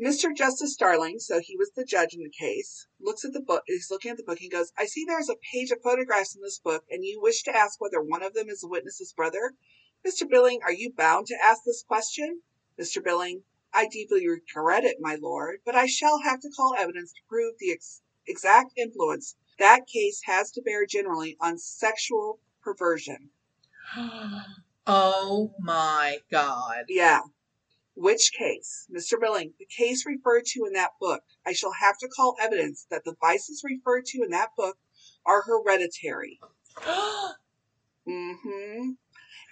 Mr. 0.01 0.35
Justice 0.35 0.74
Darling, 0.74 1.18
so 1.20 1.39
he 1.39 1.57
was 1.57 1.70
the 1.76 1.85
judge 1.85 2.14
in 2.14 2.22
the 2.22 2.30
case, 2.30 2.89
looks 3.01 3.24
at 3.24 3.32
the 3.32 3.41
book. 3.41 3.62
He's 3.66 3.91
looking 3.91 4.11
at 4.11 4.16
the 4.16 4.24
book. 4.24 4.39
He 4.39 4.49
goes, 4.49 4.72
I 4.76 4.87
see 4.87 5.05
there's 5.05 5.28
a 5.28 5.37
page 5.53 5.70
of 5.70 5.82
photographs 5.82 6.35
in 6.35 6.43
this 6.43 6.59
book, 6.59 6.85
and 6.91 7.05
you 7.05 7.20
wish 7.20 7.43
to 7.45 7.55
ask 7.57 7.80
whether 7.80 8.03
one 8.03 8.22
of 8.22 8.35
them 8.35 8.49
is 8.49 8.61
the 8.61 8.68
witness's 8.68 9.12
brother? 9.12 9.53
Mr. 10.05 10.28
Billing, 10.28 10.61
are 10.64 10.72
you 10.72 10.93
bound 10.93 11.26
to 11.28 11.37
ask 11.45 11.62
this 11.64 11.85
question? 11.87 12.41
Mr. 12.80 13.05
Billing, 13.05 13.45
I 13.72 13.87
deeply 13.87 14.26
regret 14.26 14.85
it, 14.85 14.97
my 14.99 15.16
lord, 15.20 15.61
but 15.64 15.76
I 15.76 15.87
shall 15.87 16.20
have 16.24 16.41
to 16.41 16.51
call 16.51 16.74
evidence 16.76 17.12
to 17.12 17.20
prove 17.28 17.55
the 17.59 17.70
ex- 17.72 18.03
exact 18.26 18.72
influence 18.76 19.37
that 19.59 19.87
case 19.87 20.21
has 20.25 20.51
to 20.53 20.63
bear 20.63 20.87
generally 20.87 21.37
on 21.41 21.59
sexual 21.59 22.41
perversion. 22.63 23.31
oh 24.87 25.55
my 25.61 26.19
god. 26.31 26.85
Yeah. 26.89 27.21
Which 27.97 28.33
case? 28.33 28.89
Mr. 28.93 29.21
Billing, 29.21 29.55
the 29.59 29.67
case 29.67 30.05
referred 30.05 30.47
to 30.47 30.65
in 30.65 30.73
that 30.73 30.99
book. 31.01 31.23
I 31.47 31.53
shall 31.53 31.73
have 31.73 31.97
to 31.99 32.09
call 32.09 32.37
evidence 32.41 32.87
that 32.91 33.05
the 33.05 33.15
vices 33.21 33.63
referred 33.63 34.07
to 34.07 34.23
in 34.23 34.31
that 34.31 34.57
book 34.57 34.79
are 35.25 35.43
hereditary. 35.43 36.41
hmm 38.05 38.91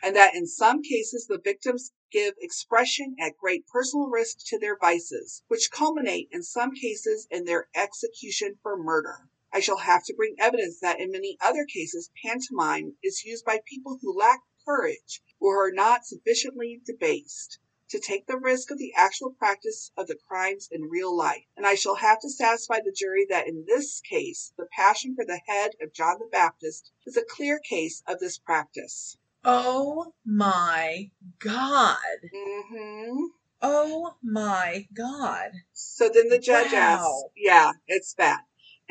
And 0.02 0.16
that 0.16 0.34
in 0.34 0.46
some 0.48 0.82
cases 0.82 1.28
the 1.28 1.38
victims 1.38 1.92
give 2.10 2.34
expression 2.40 3.14
at 3.20 3.38
great 3.38 3.66
personal 3.68 4.08
risk 4.08 4.38
to 4.46 4.58
their 4.58 4.76
vices, 4.76 5.44
which 5.46 5.70
culminate 5.70 6.28
in 6.32 6.42
some 6.42 6.72
cases 6.72 7.28
in 7.30 7.44
their 7.44 7.68
execution 7.76 8.58
for 8.62 8.76
murder. 8.76 9.28
I 9.52 9.60
shall 9.60 9.78
have 9.78 10.02
to 10.04 10.14
bring 10.14 10.36
evidence 10.38 10.80
that 10.80 11.00
in 11.00 11.10
many 11.10 11.36
other 11.40 11.64
cases 11.64 12.10
pantomime 12.24 12.96
is 13.02 13.24
used 13.24 13.44
by 13.44 13.60
people 13.66 13.98
who 14.00 14.18
lack 14.18 14.40
courage 14.64 15.20
or 15.40 15.66
are 15.66 15.72
not 15.72 16.06
sufficiently 16.06 16.80
debased 16.86 17.58
to 17.90 18.00
take 18.00 18.26
the 18.26 18.38
risk 18.38 18.70
of 18.70 18.78
the 18.78 18.92
actual 18.96 19.30
practice 19.30 19.90
of 19.98 20.06
the 20.06 20.16
crimes 20.26 20.68
in 20.72 20.88
real 20.88 21.14
life. 21.14 21.44
And 21.56 21.66
I 21.66 21.74
shall 21.74 21.96
have 21.96 22.20
to 22.20 22.30
satisfy 22.30 22.76
the 22.78 22.94
jury 22.96 23.26
that 23.28 23.46
in 23.46 23.64
this 23.66 24.00
case, 24.00 24.52
the 24.56 24.66
passion 24.74 25.14
for 25.14 25.26
the 25.26 25.40
head 25.46 25.72
of 25.82 25.92
John 25.92 26.16
the 26.18 26.28
Baptist 26.32 26.90
is 27.06 27.18
a 27.18 27.24
clear 27.28 27.58
case 27.58 28.02
of 28.08 28.18
this 28.18 28.38
practice. 28.38 29.18
oh 29.44 30.14
my 30.24 31.10
god. 31.38 31.98
Mm-hmm. 32.34 33.24
Oh 33.60 34.14
my 34.22 34.86
god. 34.94 35.50
So 35.72 36.08
then 36.08 36.28
the 36.30 36.38
judge 36.38 36.72
Wow. 36.72 36.78
asks, 36.78 37.24
yeah, 37.36 37.72
it's 37.86 38.14
bad. 38.14 38.40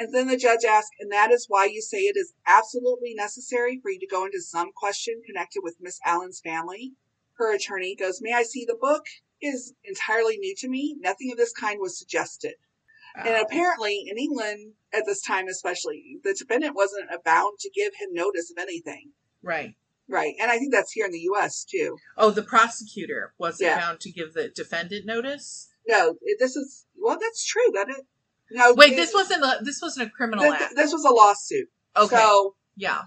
And 0.01 0.11
then 0.11 0.27
the 0.27 0.35
judge 0.35 0.65
asks, 0.67 0.89
and 0.99 1.11
that 1.11 1.29
is 1.29 1.45
why 1.47 1.65
you 1.65 1.79
say 1.79 1.99
it 1.99 2.17
is 2.17 2.33
absolutely 2.47 3.13
necessary 3.13 3.79
for 3.79 3.91
you 3.91 3.99
to 3.99 4.07
go 4.07 4.25
into 4.25 4.41
some 4.41 4.71
question 4.75 5.21
connected 5.23 5.61
with 5.63 5.75
Miss 5.79 5.99
Allan's 6.03 6.39
family? 6.39 6.93
Her 7.33 7.53
attorney 7.53 7.95
goes, 7.95 8.19
May 8.19 8.33
I 8.33 8.41
see 8.41 8.65
the 8.65 8.73
book? 8.81 9.03
It 9.41 9.49
is 9.49 9.75
entirely 9.83 10.37
new 10.39 10.55
to 10.57 10.67
me. 10.67 10.95
Nothing 10.99 11.31
of 11.31 11.37
this 11.37 11.53
kind 11.53 11.77
was 11.79 11.99
suggested. 11.99 12.55
And 13.15 13.45
apparently, 13.45 14.05
in 14.09 14.17
England 14.17 14.73
at 14.91 15.05
this 15.05 15.21
time, 15.21 15.47
especially, 15.47 16.17
the 16.23 16.33
defendant 16.33 16.75
wasn't 16.75 17.09
bound 17.23 17.59
to 17.59 17.69
give 17.69 17.93
him 17.93 18.09
notice 18.11 18.49
of 18.49 18.57
anything. 18.57 19.11
Right. 19.43 19.75
Right. 20.07 20.33
And 20.41 20.49
I 20.49 20.57
think 20.57 20.71
that's 20.71 20.93
here 20.93 21.05
in 21.05 21.11
the 21.11 21.19
U.S. 21.19 21.63
too. 21.63 21.97
Oh, 22.17 22.31
the 22.31 22.41
prosecutor 22.41 23.33
wasn't 23.37 23.69
Yeah. 23.69 23.79
bound 23.79 23.99
to 23.99 24.11
give 24.11 24.33
the 24.33 24.49
defendant 24.49 25.05
notice. 25.05 25.69
No, 25.87 26.15
this 26.39 26.55
is, 26.55 26.87
well, 26.97 27.19
that's 27.19 27.45
true. 27.45 27.69
That 27.73 27.89
it, 27.89 28.05
no, 28.51 28.73
Wait, 28.73 28.93
it- 28.93 28.95
this 28.95 29.13
wasn't 29.13 29.43
a 29.43 29.59
this 29.63 29.81
wasn't 29.81 30.07
a 30.07 30.09
criminal 30.11 30.43
th- 30.45 30.61
act. 30.61 30.75
this 30.75 30.91
was 30.91 31.05
a 31.05 31.09
lawsuit. 31.09 31.67
Okay. 31.97 32.15
So, 32.15 32.55
yeah. 32.75 33.01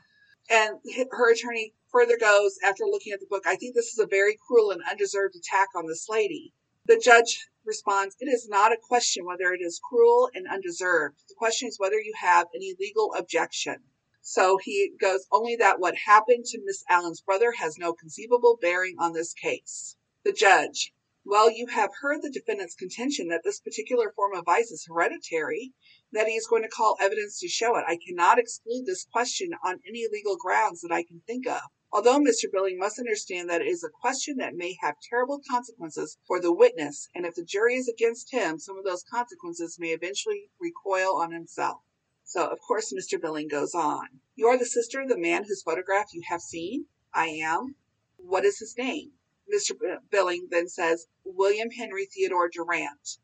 and 0.50 0.78
her 1.10 1.32
attorney 1.32 1.74
further 1.90 2.18
goes 2.18 2.56
after 2.66 2.84
looking 2.84 3.12
at 3.12 3.20
the 3.20 3.26
book, 3.28 3.44
I 3.46 3.56
think 3.56 3.74
this 3.74 3.92
is 3.92 3.98
a 3.98 4.06
very 4.06 4.36
cruel 4.48 4.70
and 4.70 4.80
undeserved 4.90 5.34
attack 5.36 5.68
on 5.76 5.86
this 5.86 6.06
lady. 6.08 6.52
The 6.86 7.00
judge 7.02 7.48
responds, 7.64 8.14
It 8.20 8.26
is 8.26 8.46
not 8.48 8.72
a 8.72 8.76
question 8.82 9.24
whether 9.24 9.52
it 9.52 9.60
is 9.62 9.80
cruel 9.88 10.28
and 10.34 10.46
undeserved. 10.50 11.16
The 11.28 11.34
question 11.36 11.68
is 11.68 11.78
whether 11.78 11.98
you 11.98 12.12
have 12.20 12.46
any 12.54 12.74
legal 12.78 13.14
objection. 13.16 13.76
So 14.20 14.58
he 14.62 14.92
goes, 15.00 15.26
Only 15.30 15.56
that 15.56 15.80
what 15.80 15.94
happened 16.06 16.44
to 16.46 16.60
Miss 16.64 16.82
Allan's 16.90 17.20
brother 17.20 17.52
has 17.52 17.76
no 17.78 17.92
conceivable 17.92 18.58
bearing 18.60 18.96
on 18.98 19.12
this 19.12 19.32
case. 19.34 19.96
The 20.24 20.32
judge, 20.32 20.92
Well, 21.26 21.50
you 21.50 21.68
have 21.68 21.90
heard 22.02 22.20
the 22.20 22.30
defendant's 22.30 22.74
contention 22.74 23.28
that 23.28 23.44
this 23.44 23.58
particular 23.58 24.12
form 24.12 24.34
of 24.34 24.44
vice 24.44 24.70
is 24.70 24.84
hereditary. 24.86 25.72
that 26.12 26.28
he 26.28 26.34
is 26.34 26.46
going 26.46 26.62
to 26.62 26.68
call 26.68 26.98
evidence 27.00 27.40
to 27.40 27.48
show 27.48 27.76
it. 27.76 27.84
I 27.88 27.96
cannot 27.96 28.38
exclude 28.38 28.84
this 28.84 29.06
question 29.10 29.54
on 29.64 29.80
any 29.88 30.06
legal 30.12 30.36
grounds 30.36 30.82
that 30.82 30.92
I 30.92 31.02
can 31.02 31.22
think 31.26 31.46
of. 31.46 31.62
Although 31.90 32.18
Mr. 32.18 32.52
Billing 32.52 32.78
must 32.78 32.98
understand 32.98 33.48
that 33.48 33.62
it 33.62 33.68
is 33.68 33.82
a 33.82 33.88
question 33.88 34.36
that 34.36 34.54
may 34.54 34.76
have 34.82 34.96
terrible 35.00 35.40
consequences 35.48 36.18
for 36.26 36.40
the 36.40 36.52
witness, 36.52 37.08
and 37.14 37.24
if 37.24 37.34
the 37.36 37.42
jury 37.42 37.76
is 37.76 37.88
against 37.88 38.30
him, 38.30 38.58
some 38.58 38.76
of 38.76 38.84
those 38.84 39.02
consequences 39.02 39.78
may 39.78 39.92
eventually 39.92 40.50
recoil 40.60 41.16
on 41.16 41.32
himself. 41.32 41.80
So, 42.24 42.46
of 42.46 42.58
course, 42.60 42.92
Mr. 42.92 43.18
Billing 43.18 43.48
goes 43.48 43.74
on. 43.74 44.20
You 44.34 44.48
are 44.48 44.58
the 44.58 44.66
sister 44.66 45.00
of 45.00 45.08
the 45.08 45.16
man 45.16 45.44
whose 45.44 45.62
photograph 45.62 46.12
you 46.12 46.22
have 46.28 46.42
seen? 46.42 46.86
I 47.14 47.28
am. 47.28 47.76
What 48.18 48.44
is 48.44 48.58
his 48.58 48.76
name? 48.76 49.12
Mr. 49.52 49.74
Billing 50.10 50.48
then 50.50 50.68
says, 50.68 51.06
William 51.24 51.70
Henry 51.70 52.06
Theodore 52.06 52.48
Durrant. 52.48 53.18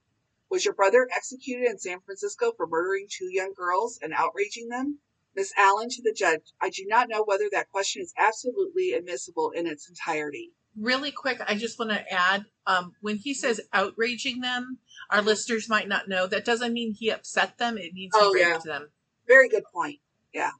Was 0.51 0.65
your 0.65 0.75
brother 0.75 1.09
executed 1.15 1.71
in 1.71 1.79
San 1.79 2.01
Francisco 2.01 2.53
for 2.57 2.67
murdering 2.67 3.07
two 3.09 3.29
young 3.31 3.53
girls 3.57 3.99
and 4.03 4.13
outraging 4.13 4.69
them? 4.69 4.99
Miss 5.37 5.53
Allan 5.57 5.89
to 5.91 6.03
the 6.03 6.13
judge, 6.13 6.53
I 6.61 6.71
do 6.71 6.85
not 6.87 7.09
know 7.09 7.23
whether 7.25 7.49
that 7.53 7.71
question 7.71 8.03
is 8.03 8.13
absolutely 8.19 8.93
admissible 8.93 9.51
in 9.55 9.67
its 9.69 9.89
entirety. 9.89 10.51
Really 10.77 11.13
quick, 11.13 11.41
I 11.47 11.55
just 11.55 11.79
want 11.79 11.93
to 11.93 12.13
add 12.13 12.45
um, 12.67 12.93
when 13.01 13.17
he 13.17 13.33
says 13.33 13.61
outraging 13.73 14.41
them, 14.41 14.79
our 15.11 15.23
listeners 15.23 15.69
might 15.69 15.89
not 15.89 16.09
know 16.09 16.27
that 16.27 16.45
doesn't 16.45 16.73
mean 16.73 16.95
he 16.99 17.11
upset 17.11 17.59
them, 17.59 17.79
it 17.79 17.93
means 17.95 18.13
he 18.15 18.21
Oh, 18.21 18.33
raped 18.33 18.65
yeah. 18.67 18.73
them. 18.73 18.89
Very 19.29 19.49
good 19.49 19.65
point. 19.73 20.01
Yeah. 20.35 20.51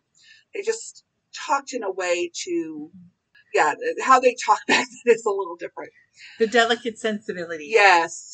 They 0.55 0.63
just 0.63 1.05
talked 1.35 1.73
in 1.73 1.83
a 1.83 1.91
way 1.91 2.31
to, 2.45 2.91
yeah, 3.55 3.75
how 4.03 4.21
they 4.21 4.35
talk 4.35 4.61
back 4.69 4.87
then 5.05 5.15
is 5.15 5.25
a 5.25 5.31
little 5.31 5.57
different. 5.57 5.91
The 6.39 6.47
delicate 6.47 6.99
sensibility. 6.99 7.69
Yes. 7.71 8.33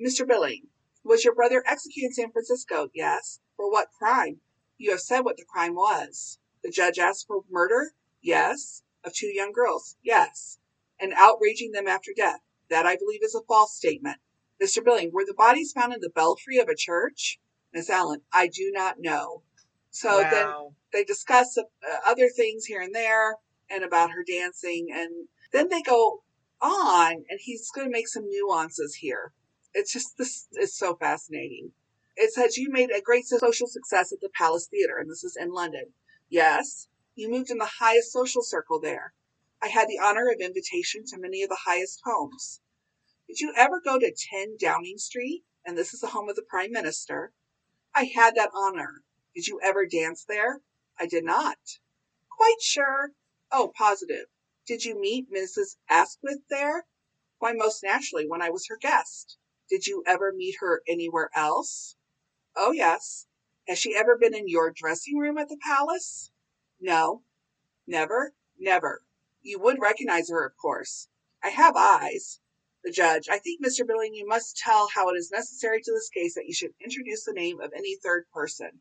Mr. 0.00 0.26
Billing, 0.26 0.68
was 1.04 1.24
your 1.24 1.34
brother 1.34 1.62
executed 1.66 2.08
in 2.08 2.12
San 2.12 2.32
Francisco? 2.32 2.88
Yes. 2.94 3.40
For 3.56 3.70
what 3.70 3.88
crime? 3.98 4.40
You 4.78 4.90
have 4.92 5.00
said 5.00 5.20
what 5.20 5.36
the 5.36 5.44
crime 5.44 5.74
was. 5.74 6.38
The 6.62 6.70
judge 6.70 6.98
asked 6.98 7.26
for 7.26 7.42
murder? 7.50 7.92
Yes. 8.22 8.82
Of 9.04 9.14
two 9.14 9.28
young 9.28 9.52
girls? 9.52 9.96
Yes. 10.02 10.58
And 11.00 11.12
outraging 11.16 11.72
them 11.72 11.86
after 11.86 12.12
death? 12.16 12.40
That 12.68 12.86
I 12.86 12.96
believe 12.96 13.22
is 13.22 13.34
a 13.34 13.42
false 13.46 13.76
statement. 13.76 14.18
Mr. 14.62 14.84
Billing, 14.84 15.10
were 15.12 15.24
the 15.24 15.34
bodies 15.34 15.72
found 15.72 15.92
in 15.92 16.00
the 16.00 16.10
belfry 16.10 16.58
of 16.58 16.68
a 16.68 16.76
church? 16.76 17.40
Miss 17.72 17.88
Allan, 17.88 18.22
I 18.32 18.46
do 18.46 18.70
not 18.72 18.96
know. 18.98 19.42
So 19.90 20.22
then 20.30 20.46
they 20.92 21.04
discuss 21.04 21.58
uh, 21.58 21.62
other 22.06 22.28
things 22.28 22.64
here 22.64 22.80
and 22.80 22.94
there 22.94 23.36
and 23.70 23.84
about 23.84 24.10
her 24.10 24.24
dancing 24.26 24.88
and 24.92 25.28
then 25.52 25.68
they 25.68 25.82
go 25.82 26.22
on 26.60 27.12
and 27.28 27.38
he's 27.40 27.70
going 27.70 27.86
to 27.86 27.92
make 27.92 28.08
some 28.08 28.28
nuances 28.28 28.96
here. 28.96 29.32
It's 29.72 29.92
just 29.92 30.18
this 30.18 30.46
is 30.54 30.76
so 30.76 30.96
fascinating. 30.96 31.72
It 32.16 32.32
says 32.32 32.56
you 32.56 32.70
made 32.70 32.90
a 32.90 33.00
great 33.00 33.26
social 33.26 33.66
success 33.66 34.12
at 34.12 34.20
the 34.20 34.30
palace 34.36 34.66
theater 34.66 34.98
and 34.98 35.10
this 35.10 35.24
is 35.24 35.36
in 35.40 35.52
london. 35.52 35.92
Yes 36.28 36.88
you 37.16 37.28
moved 37.28 37.50
in 37.50 37.58
the 37.58 37.78
highest 37.80 38.12
social 38.12 38.42
circle 38.42 38.80
there. 38.80 39.12
I 39.60 39.68
had 39.68 39.88
the 39.88 39.98
honor 39.98 40.30
of 40.30 40.40
invitation 40.40 41.04
to 41.06 41.18
many 41.18 41.42
of 41.42 41.50
the 41.50 41.64
highest 41.66 42.00
homes. 42.04 42.62
Did 43.28 43.40
you 43.40 43.52
ever 43.56 43.80
go 43.80 43.98
to 43.98 44.10
10 44.10 44.56
downing 44.58 44.96
street? 44.96 45.44
And 45.64 45.76
this 45.76 45.92
is 45.92 46.00
the 46.00 46.08
home 46.08 46.30
of 46.30 46.36
the 46.36 46.42
prime 46.48 46.72
minister. 46.72 47.34
I 47.94 48.04
had 48.04 48.36
that 48.36 48.52
honor. 48.54 49.02
Did 49.34 49.48
you 49.48 49.60
ever 49.62 49.84
dance 49.86 50.24
there? 50.24 50.62
I 50.98 51.06
did 51.06 51.24
not. 51.24 51.58
Quite 52.30 52.62
sure. 52.62 53.12
Oh, 53.52 53.72
positive. 53.76 54.26
Did 54.66 54.84
you 54.84 55.00
meet 55.00 55.32
Mrs. 55.32 55.76
Asquith 55.88 56.42
there? 56.48 56.86
Why, 57.38 57.52
most 57.52 57.82
naturally, 57.82 58.28
when 58.28 58.42
I 58.42 58.50
was 58.50 58.66
her 58.68 58.76
guest. 58.76 59.38
Did 59.68 59.86
you 59.86 60.04
ever 60.06 60.32
meet 60.32 60.56
her 60.60 60.82
anywhere 60.86 61.30
else? 61.34 61.96
Oh, 62.54 62.72
yes. 62.72 63.26
Has 63.66 63.78
she 63.78 63.96
ever 63.96 64.16
been 64.16 64.34
in 64.34 64.48
your 64.48 64.70
dressing 64.70 65.18
room 65.18 65.38
at 65.38 65.48
the 65.48 65.56
palace? 65.56 66.30
No. 66.80 67.24
Never? 67.86 68.34
Never. 68.58 69.04
You 69.42 69.58
would 69.58 69.80
recognize 69.80 70.30
her, 70.30 70.44
of 70.46 70.56
course. 70.56 71.08
I 71.42 71.48
have 71.48 71.76
eyes. 71.76 72.40
The 72.84 72.92
judge, 72.92 73.28
I 73.28 73.38
think, 73.38 73.64
Mr. 73.64 73.86
Billing, 73.86 74.14
you 74.14 74.26
must 74.26 74.56
tell 74.56 74.88
how 74.88 75.08
it 75.08 75.16
is 75.16 75.30
necessary 75.30 75.82
to 75.82 75.92
this 75.92 76.08
case 76.08 76.34
that 76.34 76.46
you 76.46 76.54
should 76.54 76.74
introduce 76.84 77.24
the 77.24 77.32
name 77.32 77.60
of 77.60 77.72
any 77.74 77.96
third 77.96 78.26
person 78.32 78.80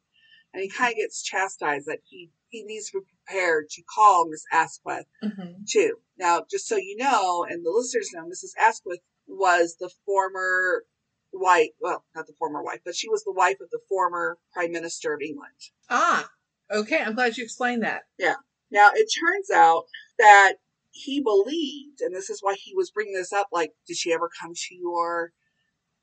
and 0.54 0.64
he 0.64 0.70
kind 0.70 0.92
of 0.92 0.98
gets 0.98 1.22
chastised 1.22 1.88
that 1.88 2.00
he 2.06 2.32
he 2.50 2.64
needs 2.64 2.90
to 2.90 3.00
be 3.00 3.06
prepared 3.26 3.70
to 3.70 3.84
call 3.84 4.28
Miss 4.28 4.44
Asquith 4.52 5.06
Mhm. 5.24 5.68
too. 5.68 6.02
Now, 6.18 6.46
just 6.50 6.68
so 6.68 6.76
you 6.76 6.96
know, 6.98 7.46
and 7.48 7.66
the 7.66 7.72
listeners 7.72 8.12
know, 8.14 8.26
Mrs. 8.26 8.52
Asquith 8.58 9.02
was 9.28 9.78
the 9.80 9.90
former 10.06 10.86
wife. 11.32 11.70
Well, 11.80 12.06
not 12.16 12.28
the 12.28 12.34
former 12.34 12.64
wife, 12.64 12.82
but 12.84 12.96
she 12.96 13.10
was 13.10 13.24
the 13.24 13.32
wife 13.32 13.60
of 13.62 13.70
the 13.70 13.80
former 13.88 14.40
Prime 14.54 14.72
Minister 14.72 15.14
of 15.14 15.22
England. 15.22 15.54
Ah, 15.90 16.32
okay. 16.72 17.00
I'm 17.00 17.16
glad 17.16 17.38
you 17.38 17.44
explained 17.44 17.84
that. 17.84 18.04
Yeah. 18.18 18.36
Now, 18.72 18.92
it 18.94 19.08
turns 19.20 19.50
out 19.52 19.86
that 20.18 20.56
he 20.92 21.22
believed, 21.22 22.02
and 22.02 22.16
this 22.16 22.30
is 22.30 22.42
why 22.42 22.56
he 22.56 22.74
was 22.76 22.92
bringing 22.92 23.14
this 23.14 23.32
up, 23.32 23.50
like, 23.52 23.76
did 23.88 23.98
she 23.98 24.12
ever 24.12 24.30
come 24.42 24.54
to 24.56 24.76
your 24.76 25.34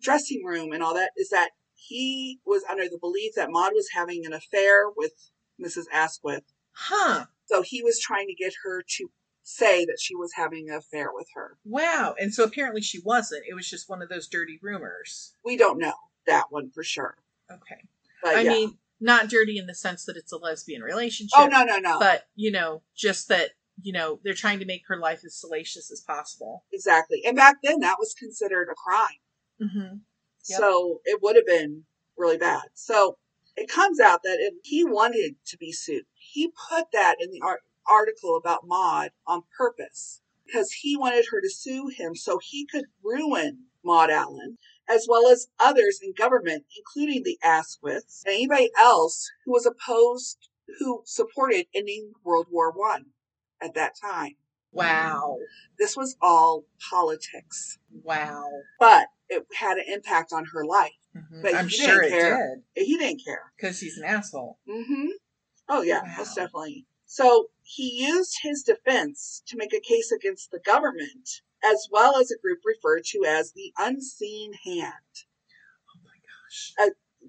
dressing 0.01 0.45
room 0.45 0.73
and 0.73 0.83
all 0.83 0.95
that, 0.95 1.11
is 1.17 1.31
that 1.31 1.51
he 1.75 2.41
was 2.45 2.63
under 2.71 2.89
the 2.89 2.99
belief 2.99 3.35
that 3.35 3.51
Maud 3.51 3.73
was 3.75 3.91
having 3.93 4.25
an 4.25 4.33
affair 4.33 4.89
with 4.89 5.13
Mrs. 5.63 5.85
Asquith. 5.93 6.45
Huh. 6.73 7.27
So 7.47 7.63
he 7.63 7.83
was 7.83 8.01
trying 8.01 8.27
to 8.29 8.35
get 8.35 8.53
her 8.65 8.83
to 8.97 9.11
say 9.43 9.85
that 9.85 9.99
she 10.01 10.17
was 10.17 10.33
having 10.35 10.69
an 10.69 10.77
affair 10.77 11.11
with 11.13 11.29
her. 11.35 11.57
Wow. 11.65 12.15
And 12.19 12.35
so 12.35 12.45
apparently 12.45 12.83
she 12.83 13.01
wasn't. 13.05 13.45
It 13.49 13.55
was 13.55 13.69
just 13.69 13.89
one 13.89 14.03
of 14.03 14.09
those 14.09 14.27
dirty 14.27 14.59
rumors. 14.61 15.35
We 15.45 15.57
don't 15.57 15.79
know 15.79 15.95
that 16.27 16.47
one 16.51 16.71
for 16.71 16.83
sure. 16.83 17.17
Okay. 17.51 17.81
But 18.23 18.37
I 18.37 18.41
yeah. 18.41 18.51
mean, 18.51 18.79
not 19.01 19.29
dirty 19.29 19.59
in 19.59 19.67
the 19.67 19.75
sense 19.75 20.05
that 20.07 20.17
it's 20.17 20.33
a 20.33 20.37
lesbian 20.37 20.83
relationship. 20.83 21.39
oh, 21.39 21.47
no, 21.47 21.63
no, 21.65 21.79
no. 21.79 21.99
But, 22.01 22.25
you 22.35 22.51
know, 22.51 22.83
just 22.97 23.29
that, 23.29 23.51
you 23.81 23.93
know, 23.93 24.19
they're 24.25 24.35
trying 24.35 24.59
to 24.59 24.65
make 24.65 24.83
her 24.89 24.99
life 24.99 25.21
as 25.25 25.39
salacious 25.39 25.93
as 25.93 26.01
possible. 26.01 26.65
exactly. 26.73 27.23
And 27.25 27.37
back 27.37 27.57
then, 27.63 27.81
that 27.81 27.97
was 28.01 28.15
considered 28.19 28.69
a 28.71 28.75
crime. 28.75 29.21
Mm-hmm. 29.63 29.97
Yep. 30.49 30.59
So 30.59 31.01
it 31.05 31.21
would 31.23 31.37
have 31.37 31.47
been 31.47 31.85
really 32.17 32.39
bad. 32.39 32.63
So 32.75 33.19
it 33.57 33.69
comes 33.69 34.01
out 34.01 34.23
that 34.23 34.39
if 34.41 34.55
he 34.63 34.85
wanted 34.85 35.37
to 35.47 35.57
be 35.57 35.73
sued, 35.73 36.05
he 36.15 36.53
put 36.69 36.87
that 36.93 37.17
in 37.21 37.31
the 37.31 37.41
art- 37.43 37.63
article 37.89 38.37
about 38.37 38.67
Maud 38.67 39.11
on 39.27 39.43
purpose 39.57 40.21
because 40.47 40.73
he 40.73 40.97
wanted 40.97 41.27
her 41.31 41.41
to 41.41 41.51
sue 41.51 41.89
him 41.89 42.15
so 42.15 42.39
he 42.43 42.67
could 42.67 42.85
ruin 43.03 43.65
Maud 43.85 44.11
Allan 44.11 44.59
as 44.89 45.07
well 45.09 45.29
as 45.29 45.49
others 45.59 45.99
in 46.03 46.13
government, 46.17 46.65
including 46.79 47.23
the 47.25 47.39
Asquiths 47.43 48.23
and 48.25 48.35
anybody 48.35 48.71
else 48.79 49.31
who 49.45 49.53
was 49.53 49.67
opposed, 49.67 50.49
who 50.79 51.03
supported 51.05 51.67
ending 51.75 52.13
World 52.25 52.47
War 52.51 52.71
One 52.73 53.07
at 53.61 53.75
that 53.75 53.93
time. 54.01 54.37
Wow. 54.73 55.39
This 55.79 55.97
was 55.97 56.17
all 56.21 56.65
politics, 56.91 57.79
Wow. 58.05 58.45
but 58.79 59.09
it 59.29 59.47
had 59.55 59.79
an 59.79 59.85
impact 59.89 60.33
on 60.33 60.45
her 60.53 60.65
life. 60.65 60.93
Mhm. 61.15 61.43
But 61.43 61.55
I'm 61.55 61.69
he 61.69 61.77
sure 61.77 62.03
didn't 62.03 62.11
care. 62.11 62.63
did 62.75 62.87
He 62.87 62.97
didn't 62.99 63.23
care. 63.25 63.53
because 63.57 63.81
he's 63.81 63.97
an 63.99 64.05
asshole. 64.05 64.59
Mm-hmm. 64.69 65.09
Oh 65.69 65.83
yeah, 65.83 66.03
Wow. 66.03 66.15
most 66.19 66.35
definitely. 66.37 66.87
So 67.07 67.51
he 67.63 68.05
used 68.07 68.39
his 68.43 68.63
defense 68.63 69.43
to 69.47 69.57
make 69.57 69.73
a 69.73 69.81
case 69.81 70.11
against 70.13 70.51
the 70.51 70.59
government, 70.61 71.29
as 71.65 71.89
well 71.91 72.17
as 72.19 72.31
a 72.31 72.39
group 72.39 72.61
referred 72.65 73.05
to 73.07 73.25
as 73.25 73.53
the 73.53 73.73
Unseen 73.79 74.53
Hand, 74.65 74.93
Oh 75.95 76.01
my 76.05 76.17
gosh. 76.19 76.75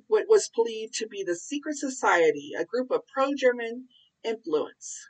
what 0.08 0.26
was 0.30 0.50
believed 0.50 0.93
to 0.95 1.08
be 1.08 1.24
the 1.24 1.36
secret 1.36 1.76
society, 1.78 2.52
a 2.58 2.66
group 2.66 2.91
of 2.91 3.08
pro-German 3.08 3.88
influence, 4.24 5.10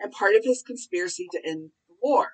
and 0.00 0.10
part 0.12 0.34
of 0.34 0.44
his 0.44 0.62
conspiracy 0.62 1.28
to 1.32 1.44
end 1.46 1.70
the 1.88 1.94
war. 2.02 2.32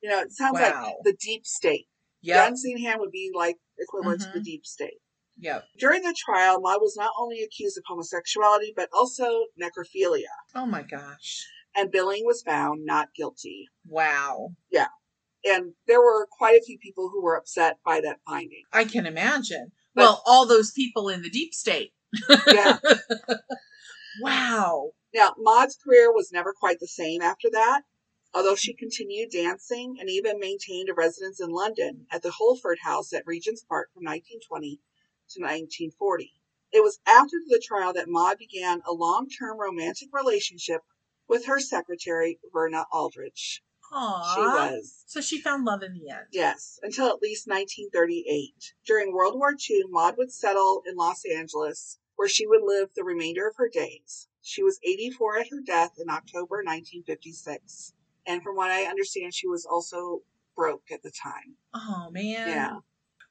You 0.00 0.10
know, 0.10 0.20
it 0.20 0.32
sounds 0.32 0.54
like 0.60 0.74
the 1.04 1.12
deep 1.12 1.46
state. 1.46 1.88
Unseen 2.24 2.78
Hand 2.78 3.00
would 3.00 3.10
be 3.12 3.30
like 3.34 3.56
equivalent 3.78 4.22
to 4.22 4.28
the 4.32 4.40
Mhm. 4.40 4.44
deep 4.44 4.66
state. 4.66 4.98
Yep. 5.40 5.64
During 5.78 6.02
the 6.02 6.14
trial, 6.18 6.60
Maud 6.60 6.80
was 6.80 6.96
not 6.96 7.12
only 7.18 7.42
accused 7.42 7.78
of 7.78 7.84
homosexuality, 7.86 8.72
but 8.74 8.88
also 8.92 9.46
necrophilia. 9.60 10.26
Oh 10.54 10.66
my 10.66 10.82
gosh. 10.82 11.46
and 11.76 11.92
Billing 11.92 12.24
was 12.24 12.42
found 12.42 12.84
not 12.84 13.14
guilty. 13.14 13.68
Wow. 13.86 14.50
Yeah. 14.70 14.88
And 15.44 15.74
there 15.86 16.00
were 16.00 16.26
quite 16.26 16.56
a 16.60 16.64
few 16.64 16.76
people 16.78 17.08
who 17.10 17.22
were 17.22 17.36
upset 17.36 17.76
by 17.84 18.00
that 18.00 18.18
finding. 18.26 18.64
I 18.72 18.84
can 18.84 19.06
imagine. 19.06 19.70
But- 19.94 20.02
well, 20.02 20.22
all 20.26 20.44
those 20.46 20.72
people 20.72 21.08
in 21.08 21.22
the 21.22 21.30
deep 21.30 21.54
state. 21.54 21.92
Yeah. 22.48 22.78
Wow. 24.20 24.90
now, 25.14 25.34
Maud's 25.38 25.76
career 25.76 26.12
was 26.12 26.32
never 26.32 26.52
quite 26.58 26.80
the 26.80 26.88
same 26.88 27.22
after 27.22 27.48
that, 27.52 27.82
although 28.34 28.54
she 28.54 28.74
continued 28.74 29.30
dancing 29.30 29.96
and 29.98 30.10
even 30.10 30.38
maintained 30.38 30.88
a 30.88 30.94
residence 30.94 31.40
in 31.40 31.50
London 31.50 32.06
at 32.10 32.22
the 32.22 32.32
Holford 32.32 32.78
House 32.82 33.12
at 33.12 33.26
Regent's 33.26 33.62
Park 33.62 33.90
from 33.92 34.04
1920 34.04 34.80
to 35.30 35.40
1940. 35.40 36.32
It 36.70 36.82
was 36.82 37.00
after 37.06 37.36
the 37.46 37.62
trial 37.64 37.92
that 37.94 38.08
Maud 38.08 38.38
began 38.38 38.82
a 38.86 38.92
long 38.92 39.28
term 39.28 39.58
romantic 39.58 40.08
relationship 40.12 40.82
with 41.26 41.46
her 41.46 41.60
secretary, 41.60 42.38
Verna 42.52 42.84
Aldrich. 42.92 43.62
Aww. 43.92 44.34
She 44.34 44.40
was. 44.40 45.04
So 45.06 45.22
she 45.22 45.40
found 45.40 45.64
love 45.64 45.82
in 45.82 45.94
the 45.94 46.10
end. 46.10 46.26
Yes, 46.30 46.78
until 46.82 47.06
at 47.06 47.22
least 47.22 47.48
1938. 47.48 48.74
During 48.84 49.12
World 49.12 49.34
War 49.38 49.54
II, 49.54 49.84
Maud 49.88 50.18
would 50.18 50.30
settle 50.30 50.82
in 50.86 50.96
Los 50.96 51.24
Angeles, 51.24 51.98
where 52.16 52.28
she 52.28 52.46
would 52.46 52.62
live 52.62 52.90
the 52.94 53.04
remainder 53.04 53.48
of 53.48 53.56
her 53.56 53.68
days. 53.68 54.28
She 54.42 54.62
was 54.62 54.78
84 54.82 55.38
at 55.38 55.48
her 55.48 55.60
death 55.64 55.92
in 55.98 56.10
October 56.10 56.56
1956. 56.56 57.94
And 58.28 58.42
from 58.42 58.54
what 58.56 58.70
I 58.70 58.82
understand, 58.84 59.34
she 59.34 59.48
was 59.48 59.64
also 59.64 60.20
broke 60.54 60.84
at 60.92 61.02
the 61.02 61.10
time. 61.10 61.56
Oh 61.74 62.10
man. 62.12 62.48
Yeah. 62.48 62.76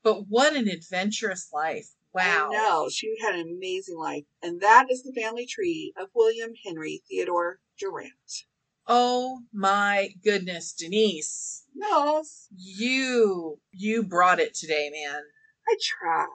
But 0.04 0.28
what 0.28 0.56
an 0.56 0.68
adventurous 0.68 1.50
life. 1.54 1.90
Wow. 2.14 2.50
Know. 2.52 2.90
She 2.90 3.16
had 3.22 3.36
an 3.36 3.48
amazing 3.56 3.98
life. 3.98 4.24
And 4.42 4.60
that 4.62 4.88
is 4.90 5.04
the 5.04 5.14
family 5.14 5.46
tree 5.46 5.94
of 6.02 6.10
William 6.16 6.52
Henry 6.66 7.04
Theodore 7.08 7.60
Durrant. 7.80 8.46
Oh 8.88 9.42
my 9.54 10.10
goodness, 10.24 10.74
Denise. 10.74 11.66
No, 11.76 12.24
You 12.56 13.60
you 13.72 14.04
brought 14.04 14.40
it 14.40 14.56
today, 14.56 14.90
man. 14.92 15.22
I 15.68 15.76
try. 15.80 16.28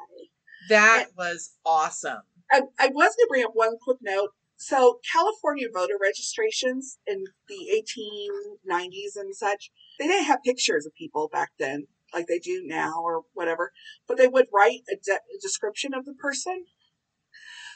That 0.68 1.06
was 1.16 1.56
awesome. 1.64 2.22
I, 2.50 2.60
I 2.78 2.88
was 2.88 3.16
going 3.16 3.26
to 3.26 3.26
bring 3.28 3.44
up 3.44 3.52
one 3.54 3.76
quick 3.82 3.98
note. 4.02 4.30
So, 4.64 5.00
California 5.12 5.66
voter 5.68 5.98
registrations 6.00 6.98
in 7.04 7.24
the 7.48 7.68
1890s 7.74 9.16
and 9.16 9.34
such, 9.34 9.72
they 9.98 10.06
didn't 10.06 10.26
have 10.26 10.44
pictures 10.44 10.86
of 10.86 10.94
people 10.94 11.28
back 11.28 11.50
then 11.58 11.88
like 12.14 12.28
they 12.28 12.38
do 12.38 12.62
now 12.64 13.02
or 13.02 13.24
whatever, 13.32 13.72
but 14.06 14.18
they 14.18 14.28
would 14.28 14.46
write 14.54 14.82
a, 14.88 14.94
de- 14.94 15.14
a 15.14 15.40
description 15.40 15.92
of 15.92 16.04
the 16.04 16.14
person. 16.14 16.66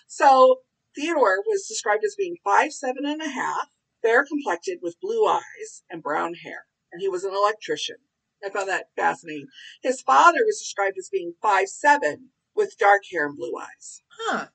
So, 0.06 0.60
Theodore 0.94 1.42
was 1.44 1.66
described 1.66 2.04
as 2.04 2.14
being 2.14 2.36
five 2.44 2.72
seven 2.72 3.04
and 3.04 3.20
a 3.20 3.30
half, 3.30 3.68
fair 4.00 4.24
complected 4.24 4.78
with 4.80 5.00
blue 5.00 5.26
eyes 5.26 5.82
and 5.90 6.04
brown 6.04 6.34
hair, 6.34 6.66
and 6.92 7.02
he 7.02 7.08
was 7.08 7.24
an 7.24 7.34
electrician. 7.34 7.96
I 8.44 8.50
found 8.50 8.68
that 8.68 8.90
fascinating. 8.94 9.48
His 9.82 10.02
father 10.02 10.44
was 10.46 10.60
described 10.60 10.98
as 10.98 11.08
being 11.10 11.34
five 11.42 11.66
seven 11.66 12.28
with 12.54 12.78
dark 12.78 13.02
hair 13.10 13.26
and 13.26 13.36
blue 13.36 13.54
eyes. 13.60 14.02
Huh. 14.20 14.46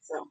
So, 0.00 0.30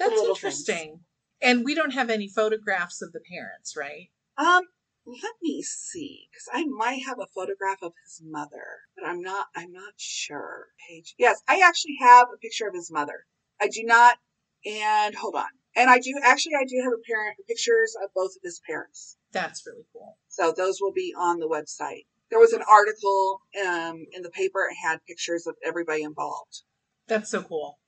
That's 0.00 0.12
little 0.12 0.34
things. 0.34 0.44
interesting. 0.44 1.00
And 1.42 1.64
we 1.64 1.74
don't 1.74 1.92
have 1.92 2.10
any 2.10 2.28
photographs 2.28 3.02
of 3.02 3.12
the 3.12 3.20
parents, 3.20 3.76
right? 3.76 4.10
Um, 4.36 4.64
let 5.06 5.34
me 5.42 5.62
see, 5.62 6.28
because 6.30 6.48
I 6.52 6.64
might 6.64 7.02
have 7.06 7.18
a 7.18 7.26
photograph 7.34 7.78
of 7.82 7.92
his 8.04 8.22
mother, 8.24 8.64
but 8.96 9.06
I'm 9.06 9.20
not. 9.20 9.46
I'm 9.54 9.72
not 9.72 9.92
sure. 9.96 10.66
Page. 10.88 11.14
Yes, 11.18 11.42
I 11.48 11.60
actually 11.64 11.96
have 12.00 12.28
a 12.34 12.38
picture 12.38 12.66
of 12.66 12.74
his 12.74 12.90
mother. 12.90 13.26
I 13.60 13.68
do 13.68 13.82
not. 13.84 14.16
And 14.64 15.14
hold 15.14 15.36
on. 15.36 15.48
And 15.76 15.88
I 15.90 15.98
do 15.98 16.14
actually. 16.22 16.54
I 16.60 16.64
do 16.64 16.80
have 16.82 16.92
a 16.92 17.06
parent 17.06 17.36
pictures 17.46 17.94
of 18.02 18.10
both 18.14 18.30
of 18.36 18.42
his 18.42 18.60
parents. 18.66 19.16
That's 19.32 19.66
really 19.66 19.84
cool. 19.92 20.16
So 20.28 20.52
those 20.52 20.78
will 20.80 20.92
be 20.92 21.14
on 21.16 21.38
the 21.38 21.48
website. 21.48 22.06
There 22.30 22.38
was 22.38 22.52
an 22.52 22.62
article 22.70 23.40
um, 23.66 24.06
in 24.12 24.22
the 24.22 24.30
paper. 24.30 24.68
It 24.70 24.76
had 24.82 25.04
pictures 25.06 25.46
of 25.46 25.56
everybody 25.64 26.02
involved. 26.02 26.62
That's 27.08 27.30
so 27.30 27.42
cool. 27.42 27.78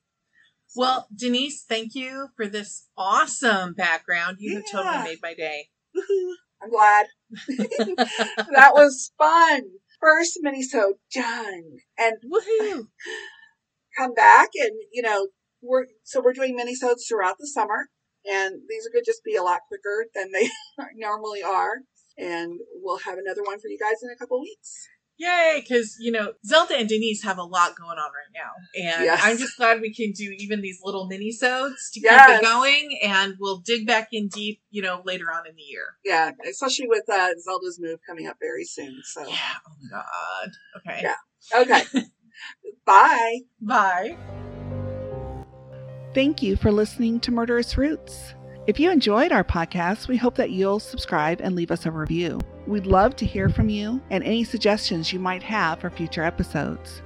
Well, 0.74 1.06
Denise, 1.14 1.64
thank 1.68 1.94
you 1.94 2.28
for 2.36 2.46
this 2.46 2.88
awesome 2.96 3.74
background. 3.74 4.38
You 4.40 4.56
have 4.56 4.64
totally 4.70 5.04
made 5.04 5.18
my 5.22 5.34
day. 5.34 5.68
I'm 6.62 6.70
glad. 6.70 7.06
that 7.48 8.72
was 8.72 9.12
fun. 9.18 9.62
First 10.00 10.38
mini 10.40 10.62
so 10.62 10.94
done. 11.14 11.64
And 11.98 12.16
Woohoo! 12.24 12.86
come 13.96 14.14
back 14.14 14.50
and 14.54 14.72
you 14.92 15.02
know 15.02 15.28
we're 15.62 15.86
so 16.02 16.20
we're 16.22 16.32
doing 16.32 16.56
minisodes 16.56 17.06
throughout 17.08 17.36
the 17.38 17.46
summer 17.46 17.88
and 18.24 18.60
these 18.68 18.86
are 18.86 18.90
going 18.92 19.04
to 19.04 19.10
just 19.10 19.24
be 19.24 19.36
a 19.36 19.42
lot 19.42 19.60
quicker 19.68 20.06
than 20.14 20.30
they 20.32 20.48
normally 20.96 21.42
are 21.42 21.82
and 22.18 22.60
we'll 22.82 22.98
have 22.98 23.18
another 23.18 23.42
one 23.42 23.58
for 23.58 23.68
you 23.68 23.78
guys 23.78 24.02
in 24.02 24.10
a 24.10 24.16
couple 24.16 24.40
weeks 24.40 24.88
Yay! 25.22 25.62
Because 25.62 25.96
you 26.00 26.10
know 26.10 26.32
Zelda 26.44 26.74
and 26.76 26.88
Denise 26.88 27.22
have 27.22 27.38
a 27.38 27.44
lot 27.44 27.76
going 27.76 27.98
on 27.98 28.10
right 28.10 28.32
now, 28.34 28.50
and 28.94 29.04
Yes. 29.04 29.20
I'm 29.22 29.38
just 29.38 29.56
glad 29.56 29.80
we 29.80 29.94
can 29.94 30.10
do 30.12 30.34
even 30.38 30.60
these 30.62 30.80
little 30.82 31.06
mini-sodes 31.06 31.90
to 31.92 32.00
keep 32.00 32.10
it 32.10 32.42
going. 32.42 32.98
And 33.04 33.34
we'll 33.38 33.58
dig 33.58 33.86
back 33.86 34.08
in 34.12 34.28
deep, 34.28 34.60
you 34.70 34.82
know, 34.82 35.00
later 35.04 35.26
on 35.32 35.46
in 35.46 35.54
the 35.54 35.62
year. 35.62 35.84
yeah 36.04 36.32
especially 36.48 36.88
with 36.88 37.08
uh, 37.08 37.28
zelda's 37.40 37.78
move 37.80 38.00
coming 38.06 38.26
up 38.26 38.36
very 38.40 38.64
soon 38.64 39.00
so 39.04 39.20
Yeah. 39.26 39.36
Oh 39.68 39.72
my 39.80 39.90
God. 39.98 40.50
Okay. 40.78 41.00
Yeah. 41.02 41.60
okay 41.60 42.06
bye 42.84 43.38
Bye. 43.60 44.16
Thank 46.14 46.42
you 46.42 46.56
for 46.56 46.70
listening 46.70 47.20
to 47.20 47.30
Murderous 47.30 47.78
Roots. 47.78 48.34
If 48.66 48.78
you 48.78 48.90
enjoyed 48.90 49.32
our 49.32 49.44
podcast, 49.44 50.08
we 50.08 50.16
hope 50.16 50.34
that 50.36 50.50
you'll 50.50 50.78
subscribe 50.80 51.40
and 51.40 51.54
leave 51.56 51.70
us 51.70 51.86
a 51.86 51.90
review. 51.90 52.38
We'd 52.66 52.86
love 52.86 53.16
to 53.16 53.26
hear 53.26 53.48
from 53.48 53.68
you 53.68 54.00
and 54.10 54.22
any 54.22 54.44
suggestions 54.44 55.12
you 55.12 55.18
might 55.18 55.42
have 55.42 55.80
for 55.80 55.90
future 55.90 56.22
episodes. 56.22 57.02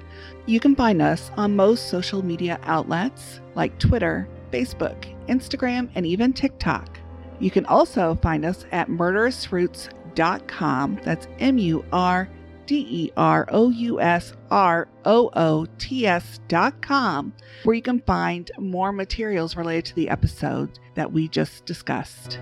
You 0.46 0.60
can 0.60 0.76
find 0.76 1.02
us 1.02 1.30
on 1.36 1.56
most 1.56 1.88
social 1.88 2.22
media 2.22 2.60
outlets 2.62 3.40
like 3.54 3.78
Twitter, 3.78 4.28
Facebook, 4.52 5.06
Instagram, 5.28 5.88
and 5.94 6.06
even 6.06 6.32
TikTok. 6.32 6.98
You 7.38 7.50
can 7.50 7.66
also 7.66 8.18
find 8.22 8.44
us 8.44 8.64
at 8.72 8.88
murderousroots.com. 8.88 11.00
That's 11.02 11.28
M 11.38 11.58
U 11.58 11.84
R 11.92 12.28
D 12.66 12.86
E 12.88 13.12
R 13.16 13.46
O 13.50 13.70
U 13.70 14.00
S 14.00 14.32
R 14.50 14.88
O 15.04 15.30
O 15.34 15.66
T 15.78 16.06
S 16.06 16.40
dot 16.48 16.80
com, 16.82 17.32
where 17.64 17.74
you 17.74 17.82
can 17.82 18.00
find 18.00 18.50
more 18.58 18.92
materials 18.92 19.56
related 19.56 19.84
to 19.86 19.94
the 19.94 20.08
episode 20.08 20.78
that 20.94 21.12
we 21.12 21.28
just 21.28 21.66
discussed. 21.66 22.38